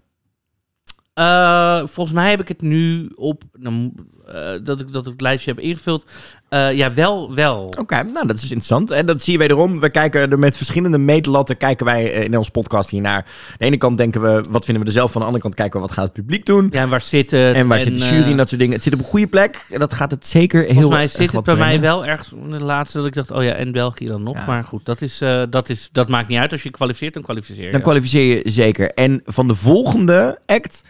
[1.14, 3.42] Eh, volgens mij heb ik het nu op...
[3.52, 3.92] nou,
[4.26, 6.04] eh, dat, ik, dat ik het lijstje heb ingevuld.
[6.48, 7.72] Eh, ja, wel, wel.
[7.78, 8.90] Oké, nou dat is interessant.
[8.90, 9.80] En dat zie je wederom.
[9.80, 13.16] We kijken er met verschillende meetlatten kijken wij eh, in onze podcast hiernaar.
[13.16, 15.22] Aan de ene kant denken we, wat vinden we er zelf van?
[15.22, 16.68] Aan de andere kant kijken we, wat gaat het publiek doen?
[16.70, 17.54] Ja, en waar zit het?
[17.54, 18.74] En waar zit de jury en dat soort dingen.
[18.74, 19.66] Het zit op een goede plek.
[19.68, 22.98] Dat gaat het zeker heel Volgens mij zit het bij mij wel ergens de laatste
[22.98, 24.36] dat ik dacht, oh ja, en België dan nog.
[24.36, 24.46] Ja.
[24.46, 25.18] Maar goed, dat, is,
[25.50, 26.52] dat, is, dat maakt niet uit.
[26.52, 27.70] Als je kwalificeert, dan kwalificeer je.
[27.70, 28.90] Dan kwalificeer je zeker.
[28.90, 30.82] En van de volgende act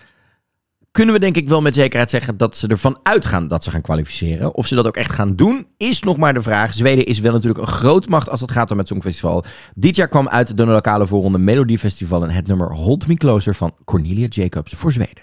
[0.97, 3.81] kunnen we denk ik wel met zekerheid zeggen dat ze ervan uitgaan dat ze gaan
[3.81, 4.55] kwalificeren.
[4.55, 6.73] Of ze dat ook echt gaan doen, is nog maar de vraag.
[6.73, 9.45] Zweden is wel natuurlijk een grootmacht als het gaat om het Songfestival.
[9.75, 13.75] Dit jaar kwam uit de lokale voorronde Melodiefestival en het nummer Hold Me Closer van
[13.85, 15.23] Cornelia Jacobs voor Zweden.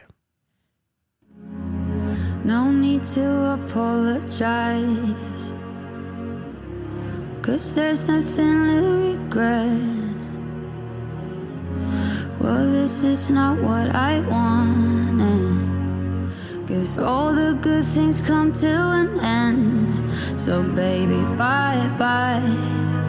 [2.44, 5.14] No need to apologize.
[7.42, 10.12] Cause there's nothing to regret.
[12.40, 15.63] Well, this is not what I wanted.
[16.66, 20.40] Guess all the good things come to an end.
[20.40, 22.42] So, baby, bye bye.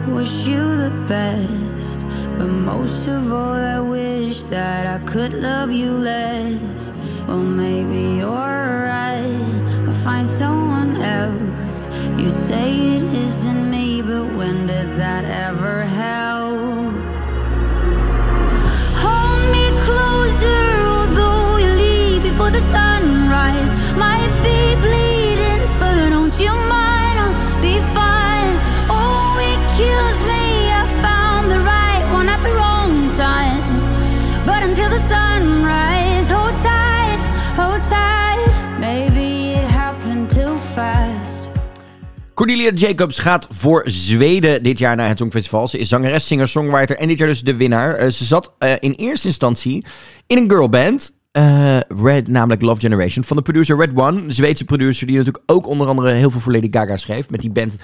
[0.09, 2.01] Wish you the best.
[2.37, 6.91] But most of all, I wish that I could love you less.
[7.29, 9.85] Well, maybe you're right.
[9.87, 11.87] I'll find someone else.
[12.17, 17.04] You say it isn't me, but when did that ever help?
[42.35, 45.67] Cornelia Jacobs gaat voor Zweden dit jaar naar het Songfestival.
[45.67, 47.95] Ze is zangeres, singer, songwriter en dit jaar dus de winnaar.
[47.95, 49.85] Eh, ze zat eh, in eerste instantie
[50.27, 51.14] in een girlband.
[51.35, 53.23] Eh, Red, namelijk Love Generation.
[53.23, 54.21] Van de producer Red One.
[54.21, 57.29] Een Zweedse producer die natuurlijk ook onder andere heel veel voor Lady Gaga schreef.
[57.29, 57.75] Met die band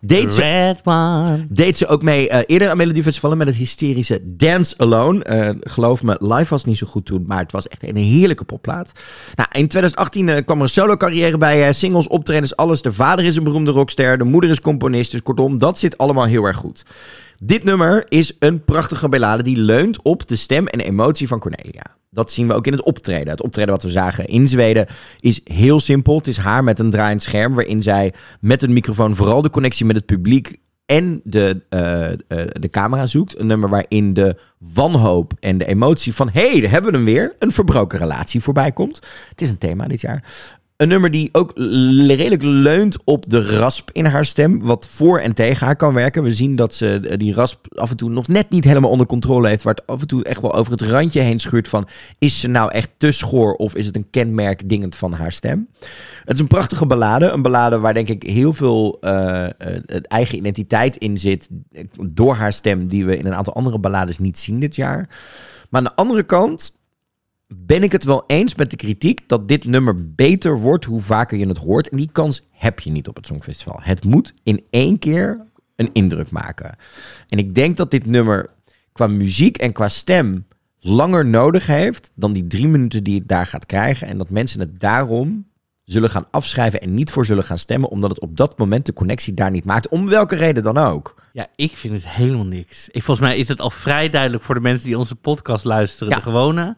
[0.00, 1.44] deed ze Red one.
[1.50, 5.24] deed ze ook mee eh, eerder aan Melodiefestivalen met het hysterische Dance Alone.
[5.24, 8.44] Eh, geloof me, live was niet zo goed toen, maar het was echt een heerlijke
[8.44, 8.92] popplaat.
[9.34, 12.82] Nou, in 2018 eh, kwam er een solo carrière bij, singles, optredens, alles.
[12.82, 16.24] De vader is een beroemde rockster, de moeder is componist, dus kortom, dat zit allemaal
[16.24, 16.84] heel erg goed.
[17.38, 21.99] Dit nummer is een prachtige ballade die leunt op de stem en emotie van Cornelia.
[22.10, 23.28] Dat zien we ook in het optreden.
[23.28, 24.86] Het optreden wat we zagen in Zweden
[25.20, 26.16] is heel simpel.
[26.16, 29.86] Het is haar met een draaiend scherm waarin zij met een microfoon vooral de connectie
[29.86, 32.18] met het publiek en de, eh, eh,
[32.52, 33.40] de camera zoekt.
[33.40, 36.28] Een nummer waarin de wanhoop en de emotie van...
[36.32, 37.34] hé, hey, daar hebben we hem weer.
[37.38, 39.00] Een verbroken relatie voorbij komt.
[39.28, 40.24] Het is een thema dit jaar.
[40.80, 41.52] Een nummer die ook
[42.06, 44.62] redelijk leunt op de rasp in haar stem.
[44.62, 46.22] Wat voor en tegen haar kan werken.
[46.22, 49.06] We zien dat ze eh, die rasp af en toe nog net niet helemaal onder
[49.06, 49.62] controle heeft.
[49.62, 51.88] Waar het af en toe echt wel over het randje heen schuurt van...
[52.18, 55.68] is ze nou echt te schoor of is het een kenmerk dingend van haar stem?
[56.24, 57.30] Het is een prachtige ballade.
[57.30, 58.98] Een ballade waar denk ik heel veel
[59.86, 61.48] het eigen identiteit in zit.
[62.12, 65.08] Door haar stem die we in een aantal andere ballades niet zien dit jaar.
[65.70, 66.78] Maar aan de andere kant
[67.54, 71.38] ben ik het wel eens met de kritiek dat dit nummer beter wordt hoe vaker
[71.38, 71.88] je het hoort.
[71.88, 73.78] En die kans heb je niet op het Songfestival.
[73.82, 75.46] Het moet in één keer
[75.76, 76.76] een indruk maken.
[77.28, 78.46] En ik denk dat dit nummer
[78.92, 80.46] qua muziek en qua stem
[80.78, 84.06] langer nodig heeft dan die drie minuten die het daar gaat krijgen.
[84.06, 85.48] En dat mensen het daarom
[85.84, 88.92] zullen gaan afschrijven en niet voor zullen gaan stemmen, omdat het op dat moment de
[88.92, 89.88] connectie daar niet maakt.
[89.88, 91.14] Om welke reden dan ook.
[91.32, 92.88] Ja, ik vind het helemaal niks.
[92.88, 96.08] Ik, volgens mij is het al vrij duidelijk voor de mensen die onze podcast luisteren,
[96.08, 96.16] Ja.
[96.16, 96.76] de gewone.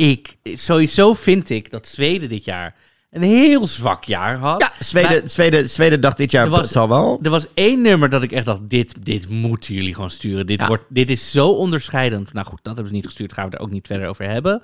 [0.00, 2.74] Ik, sowieso vind ik dat Zweden dit jaar
[3.10, 4.60] een heel zwak jaar had.
[4.60, 7.18] Ja, Zweden, Zweden, Zweden dacht dit jaar, was- het zal wel.
[7.22, 10.46] Er was één nummer dat ik echt dacht, dit, dit moeten jullie gewoon sturen.
[10.46, 10.66] Dit, Ja.
[10.66, 12.32] wordt, dit is zo onderscheidend.
[12.32, 13.32] Nou goed, dat hebben ze niet gestuurd.
[13.32, 14.60] Gaan we er ook niet verder over hebben.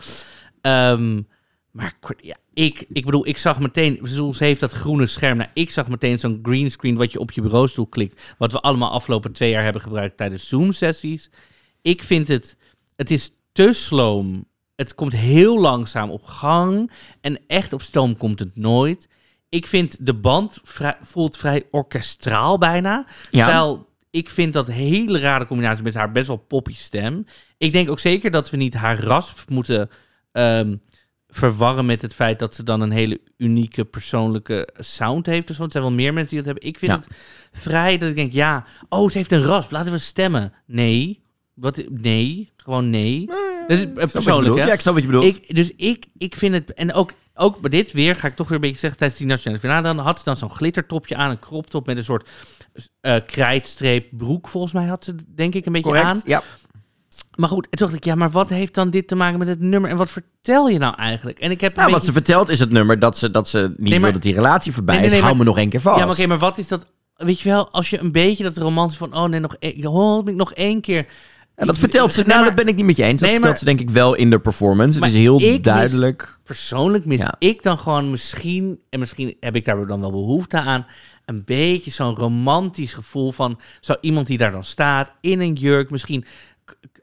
[0.61, 1.21] Ehm,
[1.71, 3.99] maar ja, ik, ik bedoel, ik zag meteen...
[4.03, 5.37] Zoals heeft dat groene scherm.
[5.37, 8.35] Nou, ik zag meteen zo'n greenscreen wat je op je bureaustoel klikt.
[8.39, 11.31] Wat we allemaal afgelopen twee jaar hebben gebruikt tijdens Zoom-sessies.
[11.83, 12.57] Ik vind het...
[12.97, 14.47] Het is te sloom.
[14.77, 16.90] Het komt heel langzaam op gang.
[17.20, 19.09] En echt op stoom komt het nooit.
[19.48, 23.07] Ik vind de band vrij, voelt vrij orkestraal bijna.
[23.31, 23.44] Ja.
[23.44, 27.24] Terwijl ik vind dat hele rare combinatie met haar best wel poppy stem.
[27.59, 29.90] Ik denk ook zeker dat we niet haar rasp moeten
[30.32, 30.77] ehm,
[31.28, 35.47] verwarren met het feit dat ze dan een hele unieke persoonlijke sound heeft.
[35.47, 36.69] Dus want er zijn wel meer mensen die dat hebben.
[36.69, 36.98] Ik vind Ja.
[36.98, 37.09] het
[37.62, 40.53] vrij dat ik denk, ja, oh, ze heeft een rasp, laten we stemmen.
[40.66, 41.23] Nee,
[41.57, 43.27] wat, nee, gewoon nee.
[43.69, 44.65] Dat is eh, persoonlijk, hè?
[44.65, 45.24] Ja, ik snap wat je bedoelt.
[45.24, 46.74] Ik, dus ik, ik vind het...
[46.74, 48.99] En ook, ook bij dit weer ga ik toch weer een beetje zeggen...
[48.99, 49.83] tijdens die nationale finale...
[49.83, 51.31] dan had ze dan zo'n glittertopje aan...
[51.31, 52.28] een crop top met een soort
[53.01, 54.49] eh krijtstreep broek...
[54.49, 56.20] volgens mij had ze denk ik een beetje Correct, aan.
[56.24, 56.43] ja.
[57.37, 58.05] Maar goed, toen dacht ik...
[58.05, 59.91] ja, maar wat heeft dan dit te maken met het nummer...
[59.91, 61.39] en wat vertel je nou eigenlijk?
[61.39, 63.78] En ik heb Nou, wat ze vertelt is het nummer dat ze, dat ze niet
[63.78, 65.24] Nee, maar- wil dat die relatie voorbij Nee, nee, nee, is.
[65.27, 65.99] Hou maar- me nog één keer vast.
[65.99, 66.87] Ja, maar oké, maar wat is dat...
[67.16, 69.15] Weet je wel, als je een beetje dat romans van...
[69.16, 71.07] oh nee, nog, één- hoor ik nog één keer...
[71.57, 72.19] En dat vertelt ze.
[72.19, 73.12] Nee, Nou, maar- dat ben ik niet met je eens.
[73.12, 74.99] Dat Nee, vertelt maar- ze denk ik wel in de performance.
[74.99, 76.39] Het is heel mis- duidelijk.
[76.45, 77.35] persoonlijk mis Ja.
[77.39, 80.87] ik dan gewoon misschien, en misschien heb ik daar dan wel behoefte aan,
[81.24, 85.91] een beetje zo'n romantisch gevoel van zo iemand die daar dan staat in een jurk,
[85.91, 86.24] misschien.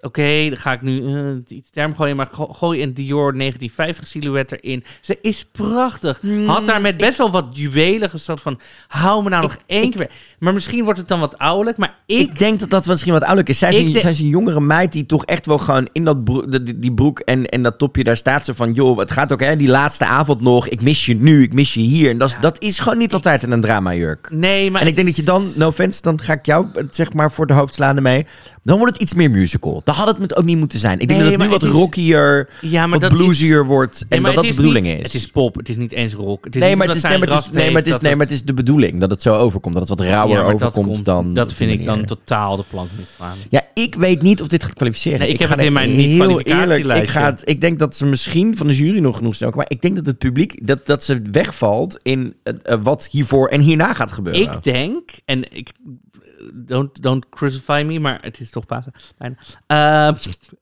[0.06, 4.08] Oké, dan ga ik nu eh, iets term gooien, maar go- gooi een Dior 1950
[4.08, 4.84] silhouet erin.
[5.02, 6.20] Ze is prachtig.
[6.46, 10.10] Had daar met best wel wat juwelen gesteld van, hou me nou nog één keer.
[10.40, 12.20] Maar misschien wordt het dan wat ouderlijk, maar ik...
[12.20, 13.58] Ik denk dat dat misschien wat ouderlijk is.
[13.58, 16.24] Zij is, een, zij is een jongere meid die toch echt wel gewoon in dat
[16.24, 19.34] broek, die, die broek en, en dat topje, daar staat ze van, joh, het gaat
[19.34, 20.68] ook, hè, die laatste avond nog.
[20.68, 22.10] Ik mis je nu, ik mis je hier.
[22.10, 24.30] En dat is, dat is gewoon niet altijd in een dramajurk.
[24.32, 26.84] nee, maar En ik denk dat je dan, no offense, dan ga ik jou eh,
[26.92, 28.26] zeg maar voor de hoofd slaande mee.
[28.66, 29.82] Dan wordt het iets meer musical.
[29.84, 31.00] Dan had het met ook niet moeten zijn.
[31.00, 34.06] Ik denk Nee, dat het nu wat het is- rockier, Ja, wat is- bluesier wordt.
[34.10, 35.04] En Nee, dat dat de bedoeling niet- is.
[35.04, 36.46] Het is pop, het is niet eens rock.
[36.46, 37.86] Het is Nee, niet maar het is, nee, maar het is, rasp nee, maar het
[37.86, 39.74] is, heeft, nee, dat maar het is de bedoeling dat het zo overkomt.
[39.76, 41.34] Dat het wat rauwer Ja, maar dat overkomt komt- dan.
[41.34, 43.38] Dat vind ik dan totaal de plank misslaan.
[43.50, 45.20] Ja, ik weet niet of dit gaat kwalificeren.
[45.20, 46.48] Nee, ik heb ga het in mijn eerlijk,
[46.88, 49.58] Ik, ga het, ik denk dat ze misschien van de jury nog genoeg stemmen.
[49.58, 52.54] Maar ik denk dat het publiek dat, dat ze wegvalt in eh,
[52.84, 54.42] wat hiervoor en hierna gaat gebeuren.
[54.42, 55.70] Ik denk, en ik,
[56.54, 58.94] don't, don't crucify me, maar het is toch Pasen.
[59.18, 59.36] bijna.
[59.68, 60.16] Ehm,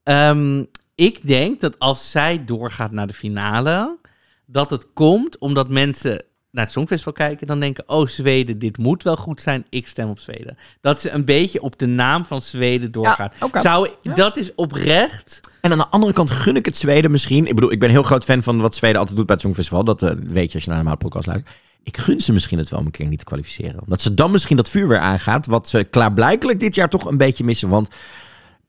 [0.03, 0.63] ehm,
[0.95, 3.97] ik denk dat als zij doorgaat naar de finale,
[4.45, 9.03] dat het komt omdat mensen naar het Songfestival kijken, dan denken, oh Zweden, dit moet
[9.03, 10.57] wel goed zijn, ik stem op Zweden.
[10.81, 13.31] Dat ze een beetje op de naam van Zweden doorgaan.
[13.53, 15.39] Zou, Dat is oprecht.
[15.61, 17.47] En aan de andere kant gun ik het Zweden misschien.
[17.47, 19.83] Ik bedoel, ik ben heel groot fan van wat Zweden altijd doet bij het Songfestival.
[19.83, 21.55] Dat eh, weet je als je naar een normale podcast luistert.
[21.83, 23.81] Ik gun ze misschien het wel om een keer niet te kwalificeren.
[23.81, 25.45] Omdat ze dan misschien dat vuur weer aangaat.
[25.45, 27.69] Wat ze klaarblijkelijk dit jaar toch een beetje missen.
[27.69, 27.89] Want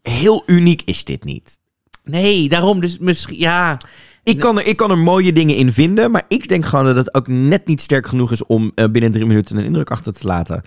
[0.02, 1.58] heel uniek is dit niet.
[2.04, 3.76] Nee, daarom dus misschien, ja...
[4.24, 6.10] Ik kan, er, ik kan er mooie dingen in vinden.
[6.10, 9.10] Maar ik denk gewoon dat het ook net niet sterk genoeg is om eh, binnen
[9.12, 10.62] drie minuten een indruk achter te laten.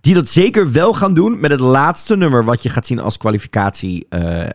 [0.00, 3.16] Die dat zeker wel gaan doen met het laatste nummer wat je gaat zien als
[3.16, 4.48] kwalificatie eh,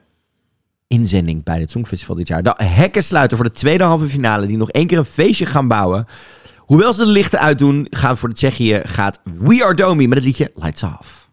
[0.88, 2.44] inzending bij het Songfestival dit jaar.
[2.44, 4.48] De hekken sluiten voor de tweede halve finale.
[4.48, 6.06] Die nog één keer een feestje gaan bouwen.
[6.68, 10.28] Hoewel ze de lichten uitdoen, gaan voor de Tsjechië gaat We Are Domi met het
[10.28, 11.26] liedje Lights Off.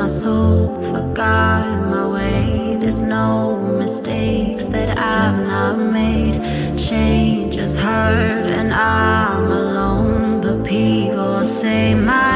[0.00, 2.78] My soul, forgot my way.
[2.80, 6.40] There's no mistakes that I've not made.
[6.78, 10.40] Change is hard and I'm alone.
[10.40, 12.29] But people say, My,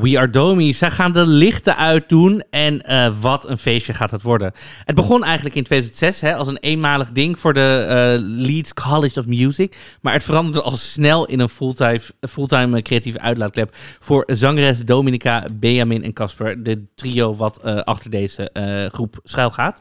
[0.00, 0.74] We Are Domi.
[0.74, 2.42] Zij gaan de lichten uitdoen.
[2.50, 4.52] En eh, wat een feestje gaat het worden.
[4.84, 9.20] Het begon eigenlijk in 2006 hè, als een eenmalig ding voor de eh, Leeds College
[9.20, 9.76] of Music.
[10.00, 15.44] Maar het veranderde al snel in een fulltime, fulltime eh, creatieve uitlaatklep voor zangeres Dominica,
[15.52, 16.62] Benjamin en Casper.
[16.62, 18.50] De trio wat achter deze
[18.92, 19.80] groep schuil gaat.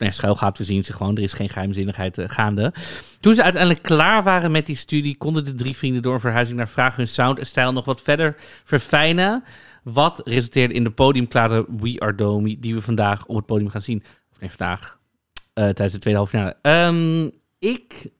[0.00, 1.16] Nee, schuil gaat, we zien ze gewoon.
[1.16, 2.72] Er is geen geheimzinnigheid eh, gaande.
[3.20, 6.58] Toen ze uiteindelijk klaar waren met die studie, konden de drie vrienden door een verhuizing
[6.58, 9.44] naar Vraag hun sound en stijl nog wat verder verfijnen.
[9.82, 13.80] Wat resulteerde in de podiumklare We Are Domi, die we vandaag op het podium gaan
[13.80, 14.02] zien.
[14.32, 14.98] Of nee, vandaag,
[15.32, 16.56] eh, tijdens de tweede halve finale.
[16.62, 18.10] Ehm, ik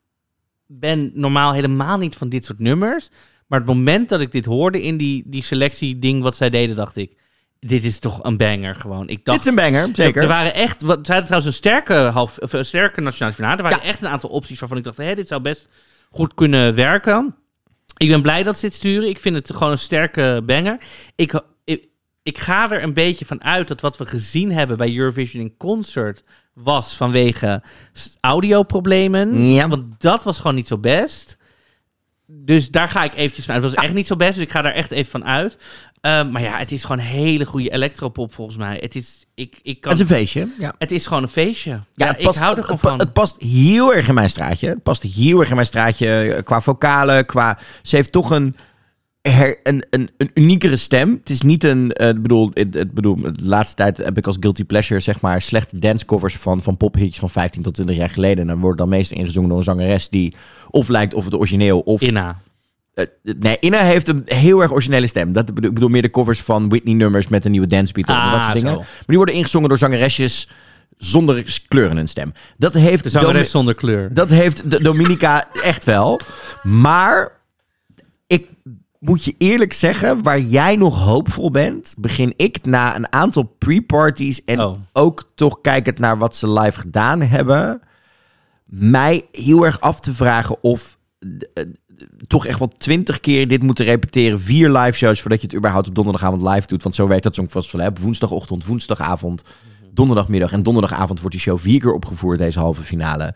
[0.67, 3.11] ben normaal helemaal niet van dit soort nummers.
[3.47, 6.97] Maar het moment dat ik dit hoorde in die, die selectie-ding wat zij deden, dacht
[6.97, 7.19] ik...
[7.61, 9.09] Dit is toch een banger gewoon.
[9.09, 10.23] Ik dacht, Dit is een banger, zeker.
[10.23, 13.57] er waren echt, wat, ze hadden trouwens een sterke, half, of een sterke nationale finale.
[13.57, 15.69] Er waren echt een aantal opties waarvan ik dacht, hé, dit zou best
[16.11, 17.35] goed kunnen werken.
[17.97, 19.09] Ik ben blij dat ze dit sturen.
[19.09, 20.79] Ik vind het gewoon een sterke banger.
[21.17, 21.87] Ik, ik,
[22.23, 25.57] ik ga er een beetje van uit dat wat we gezien hebben bij Eurovision in
[25.57, 26.23] Concert
[26.55, 27.63] was vanwege
[28.21, 29.45] audioproblemen.
[29.45, 29.69] Ja.
[29.69, 31.39] Want dat was gewoon niet zo best.
[32.33, 33.63] Dus daar ga ik eventjes van uit.
[33.63, 35.57] Het was echt niet zo best, dus ik ga daar echt even van uit.
[36.01, 38.79] Ehm, maar ja, het is gewoon hele goede electropop volgens mij.
[38.81, 40.49] Het is, ik, ik kan, Het is een feestje.
[40.59, 40.75] Ja.
[40.79, 41.81] het is gewoon een feestje.
[41.95, 42.99] Ja, ik hou er gewoon het, van.
[42.99, 44.69] Het past heel erg in mijn straatje.
[44.69, 47.59] Het past heel erg in mijn straatje qua vocalen, qua...
[47.83, 48.57] Ze heeft toch een,
[49.23, 51.17] her- een, een, een uniekere stem.
[51.21, 51.91] Het is niet een...
[51.91, 55.41] ik bedoel, het, het, bedoel, de laatste tijd heb ik als guilty pleasure, zeg maar,
[55.41, 58.39] slechte dancecovers van, van pophits van 15 tot 20 jaar geleden.
[58.39, 60.35] En dan wordt dan meestal ingezongen door een zangeres die
[60.71, 62.01] of lijkt of het origineel of...
[62.01, 62.41] Inna.
[62.95, 63.05] Eh,
[63.39, 65.33] nee, Inna heeft een heel erg originele stem.
[65.33, 68.33] Dat bedoel, ik bedoel meer de covers van Whitney-nummers met een nieuwe dancebeat en Ah,
[68.33, 68.73] dat soort dingen.
[68.73, 68.79] zo.
[68.79, 70.49] Maar die worden ingezongen door zangeresjes
[70.97, 72.33] zonder kleur in hun stem.
[72.57, 74.15] Dat heeft De zangeres Domi- zonder kleur.
[74.15, 76.21] dat heeft de Dominica echt wel.
[76.63, 77.39] Maar
[79.01, 84.45] moet je eerlijk zeggen, waar jij nog hoopvol bent, begin ik na een aantal pre-parties
[84.45, 84.79] en Oh.
[84.93, 87.81] ook toch kijkend naar wat ze live gedaan hebben,
[88.65, 90.99] mij heel erg af te vragen of
[91.55, 91.65] eh,
[92.27, 94.41] toch echt wel twintig keer dit moeten repeteren.
[94.41, 96.83] Vier live shows voordat je het überhaupt op donderdagavond live doet.
[96.83, 97.81] Want zo werkt dat Songfestival.
[97.81, 97.93] Hè?
[98.01, 99.43] Woensdagochtend, woensdagavond,
[99.93, 103.35] donderdagmiddag en donderdagavond wordt die show vier keer opgevoerd, deze halve finale.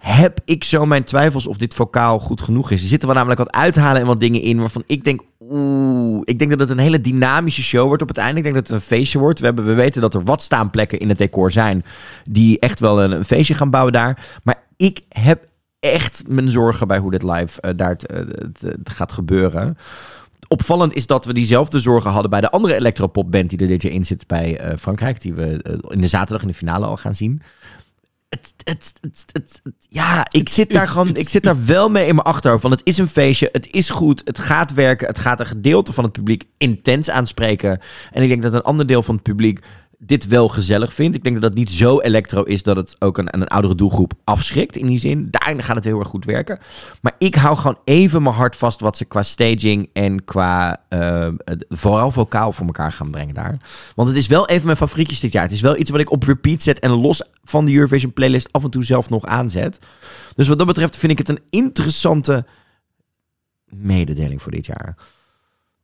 [0.00, 2.82] Heb ik zo mijn twijfels of dit vocaal goed genoeg is.
[2.82, 6.38] Er zitten wel namelijk wat uithalen en wat dingen in waarvan ik denk, oeh, ik
[6.38, 8.36] denk dat het een hele dynamische show wordt op het einde.
[8.36, 9.38] Ik denk dat het een feestje wordt.
[9.38, 11.82] We, hebben, we weten dat er wat staanplekken in het decor zijn
[12.24, 14.26] die echt wel een, feestje gaan bouwen daar.
[14.42, 15.48] Maar ik heb
[15.80, 19.76] echt mijn zorgen bij hoe dit live eh, daar te- te- gaat gebeuren.
[20.48, 23.92] Opvallend is dat we diezelfde zorgen hadden bij de andere electropopband die er dit jaar
[23.92, 25.20] in zit bij eh, Frankrijk.
[25.20, 27.42] Die we eh, in de zaterdag in de finale al gaan zien.
[28.30, 28.92] Het, het,
[29.32, 32.62] het, ja, ik zit daar gewoon, ik zit daar wel mee in mijn achterhoofd.
[32.62, 35.92] Want het is een feestje, het is goed, het gaat werken, het gaat een gedeelte
[35.92, 37.80] van het publiek intens aanspreken.
[38.12, 39.60] En ik denk dat een ander deel van het publiek
[40.02, 41.16] dit wel gezellig vindt.
[41.16, 44.12] Ik denk dat dat niet zo electro is dat het ook een, een oudere doelgroep
[44.24, 45.28] afschrikt in die zin.
[45.30, 46.58] Daarin gaat het heel erg goed werken.
[47.00, 51.28] Maar ik hou gewoon even mijn hart vast wat ze qua staging en qua eh,
[51.68, 53.58] vooral vocaal voor elkaar gaan brengen daar.
[53.94, 55.42] Want het is wel even mijn favorietjes dit jaar.
[55.42, 58.48] Het is wel iets wat ik op repeat zet en los van de Eurovision playlist
[58.52, 59.78] af en toe zelf nog aanzet.
[60.34, 62.44] Dus wat dat betreft vind ik het een interessante
[63.64, 64.96] mededeling voor dit jaar.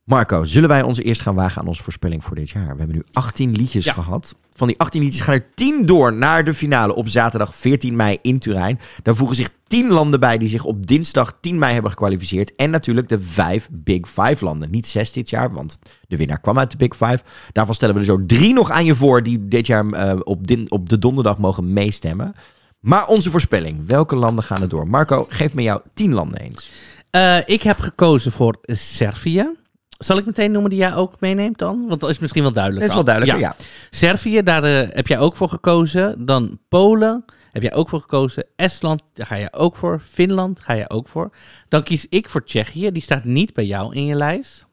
[0.07, 2.71] Marco, zullen wij ons eerst gaan wagen aan onze voorspelling voor dit jaar?
[2.71, 3.93] We hebben nu 18 liedjes Ja.
[3.93, 4.35] gehad.
[4.53, 8.17] Van die 18 liedjes gaan er 10 door naar de finale op zaterdag 14 mei
[8.21, 8.79] in Turijn.
[9.03, 12.55] Daar voegen zich 10 landen bij die zich op dinsdag 10 mei hebben gekwalificeerd.
[12.55, 14.71] En natuurlijk de 5 Big Five landen.
[14.71, 17.19] Niet 6 dit jaar, want de winnaar kwam uit de Big Five.
[17.51, 20.47] Daarvan stellen we er zo drie nog aan je voor die dit jaar eh, op,
[20.47, 22.33] din- op de donderdag mogen meestemmen.
[22.79, 24.87] Maar onze voorspelling, welke landen gaan er door?
[24.87, 26.69] Marco, geef me jouw 10 landen eens.
[27.09, 29.49] Eh, ik heb gekozen voor Servië.
[29.97, 31.87] Zal ik meteen noemen die jij ook meeneemt dan?
[31.87, 32.81] Want dat is misschien wel duidelijk.
[32.81, 33.55] Dat is wel duidelijk, ja.
[33.89, 36.25] Servië, daar eh, heb jij ook voor gekozen.
[36.25, 38.45] Dan Polen, heb jij ook voor gekozen.
[38.55, 40.01] Estland, daar ga je ook voor.
[40.09, 41.29] Finland, ga je ook voor.
[41.67, 44.65] Dan kies ik voor Tsjechië, die staat niet bij jou in je lijst.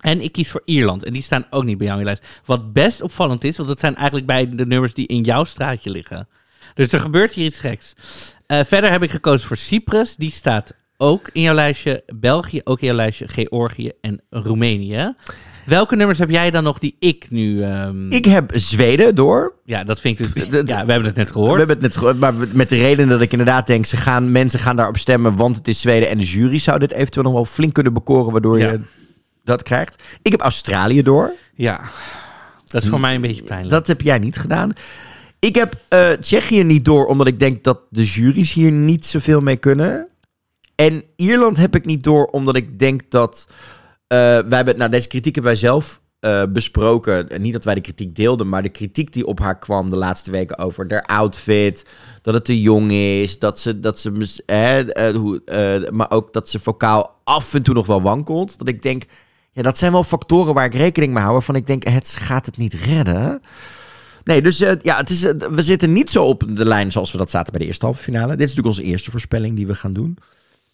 [0.00, 2.40] En ik kies voor Ierland, en die staan ook niet bij jou in je lijst.
[2.44, 5.90] Wat best opvallend is, want dat zijn eigenlijk bij de nummers die in jouw straatje
[5.90, 6.28] liggen.
[6.74, 7.92] Dus er gebeurt hier iets geks.
[8.46, 12.02] Eh, verder heb ik gekozen voor Cyprus, die staat ook in jouw lijstje.
[12.16, 13.28] België ook in jouw lijstje.
[13.28, 15.14] Georgië en Roemenië.
[15.64, 17.62] Welke nummers heb jij dan nog die ik nu...
[17.62, 19.54] ehm, Ik heb Zweden door.
[19.64, 20.44] Ja, dat vind ik dus...
[20.74, 21.50] Ja, we hebben het net gehoord.
[21.52, 24.32] We hebben het net gehoord, maar met de reden dat ik inderdaad denk, ze gaan,
[24.32, 27.32] mensen gaan daarop stemmen, want het is Zweden en de jury zou dit eventueel nog
[27.34, 28.70] wel flink kunnen bekoren, waardoor Ja.
[28.70, 28.80] je
[29.44, 30.02] dat krijgt.
[30.22, 31.32] Ik heb Australië door.
[31.54, 31.80] Ja,
[32.66, 33.70] dat is voor mij een beetje pijnlijk.
[33.70, 34.70] Dat heb jij niet gedaan.
[35.38, 39.40] Ik heb eh, Tsjechië niet door, omdat ik denk dat de juries hier niet zoveel
[39.40, 40.06] mee kunnen.
[40.80, 43.46] En Ierland heb ik niet door, omdat ik denk dat...
[44.06, 47.28] eh, wij hebben, nou, deze kritiek hebben wij zelf eh, besproken.
[47.28, 49.96] En Niet dat wij de kritiek deelden, maar de kritiek die op haar kwam de
[49.96, 51.90] laatste weken over haar outfit.
[52.22, 57.20] Dat het te jong is, dat ze, dat ze eh, maar ook dat ze vocaal
[57.24, 58.58] af en toe nog wel wankelt.
[58.58, 59.02] Dat ik denk,
[59.52, 61.34] ja, dat zijn wel factoren waar ik rekening mee hou.
[61.34, 63.42] Waarvan ik denk, het gaat het niet redden.
[64.24, 67.30] Nee, dus ja, het is, we zitten niet zo op de lijn zoals we dat
[67.30, 68.36] zaten bij de eerste halve finale.
[68.36, 70.18] Dit is natuurlijk onze eerste voorspelling die we gaan doen.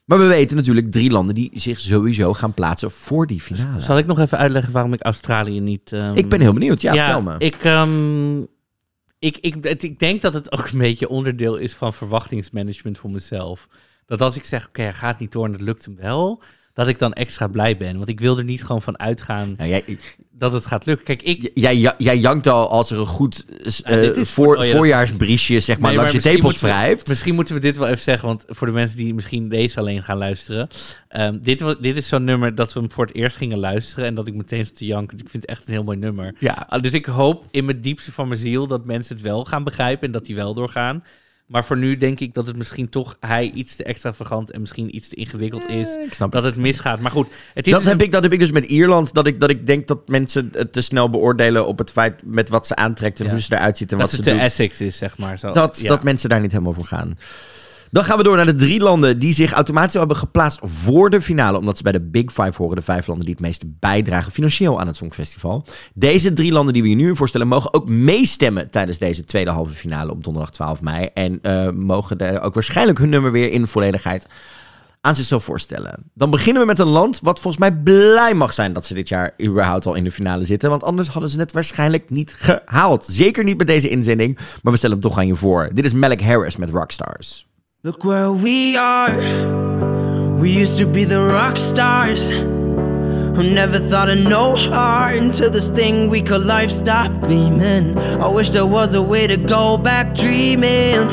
[0.07, 3.81] Maar we weten natuurlijk drie landen die zich sowieso gaan plaatsen voor die finale.
[3.81, 5.93] Zal ik nog even uitleggen waarom ik Australië niet...
[5.93, 6.81] ehm, Ik ben heel benieuwd.
[6.81, 7.35] Ja, vertel me.
[7.39, 8.41] Ik, ehm,
[9.19, 13.11] ik, ik, het- ik denk dat het ook een beetje onderdeel is van verwachtingsmanagement voor
[13.11, 13.69] mezelf.
[14.07, 16.43] Dat als ik zeg, oké, gaat niet door en het lukt hem wel,
[16.73, 17.97] dat ik dan extra blij ben.
[17.97, 19.85] Want ik wil er niet gewoon van uitgaan Nou, jij,
[20.39, 21.05] dat het gaat lukken.
[21.05, 21.51] Kijk, ik...
[21.55, 23.83] jij, jij, jij jankt al als er een goed is-
[24.31, 27.09] voor, oh ja, voorjaarsbriesje zeg maar, Nee, langs je tepels wrijft.
[27.09, 30.03] Misschien moeten we dit wel even zeggen, want voor de mensen die misschien deze alleen
[30.05, 30.69] gaan luisteren.
[31.09, 34.15] ehm, dit, dit is zo'n nummer dat we hem voor het eerst gingen luisteren en
[34.15, 35.19] dat ik meteen zat te janken.
[35.19, 36.35] Ik vind het echt een heel mooi nummer.
[36.39, 36.67] Ja.
[36.69, 39.65] Ah, dus ik hoop in mijn diepste van mijn ziel dat mensen het wel gaan
[39.65, 41.05] begrijpen en dat die wel doorgaan.
[41.47, 44.97] Maar voor nu denk ik dat het misschien toch hij iets te extravagant en misschien
[44.97, 45.97] iets te ingewikkeld is.
[46.07, 47.01] ik snap dat het misgaat.
[47.01, 49.15] Maar goed, het is Dat dus heb, een- ik, dat heb ik dus met Ierland.
[49.15, 52.49] Dat ik, dat ik denk dat mensen het te snel beoordelen op het feit met
[52.49, 53.31] wat ze aantrekt en Ja.
[53.31, 54.47] hoe ze eruit ziet en dat wat het ze te doet.
[54.47, 55.39] Essex is, zeg maar.
[55.39, 55.51] Zo.
[55.53, 55.89] dat, Ja.
[55.89, 57.19] dat mensen daar niet helemaal voor gaan.
[57.97, 61.21] Dan gaan we door naar de drie landen die zich automatisch hebben geplaatst voor de
[61.21, 61.59] finale.
[61.59, 62.77] Omdat ze bij de Big Five horen.
[62.77, 65.65] De vijf landen die het meeste bijdragen financieel aan het Songfestival.
[65.95, 69.75] Deze drie landen die we je nu voorstellen mogen ook meestemmen tijdens deze tweede halve
[69.75, 71.09] finale op donderdag 12 mei.
[71.15, 74.27] En eh, mogen daar ook waarschijnlijk hun nummer weer in volledigheid
[75.01, 76.11] aan zichzelf voorstellen.
[76.15, 79.09] Dan beginnen we met een land wat volgens mij blij mag zijn dat ze dit
[79.09, 80.71] jaar überhaupt al in de finale zitten.
[80.71, 83.05] Want anders hadden ze het waarschijnlijk niet gehaald.
[83.05, 85.71] Zeker niet met deze inzending, maar we stellen hem toch aan je voor.
[85.73, 87.47] Dit is Malik Harris met Rockstars.
[87.87, 89.17] Look where we are.
[90.41, 92.33] We used to be the rock stars.
[92.33, 97.97] Who never thought of no heart until this thing we call life stopped gleaming.
[97.97, 101.07] I wish there was a way to go back dreaming.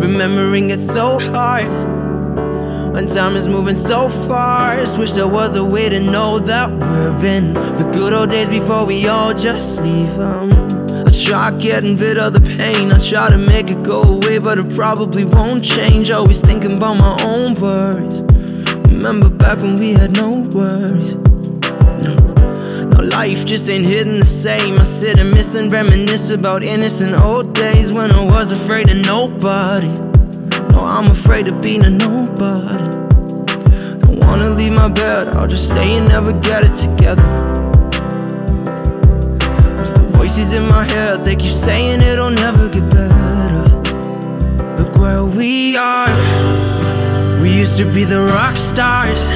[0.00, 1.68] Remembering it so hard.
[2.94, 4.96] When time is moving so fast.
[4.96, 8.86] Wish there was a way to know that we're in the good old days before
[8.86, 10.79] we all just leave 'em.
[11.10, 12.92] I try getting rid of the pain.
[12.92, 16.12] I try to make it go away, but it probably won't change.
[16.12, 18.22] Always thinking about my own worries.
[18.88, 21.16] Remember back when we had no worries.
[22.92, 24.78] Now life just ain't hitting the same.
[24.78, 29.04] I sit and miss and reminisce about innocent old days when I was afraid of
[29.04, 29.88] nobody.
[30.70, 32.88] No, I'm afraid of being a nobody.
[33.98, 37.69] Don't wanna leave my bed, I'll just stay and never get it together.
[40.30, 43.64] Voices in my head, they keep saying it'll never get better.
[44.78, 46.06] Look where we are.
[47.42, 49.28] We used to be the rock stars.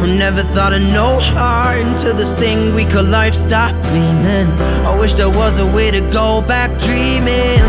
[0.00, 4.48] Who never thought of no heart until this thing we call life stopped gleaming.
[4.84, 7.62] I wish there was a way to go back dreaming.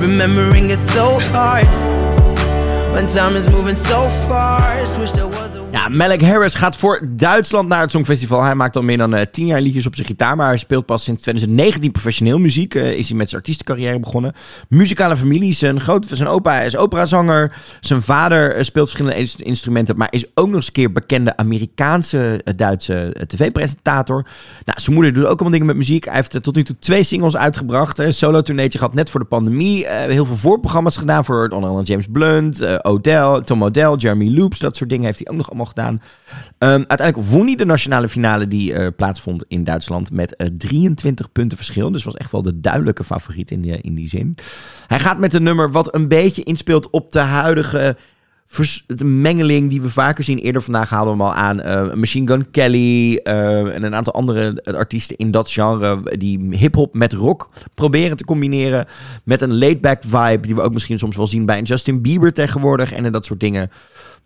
[0.00, 1.66] Remembering it so hard.
[2.94, 5.23] When time is moving so fast.
[5.74, 8.42] Ja, Malik Harris gaat voor Duitsland naar het Songfestival.
[8.42, 10.36] Hij maakt al meer dan eh, tien jaar liedjes op zijn gitaar.
[10.36, 12.74] Maar hij speelt pas sinds 2019 professioneel muziek.
[12.74, 14.32] Eh, is hij met zijn artiestencarrière begonnen.
[14.68, 15.52] Muzikale familie.
[15.52, 17.52] Zijn, groot, zijn opa is operazanger.
[17.80, 19.96] Zijn vader eh, speelt verschillende ins- instrumenten.
[19.96, 24.26] Maar is ook nog eens een keer bekende Amerikaanse Duitse tv-presentator.
[24.64, 26.04] Nou, zijn moeder doet ook allemaal dingen met muziek.
[26.04, 27.98] Hij heeft tot nu toe twee singles uitgebracht.
[27.98, 29.86] Een solo-tourneetje gehad net voor de pandemie.
[29.88, 34.58] Heel veel voorprogramma's gedaan voor onder andere James Blunt, Odell, Tom Odell, Jeremy Loops.
[34.58, 35.98] Dat soort dingen heeft hij ook nog allemaal gedaan.
[36.58, 41.32] Ehm, uiteindelijk won hij de nationale finale die eh, plaatsvond in Duitsland met eh, 23
[41.32, 41.90] punten verschil.
[41.90, 44.36] Dus was echt wel de duidelijke favoriet in die, in die zin.
[44.86, 47.96] Hij gaat met een nummer wat een beetje inspeelt op de huidige
[49.04, 50.38] mengeling die we vaker zien.
[50.38, 51.60] Eerder vandaag haalden we hem al aan.
[51.60, 56.02] eh, Machine Gun Kelly eh, en een aantal andere eh, artiesten in dat genre.
[56.18, 58.86] Die hip-hop met rock proberen te combineren.
[59.24, 60.40] Met een laid-back vibe.
[60.40, 62.92] Die we ook misschien soms wel zien bij een Justin Bieber tegenwoordig.
[62.92, 63.70] En dat soort dingen.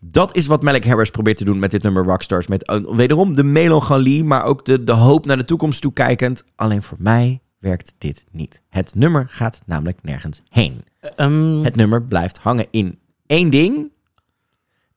[0.01, 2.47] Dat is wat Malik Harris probeert te doen met dit nummer Rockstars.
[2.47, 6.45] Met eh, wederom de melancholie, maar ook de, de hoop naar de toekomst toekijkend.
[6.55, 8.62] Alleen voor mij werkt dit niet.
[8.69, 10.85] Het nummer gaat namelijk nergens heen.
[11.01, 13.93] Ehm, Het nummer blijft hangen in één ding.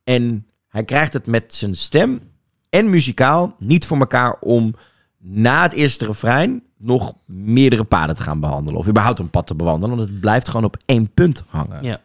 [0.04, 2.22] En hij krijgt het met zijn stem
[2.70, 4.74] en muzikaal niet voor elkaar om
[5.18, 8.80] na het eerste refrein nog meerdere paden te gaan behandelen.
[8.80, 9.98] Of überhaupt een pad te bewandelen.
[9.98, 11.84] Want het blijft gewoon op één punt hangen.
[11.84, 12.02] Ja.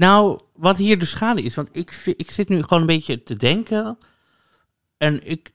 [0.00, 3.34] Nou, wat hier de schade is, want ik, ik zit nu gewoon een beetje te
[3.34, 3.98] denken.
[4.96, 5.52] En ik,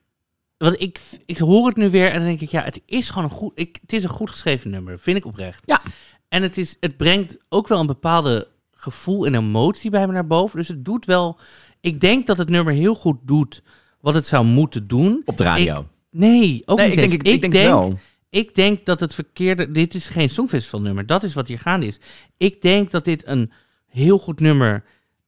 [0.57, 3.23] want ik, ik hoor het nu weer en dan denk ik, ja, het is gewoon
[3.23, 5.63] een goed, ik, het is een goed geschreven nummer, vind ik oprecht.
[5.65, 5.81] Ja.
[6.27, 10.27] En het, is, het brengt ook wel een bepaalde gevoel en emotie bij me naar
[10.27, 10.57] boven.
[10.57, 11.39] Dus het doet wel,
[11.81, 13.63] ik denk dat het nummer heel goed doet
[14.01, 15.21] wat het zou moeten doen.
[15.25, 15.79] Op de radio.
[15.79, 17.99] Ik- nee, ook nee, niet ik denk, ik, ik denk het wel.
[18.29, 19.71] Ik denk dat het verkeerde.
[19.71, 21.05] Dit is geen songfestivalnummer.
[21.05, 21.99] Dat is wat hier gaande is.
[22.37, 23.51] Ik denk dat dit een
[23.95, 24.83] heel goed nummer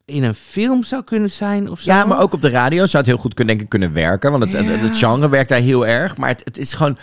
[0.05, 1.91] in een film zou kunnen zijn of zo.
[1.91, 4.31] Ja, maar ook op de radio zou het heel goed kunnen, denk ik, kunnen werken.
[4.31, 4.71] Want het, het, Ja.
[4.77, 6.17] het genre werkt daar heel erg.
[6.17, 6.97] Maar het, het is gewoon...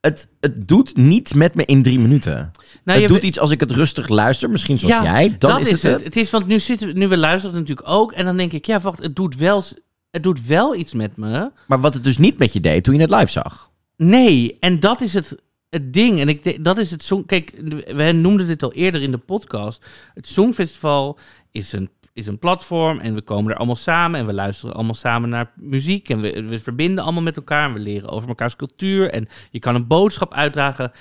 [0.00, 2.50] Het, het doet niet met me in drie minuten.
[2.84, 4.50] Nou, het doet iets als ik het rustig luister.
[4.50, 5.36] Misschien zoals jij.
[5.38, 6.04] Dan dat is het het.
[6.04, 8.66] Het is want nu zitten we, nu we luisteren natuurlijk ook en dan denk ik
[8.66, 9.62] ja, wacht, het doet wel,
[10.10, 11.50] het doet wel iets met me.
[11.66, 13.70] Maar wat het dus niet met je deed toen je het live zag.
[13.96, 15.36] Nee, en dat is het,
[15.72, 16.20] het ding.
[16.20, 17.24] En ik denk, dat is het song.
[17.26, 17.52] Kijk,
[17.86, 19.84] we noemden dit al eerder in de podcast.
[20.14, 21.18] Het Songfestival
[21.50, 24.94] is een, is een platform en we komen er allemaal samen en we luisteren allemaal
[24.94, 28.56] samen naar muziek en we, we verbinden allemaal met elkaar en we leren over elkaars
[28.56, 30.92] cultuur en je kan een boodschap uitdragen.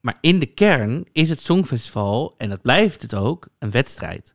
[0.00, 4.34] Maar in de kern is het Songfestival, en dat blijft het ook, een wedstrijd.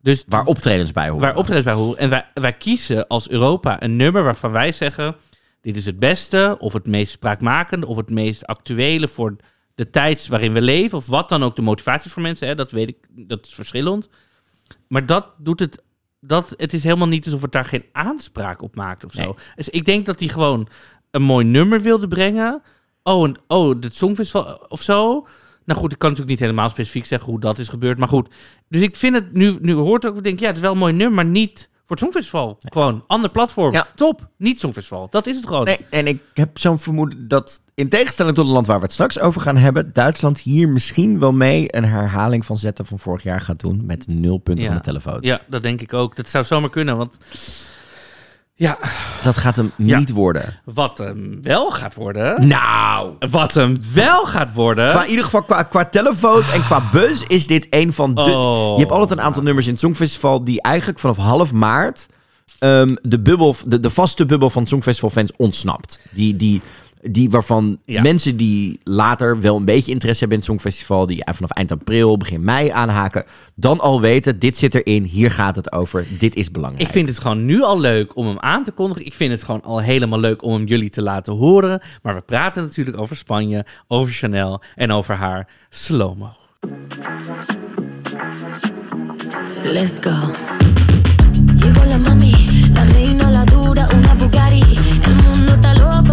[0.00, 1.26] Dus Waar optredens bij horen.
[1.26, 1.98] waar optredens bij horen.
[1.98, 5.16] En wij, wij kiezen als Europa een nummer waarvan wij zeggen...
[5.62, 7.86] dit is het beste, of het meest spraakmakende...
[7.86, 9.36] of het meest actuele voor
[9.74, 10.98] de tijd waarin we leven...
[10.98, 12.46] of wat dan ook de motivatie is voor mensen.
[12.46, 14.08] Hè, dat weet ik, dat is verschillend.
[14.88, 15.82] Maar dat doet het...
[16.20, 19.22] Dat, het is helemaal niet alsof het daar geen aanspraak op maakt of zo.
[19.22, 19.34] Nee.
[19.56, 20.68] Dus ik denk dat hij gewoon
[21.10, 22.62] een mooi nummer wilde brengen.
[23.02, 25.26] Oh, en, oh, het Songfestival of zo.
[25.64, 27.98] Nou goed, ik kan natuurlijk niet helemaal specifiek zeggen hoe dat is gebeurd.
[27.98, 28.34] Maar goed,
[28.68, 30.78] dus ik vind het nu, nu hoort ook, ik denk ja, het is wel een
[30.78, 32.58] mooi nummer, maar niet voor het Songfestival.
[32.60, 33.72] Gewoon, ander platform.
[33.72, 33.86] Ja.
[33.94, 35.06] Top, niet Songfestival.
[35.10, 35.64] Dat is het gewoon.
[35.64, 38.92] Nee, en ik heb zo'n vermoeden dat in tegenstelling tot het land waar we het
[38.92, 43.22] straks over gaan hebben, Duitsland hier misschien wel mee een herhaling van zetten van vorig
[43.22, 44.70] jaar gaat doen met nul punten Ja.
[44.70, 45.18] van de telefoon.
[45.20, 46.16] Ja, dat denk ik ook.
[46.16, 47.18] Dat zou zomaar kunnen, want
[48.62, 48.78] ja,
[49.22, 49.98] Dat gaat hem Ja.
[49.98, 50.60] niet worden.
[50.64, 55.42] wat hem wel gaat worden, Nou, wat hem wel gaat worden, qua, in ieder geval
[55.42, 58.20] qua, qua telefoon en qua buzz is dit een van de...
[58.20, 58.72] Oh.
[58.74, 62.06] Je hebt altijd een aantal nummers in het Songfestival die eigenlijk vanaf half maart
[62.58, 66.00] ehm, de, bubbel, de, de vaste bubbel van Songfestival fans ontsnapt.
[66.10, 66.62] Die, die,
[67.02, 68.02] die waarvan Ja.
[68.02, 72.16] mensen die later wel een beetje interesse hebben in het Songfestival, die vanaf eind april,
[72.16, 73.24] begin mei aanhaken,
[73.54, 76.86] dan al weten, dit zit erin, hier gaat het over, dit is belangrijk.
[76.86, 79.06] Ik vind het gewoon nu al leuk om hem aan te kondigen.
[79.06, 81.80] Ik vind het gewoon al helemaal leuk om hem jullie te laten horen.
[82.02, 86.30] Maar we praten natuurlijk over Spanje, over Chanel en over haar slow-mo.
[89.64, 90.10] Let's go.
[91.56, 92.32] Llegó la mami,
[92.74, 94.62] la reina, la dura, una Bugatti.
[95.04, 95.72] El mundo está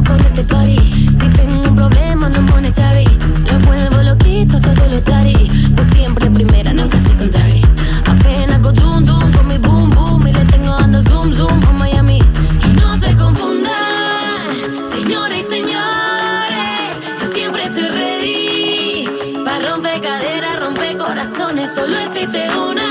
[0.09, 0.77] con este party.
[1.13, 3.05] Si tengo un problema, no monetary
[3.45, 5.49] Lo vuelvo loquito, todo lo tari.
[5.75, 7.61] Pues siempre primera, nunca secondary
[8.05, 11.71] Apenas go dum dum con mi boom boom Y le tengo dando zoom zoom a
[11.73, 12.19] Miami.
[12.65, 14.47] Y no se confundan,
[14.83, 16.89] señores y señores
[17.21, 19.05] Yo siempre estoy ready.
[19.45, 22.88] Para romper caderas, romper corazones Solo existe una.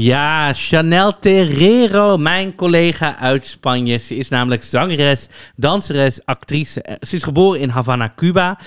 [0.00, 3.96] Ja, Chanel Terrero, mijn collega uit Spanje.
[3.98, 6.82] Ze is namelijk zangeres, danseres, actrice.
[6.82, 8.58] Eh, Ze is geboren in Havana, Cuba.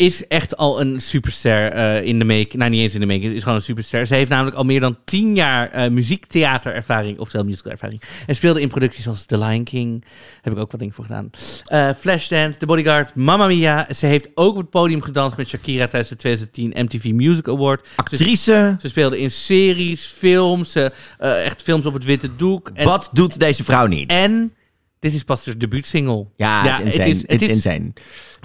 [0.00, 2.56] Is echt al een superster eh, in de make.
[2.56, 4.06] Nou, niet eens in de make, is gewoon een superster.
[4.06, 8.02] Ze heeft namelijk al meer dan tien jaar eh muziektheaterervaring, oftewel musicalervaring.
[8.26, 10.04] En speelde in producties als The Lion King.
[10.40, 11.30] Heb ik ook wat dingen voor gedaan.
[11.64, 13.86] Eh, Flashdance, The Bodyguard, Mamma Mia.
[13.94, 17.88] Ze heeft ook op het podium gedanst met Shakira tijdens de 2010 MTV Music Award.
[17.96, 18.76] Actrice.
[18.80, 20.74] ze speelde in series, films,
[21.18, 22.70] echt films op het witte doek.
[22.74, 24.10] En, Wat doet deze vrouw niet?
[24.10, 24.52] en
[25.00, 26.26] dit is pas de debuutsingle.
[26.36, 27.04] Ja, het is insane.
[27.08, 27.92] het is, Het is insane.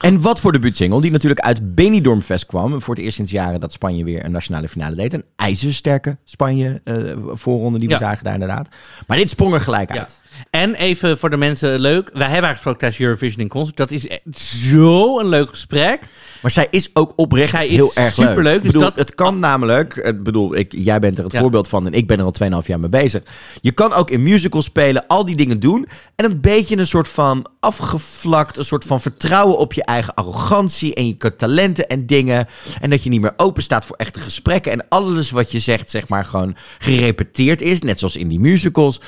[0.02, 2.82] En wat voor debuutsingle, die natuurlijk uit Benidorm Fest kwam.
[2.82, 5.14] Voor het eerst sinds jaren dat Spanje weer een nationale finale deed.
[5.14, 6.96] Een ijzersterke Spanje eh,
[7.32, 8.00] voorronde die we Ja.
[8.00, 8.70] zagen daar inderdaad.
[9.08, 10.00] Maar dit sprong er gelijk Ja.
[10.00, 10.24] uit.
[10.50, 12.10] En even voor de mensen leuk.
[12.14, 13.78] Wij hebben haar gesproken tijdens Eurovision in Concert.
[13.78, 16.00] Dat is echt zo een leuk gesprek.
[16.46, 18.62] Maar zij is ook oprecht Zij is heel erg superleuk, leuk.
[18.62, 21.40] Dus bedoel, dat- Het kan namelijk, ik bedoel, ik, jij bent er het Ja.
[21.40, 23.24] voorbeeld van en ik ben er al 2,5 jaar mee bezig.
[23.62, 25.88] Je kan ook in musicals spelen, al die dingen doen.
[26.16, 30.94] En een beetje een soort van afgevlakt, een soort van vertrouwen op je eigen arrogantie
[30.96, 32.48] en je talenten en dingen.
[32.82, 34.72] En dat je niet meer open staat voor echte gesprekken.
[34.72, 37.82] En alles wat je zegt, zeg maar, gewoon gerepeteerd is.
[37.82, 39.02] Net zoals in die musicals.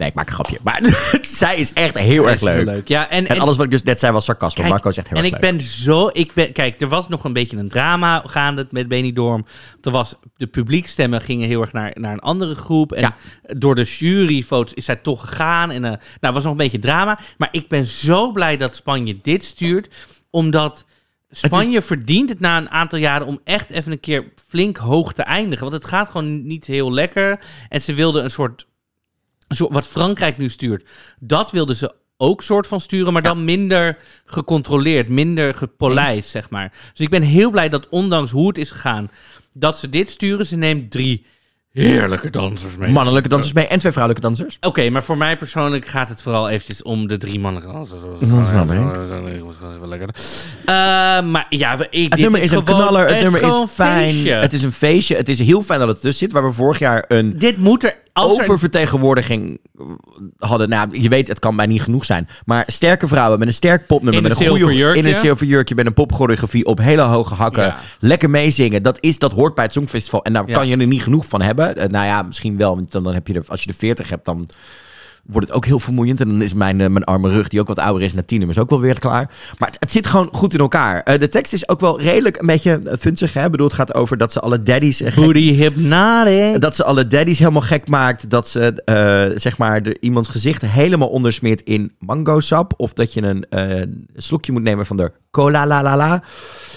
[0.00, 0.58] Nee, ik maak een grapje.
[0.62, 0.80] Maar
[1.20, 2.88] zij is echt heel erg Heel leuk.
[2.88, 4.56] Ja, en, En alles wat ik dus net zei was sarcasme.
[4.56, 5.50] Kijk, Marco is echt heel en erg ik leuk.
[5.50, 6.10] ben zo...
[6.12, 9.46] Ik ben, kijk, er was nog een beetje een drama gaande met Benidorm.
[9.82, 12.92] Er was, de publiekstemmen gingen heel erg naar, naar een andere groep.
[12.92, 13.16] En Ja.
[13.42, 15.70] door de juryvotes is zij toch gegaan.
[15.70, 17.18] En, eh, nou, was nog een beetje drama.
[17.38, 19.88] Maar ik ben zo blij dat Spanje dit stuurt.
[20.30, 20.84] Omdat
[21.30, 25.22] Spanje verdient het na een aantal jaren om echt even een keer flink hoog te
[25.22, 25.70] eindigen.
[25.70, 27.40] Want het gaat gewoon niet heel lekker.
[27.68, 28.68] En ze wilden een soort
[29.58, 35.08] wat Frankrijk nu stuurt, dat wilden ze ook soort van sturen, maar dan minder gecontroleerd,
[35.08, 36.72] minder gepolijst, zeg maar.
[36.90, 39.10] Dus ik ben heel blij dat ondanks hoe het is gegaan,
[39.52, 40.46] dat ze dit sturen.
[40.46, 41.26] Ze neemt drie
[41.72, 42.90] heerlijke dansers mee.
[42.90, 44.56] Mannelijke dansers mee en twee vrouwelijke dansers.
[44.60, 48.00] Oké, maar voor mij persoonlijk gaat het vooral eventjes om de drie mannelijke dansers.
[48.20, 48.78] Dat snap ik.
[49.80, 50.08] Wel lekker.
[50.64, 50.74] Eh,
[51.22, 54.10] maar ja, ik, Het nummer is, een gewoon- knaller, het nummer is fijn.
[54.12, 54.32] feestje.
[54.32, 55.16] Het is een feestje.
[55.16, 56.32] Het is heel fijn dat het tussen zit.
[56.32, 57.94] Waar we vorig jaar een Dit moet er...
[58.12, 59.60] Er oververtegenwoordiging
[60.38, 60.68] hadden.
[60.68, 62.28] Nou, je weet, het kan mij niet genoeg zijn.
[62.44, 64.22] Maar sterke vrouwen met een sterk popnummer.
[64.22, 65.02] In met een een goede jurkje.
[65.02, 65.74] In een zilver jurkje.
[65.74, 67.62] Met een popchoreografie op hele hoge hakken.
[67.62, 67.78] Ja.
[67.98, 68.82] Lekker meezingen.
[68.82, 70.24] Dat, is, dat hoort bij het Songfestival.
[70.24, 70.54] En daar Ja.
[70.54, 71.76] kan je er niet genoeg van hebben.
[71.76, 72.74] Eh, nou ja, misschien wel.
[72.74, 74.48] Want dan, dan heb je er, als je er 40 hebt, dan
[75.32, 76.20] wordt het ook heel vermoeiend.
[76.20, 78.38] En dan is mijn, eh, mijn arme rug, die ook wat ouder is, na tien
[78.38, 79.30] nummers ook wel weer klaar.
[79.58, 81.02] Maar het, het zit gewoon goed in elkaar.
[81.02, 83.32] Eh, de tekst is ook wel redelijk een beetje uh, funzig.
[83.34, 83.44] Hè?
[83.44, 85.00] Ik bedoel, het gaat over dat ze alle daddies...
[85.02, 86.60] eh, gek- Booty hypnotic.
[86.60, 88.30] dat ze alle daddies helemaal gek maakt.
[88.30, 92.72] Dat ze eh, zeg maar de, iemands gezicht helemaal ondersmeert in mango sap.
[92.76, 93.82] Of dat je een eh,
[94.16, 96.22] slokje moet nemen van de cola la la la.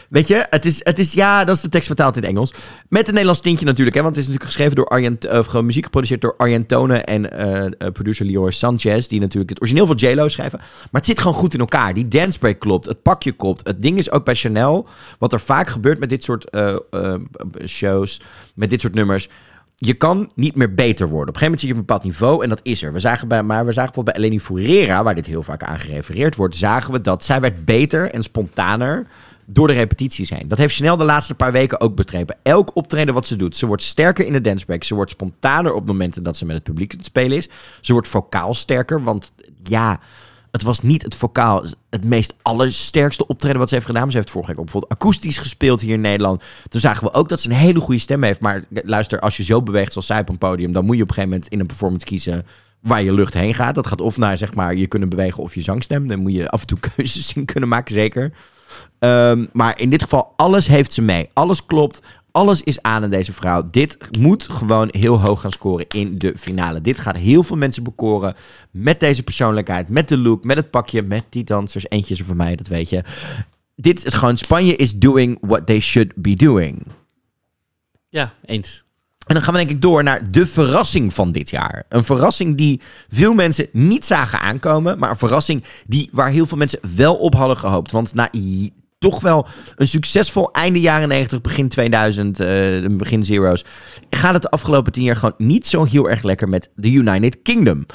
[0.10, 2.54] Weet je, het is, het is, ja, dat is de tekst vertaald in het Engels.
[2.90, 5.66] Met een Nederlands tintje natuurlijk, hè, want het is natuurlijk geschreven door Arjent, of gewoon
[5.66, 9.86] muziek geproduceerd door Arjen Tonen en eh, eh, producer Lior Sanchez, die natuurlijk het origineel
[9.88, 10.60] van J-Lo schrijven.
[10.60, 11.94] Maar het zit gewoon goed in elkaar.
[11.94, 13.68] Die dancebreak klopt, het pakje klopt.
[13.68, 14.88] Het ding is ook bij Chanel,
[15.20, 17.16] wat er vaak gebeurt met dit soort eh, eh,
[17.66, 18.22] shows,
[18.56, 19.30] met dit soort nummers.
[19.76, 21.30] Je kan niet meer beter worden.
[21.30, 22.94] Op een gegeven moment zit je op een bepaald niveau en dat is er.
[22.94, 25.80] We zagen bij, maar we zagen bijvoorbeeld bij Eleni Foureira, waar dit heel vaak aan
[25.80, 29.08] gerefereerd wordt, zagen we dat zij werd beter en spontaner
[29.46, 30.48] door de repetities heen.
[30.48, 32.38] Dat heeft Chanel de laatste paar weken ook begrepen.
[32.44, 34.84] Elk optreden wat ze doet, ze wordt sterker in de dancebreak.
[34.84, 37.50] Ze wordt spontaner op momenten dat ze met het publiek het spelen is.
[37.82, 39.32] Ze wordt vocaal sterker, want
[39.64, 40.00] ja,
[40.54, 44.12] het was niet het vocaal het meest allersterkste optreden wat ze heeft gedaan.
[44.12, 46.44] Ze heeft vorige week ook bijvoorbeeld akoestisch gespeeld hier in Nederland.
[46.68, 48.40] Toen zagen we ook dat ze een hele goede stem heeft.
[48.40, 51.08] Maar luister, als je zo beweegt zoals zij op een podium, dan moet je op
[51.08, 52.46] een gegeven moment in een performance kiezen
[52.80, 53.76] waar je lucht heen gaat.
[53.76, 56.08] Dat gaat of naar zeg maar je kunnen bewegen of je zangstem.
[56.08, 58.32] Dan moet je af en toe keuzes in kunnen maken, zeker.
[59.00, 61.30] Ehm, maar in dit geval, alles heeft ze mee.
[61.34, 62.00] Alles klopt.
[62.34, 63.68] Alles is aan in deze vrouw.
[63.72, 66.82] Dit moet gewoon heel hoog gaan scoren in de finale.
[66.82, 68.36] Dit gaat heel veel mensen bekoren.
[68.72, 71.90] Met deze persoonlijkheid, met de look, met het pakje, met die dansers.
[71.90, 73.04] Eentje is voor mij, dat weet je.
[73.76, 76.86] Dit is gewoon, Spanje is doing what they should be doing.
[78.10, 78.84] Ja, eens.
[79.28, 81.84] En dan gaan we denk ik door naar de verrassing van dit jaar.
[81.90, 85.00] Een verrassing die veel mensen niet zagen aankomen.
[85.00, 87.92] Maar een verrassing die, waar heel veel mensen wel op hadden gehoopt.
[87.92, 88.32] Want na
[89.04, 92.48] toch wel een succesvol einde jaren 90, begin 2000, eh,
[92.90, 93.66] begin zero's...
[94.10, 97.42] gaat het de afgelopen tien jaar gewoon niet zo heel erg lekker met de United
[97.42, 97.86] Kingdom.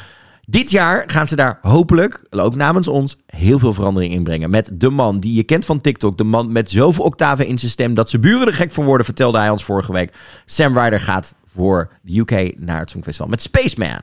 [0.46, 4.50] Dit jaar gaan ze daar hopelijk, ook namens ons, heel veel verandering in brengen.
[4.50, 6.18] Met de man die je kent van TikTok.
[6.18, 9.04] De man met zoveel octaven in zijn stem dat zijn buren er gek van worden,
[9.04, 10.14] vertelde hij ons vorige week.
[10.44, 14.00] Sam Ryder gaat voor de UK naar het Songfestival met Spaceman.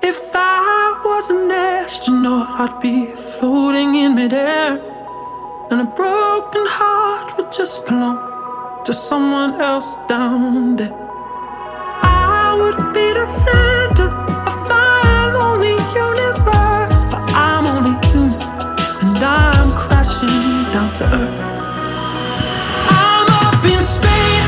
[0.00, 1.50] If I was an
[1.84, 4.95] astronaut, I'd be floating in midair.
[5.68, 8.18] And a broken heart would just belong
[8.84, 10.94] to someone else down there.
[12.02, 14.08] I would be the center
[14.46, 15.74] of my lonely
[16.06, 18.40] universe, but I'm only human,
[19.02, 21.40] and I'm crashing down to earth.
[23.02, 24.45] I'm up in space,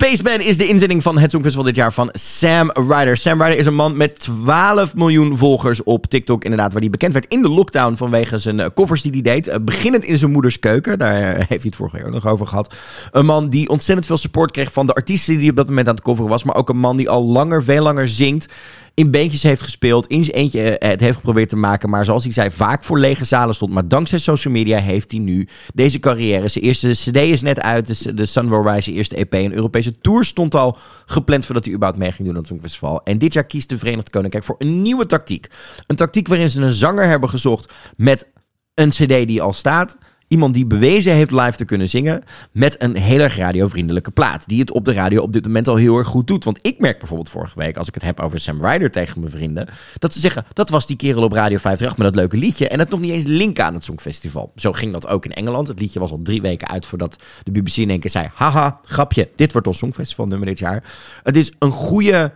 [0.00, 3.16] Spaceman is de inzending van het Songfestival dit jaar van Sam Ryder.
[3.16, 7.12] Sam Ryder is een man met 12 miljoen volgers op TikTok, inderdaad, waar hij bekend
[7.12, 9.48] werd in de lockdown vanwege zijn eh, covers die hij deed.
[9.48, 12.26] Eh, beginnend in zijn moeders keuken, daar eh, heeft hij het vorige jaar ook nog
[12.26, 12.74] over gehad.
[13.10, 15.88] Een man die ontzettend veel support kreeg van de artiesten die hij op dat moment
[15.88, 18.52] aan het coveren was, maar ook een man die al langer, veel langer zingt.
[18.94, 22.24] In beentjes heeft gespeeld, in zijn eentje eh, het heeft geprobeerd te maken, maar zoals
[22.24, 23.72] hij zei, vaak voor lege zalen stond.
[23.72, 26.48] Maar dankzij social media heeft hij nu deze carrière.
[26.48, 29.32] Zijn eerste CD is net uit, de, Sun Rise, eerste EP.
[29.32, 33.00] Een Europese tour stond al gepland voordat hij überhaupt mee ging doen aan het Songfestival.
[33.04, 35.46] En dit jaar kiest de Verenigd Koninkrijk voor een nieuwe tactiek.
[35.86, 38.26] Een tactiek waarin ze een zanger hebben gezocht met
[38.74, 39.96] een CD die al staat.
[40.30, 42.22] Iemand die bewezen heeft live te kunnen zingen.
[42.52, 44.46] Met een heel erg radiovriendelijke plaat.
[44.46, 46.44] Die het op de radio op dit moment al heel erg goed doet.
[46.44, 49.32] Want ik merk bijvoorbeeld vorige week, als ik het heb over Sam Ryder tegen mijn
[49.32, 49.68] vrienden.
[49.98, 52.68] Dat ze zeggen, dat was die kerel op Radio 538 met dat leuke liedje.
[52.68, 54.52] En het nog niet eens linken aan het Songfestival.
[54.56, 55.68] Zo ging dat ook in Engeland.
[55.68, 58.30] Het liedje was al drie weken uit voordat de BBC in één keer zei.
[58.34, 60.84] Haha, grapje, dit wordt ons Songfestival nummer dit jaar.
[61.22, 62.32] Het is een goede...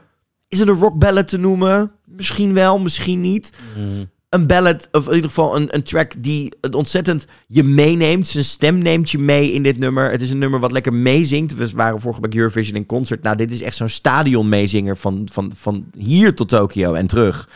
[0.49, 1.93] Is het een rock ballad te noemen?
[2.05, 3.53] Misschien wel, misschien niet
[4.35, 8.27] een ballad, of in ieder geval een, een track die het ontzettend je meeneemt.
[8.27, 10.11] Zijn stem neemt je mee in dit nummer.
[10.11, 11.55] Het is een nummer wat lekker meezingt.
[11.55, 13.23] We waren vorige week Eurovision in concert.
[13.23, 17.49] Nou, dit is echt zo'n stadion meezinger van, van, van hier tot Tokio en terug.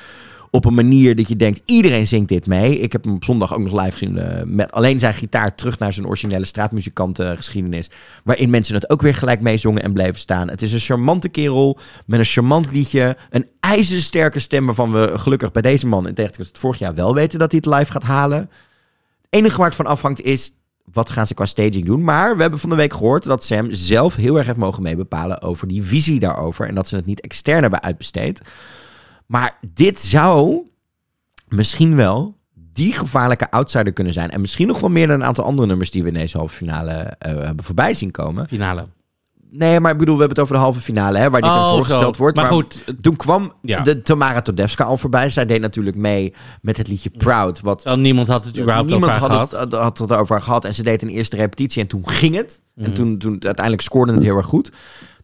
[0.51, 2.79] Op een manier dat je denkt, iedereen zingt dit mee.
[2.79, 5.79] Ik heb hem op zondag ook nog live gezien eh, met alleen zijn gitaar terug
[5.79, 7.91] naar zijn originele straatmuzikantengeschiedenis.
[8.25, 10.49] Waarin mensen het ook weer gelijk meezongen en bleven staan.
[10.49, 13.17] Het is een charmante kerel met een charmant liedje.
[13.31, 17.15] Een ijzersterke stem waarvan we gelukkig bij deze man in tegenstelling het vorig jaar wel
[17.15, 18.39] weten dat hij het live gaat halen.
[18.39, 18.49] Het
[19.29, 20.53] enige waar het van afhangt is,
[20.93, 22.05] wat gaan ze qua staging doen?
[22.05, 25.43] Maar we hebben van de week gehoord dat Sam zelf heel erg heeft mogen meebepalen
[25.43, 26.67] over die visie daarover.
[26.67, 28.41] En dat ze het niet extern hebben uitbesteed.
[29.29, 30.59] Maar dit zou
[31.49, 34.31] misschien wel die gevaarlijke outsider kunnen zijn.
[34.31, 36.55] En misschien nog wel meer dan een aantal andere nummers die we in deze halve
[36.55, 38.49] finale eh, hebben voorbij zien komen.
[38.49, 38.87] Finale.
[39.51, 41.57] Nee, maar ik bedoel, we hebben het over de halve finale, hè, waar dit Oh,
[41.57, 42.23] aan voorgesteld zo.
[42.23, 42.37] wordt.
[42.37, 43.81] Maar goed, toen kwam Ja.
[43.81, 45.31] de Tamara Todevska al voorbij.
[45.31, 47.61] Zij deed natuurlijk mee met het liedje Proud.
[47.61, 49.73] Wat niemand had het überhaupt niemand over had het, gehad.
[49.73, 50.65] had het erover gehad.
[50.65, 52.61] En ze deed een eerste repetitie en toen ging het.
[52.75, 52.87] Mhm.
[52.87, 54.73] En toen, toen uiteindelijk scoorde het heel erg goed.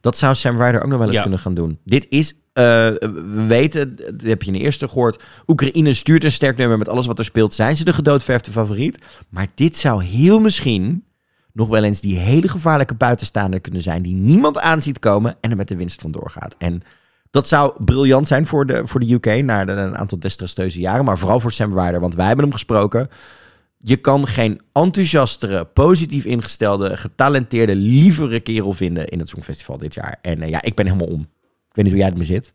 [0.05, 1.23] Dat zou Sam Ryder ook nog wel eens Ja.
[1.23, 1.79] kunnen gaan doen.
[1.85, 2.63] Dit is, eh,
[3.01, 5.23] we weten, dat heb je in de eerste gehoord.
[5.47, 7.55] Oekraïne stuurt een sterk nummer met alles wat er speelt.
[7.55, 8.99] Zijn ze de gedoodverfde favoriet?
[9.29, 11.05] Maar dit zou heel misschien
[11.53, 14.03] nog wel eens die hele gevaarlijke buitenstaander kunnen zijn.
[14.03, 16.55] Die niemand aan ziet komen en er met de winst vandoor gaat.
[16.59, 16.83] En
[17.31, 21.05] dat zou briljant zijn voor de, voor de UK na een aantal desastreuze jaren.
[21.05, 23.09] Maar vooral voor Sam Ryder, want wij hebben hem gesproken.
[23.87, 30.19] Je kan geen enthousiastere, positief ingestelde, getalenteerde, lievere kerel vinden in het Songfestival dit jaar.
[30.23, 31.21] En eh, ja, ik ben helemaal om.
[31.21, 32.55] Ik weet niet hoe jij ermee zit.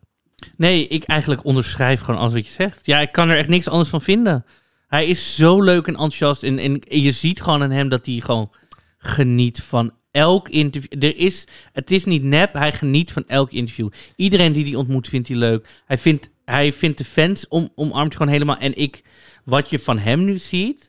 [0.57, 2.85] Nee, ik eigenlijk onderschrijf gewoon alles wat je zegt.
[2.85, 4.45] Ja, ik kan er echt niks anders van vinden.
[4.87, 6.43] Hij is zo leuk en enthousiast.
[6.43, 8.51] En, en je ziet gewoon aan hem dat hij gewoon
[8.97, 11.03] geniet van elk interview.
[11.03, 13.89] Er is, het is niet nep, hij geniet van elk interview.
[14.15, 15.67] Iedereen die hij ontmoet vindt hij leuk.
[15.85, 18.57] Hij vindt, hij vindt de fans om, omarmt gewoon helemaal.
[18.57, 19.01] En ik,
[19.45, 20.88] wat je van hem nu ziet,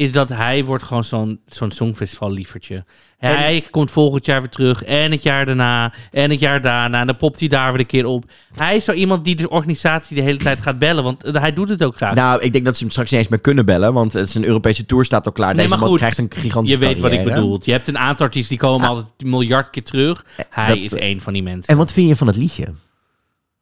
[0.00, 2.84] is dat hij wordt gewoon zo'n zo'n songfestival lievertje.
[3.18, 7.00] Hij komt volgend jaar weer terug en het jaar daarna en het jaar daarna.
[7.00, 8.24] En dan popt hij daar weer een keer op.
[8.54, 11.52] Hij is zo iemand die de organisatie de hele tijd gaat bellen, want eh, hij
[11.52, 12.14] doet het ook graag.
[12.14, 14.34] Nou, ik denk dat ze hem straks niet eens meer kunnen bellen, want het is
[14.34, 15.48] een Europese tour staat al klaar.
[15.48, 17.60] Nee, Deze maar man goed, krijgt een gigantische je weet wat ik bedoel.
[17.62, 20.24] Je hebt een aantal artiesten die komen altijd een miljard keer terug.
[20.50, 21.72] Hij dat- is één van die mensen.
[21.72, 22.66] En wat vind je van het liedje?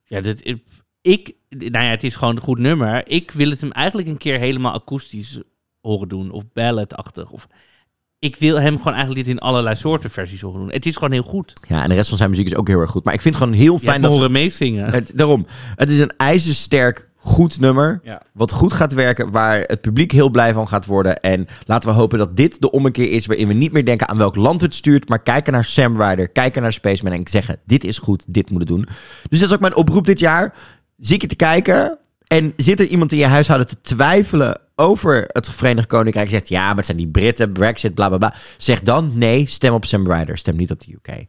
[0.04, 0.54] Ja, dit,
[1.00, 3.08] ik, nou ja, het is gewoon een goed nummer.
[3.08, 5.40] Ik wil het hem eigenlijk een keer helemaal akoestisch
[5.88, 6.30] horen doen.
[6.30, 7.30] Of balladachtig.
[7.30, 7.46] Of,
[8.18, 10.72] ik wil hem gewoon eigenlijk dit in allerlei soorten versies horen doen.
[10.72, 11.52] Het is gewoon heel goed.
[11.68, 13.04] Ja, en de rest van zijn muziek is ook heel erg goed.
[13.04, 14.90] Maar ik vind het gewoon heel fijn dat horen meezingen.
[14.90, 15.46] Het, daarom,
[15.76, 18.00] het is een ijzersterk goed nummer.
[18.02, 18.22] Ja.
[18.32, 21.20] Wat goed gaat werken, waar het publiek heel blij van gaat worden.
[21.20, 24.18] En laten we hopen dat dit de ommekeer is waarin we niet meer denken aan
[24.18, 25.08] welk land het stuurt.
[25.08, 28.68] Maar kijken naar Sam Ryder, kijken naar Spaceman en zeggen: dit is goed, dit moeten
[28.68, 28.88] doen.
[29.28, 30.54] Dus dat is ook mijn oproep dit jaar.
[30.96, 35.50] Zie je te kijken en zit er iemand in je huishouden te twijfelen over het
[35.50, 36.28] Verenigd Koninkrijk?
[36.28, 38.34] Zegt ja, maar het zijn die Britten, Brexit, bla bla bla.
[38.56, 41.24] Zeg dan nee, stem op Sam Ryder, stem niet op de UK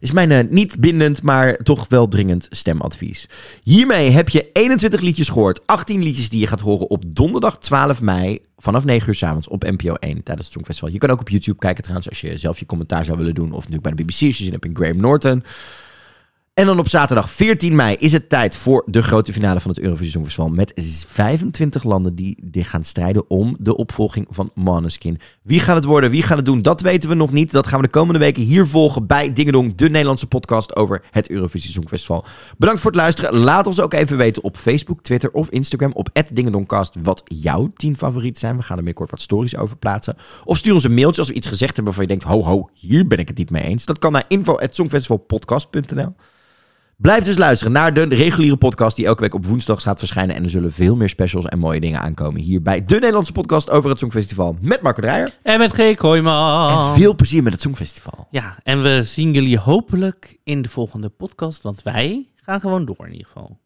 [0.00, 3.28] is mijn eh, niet bindend, maar toch wel dringend stemadvies.
[3.62, 5.66] Hiermee heb je 21 liedjes gehoord.
[5.66, 9.48] 18 liedjes die je gaat horen op donderdag 12 mei vanaf 9 uur s avonds
[9.48, 10.92] op NPO 1 tijdens het Songfestival.
[10.92, 13.52] Je kan ook op YouTube kijken trouwens als je zelf je commentaar zou willen doen.
[13.52, 15.42] Of natuurlijk bij de BBC als je zin hebt in Graham Norton.
[16.58, 19.80] En dan op zaterdag 14 mei is het tijd voor de grote finale van het
[19.80, 20.48] Eurovisie Songfestival.
[20.48, 20.72] Met
[21.06, 25.20] 25 landen die, die gaan strijden om de opvolging van Måneskin.
[25.42, 26.10] Wie gaat het worden?
[26.10, 26.62] Wie gaat het doen?
[26.62, 27.52] Dat weten we nog niet.
[27.52, 31.30] Dat gaan we de komende weken hier volgen bij Dingedong, de Nederlandse podcast over het
[31.30, 32.24] Eurovisie Songfestival.
[32.56, 33.34] Bedankt voor het luisteren.
[33.34, 37.96] Laat ons ook even weten op Facebook, Twitter of Instagram op @dingedongcast wat jouw 10
[37.96, 38.56] favorieten zijn.
[38.56, 40.16] We gaan er binnenkort wat stories over plaatsen.
[40.44, 42.68] Of stuur ons een mailtje als we iets gezegd hebben waarvan je denkt, ho ho,
[42.72, 43.84] hier ben ik het niet mee eens.
[43.84, 46.14] Dat kan naar info@songfestivalpodcast.nl.
[47.00, 50.36] Blijf dus luisteren naar de reguliere podcast die elke week op woensdag gaat verschijnen.
[50.36, 53.70] En er zullen veel meer specials en mooie dingen aankomen hier bij de Nederlandse podcast
[53.70, 55.38] over het Songfestival met Marco Dreyer.
[55.42, 55.94] En met G.
[55.94, 56.70] Kooijman.
[56.70, 58.26] En veel plezier met het Songfestival.
[58.30, 63.06] Ja, en we zien jullie hopelijk in de volgende podcast, want wij gaan gewoon door
[63.06, 63.56] in ieder geval.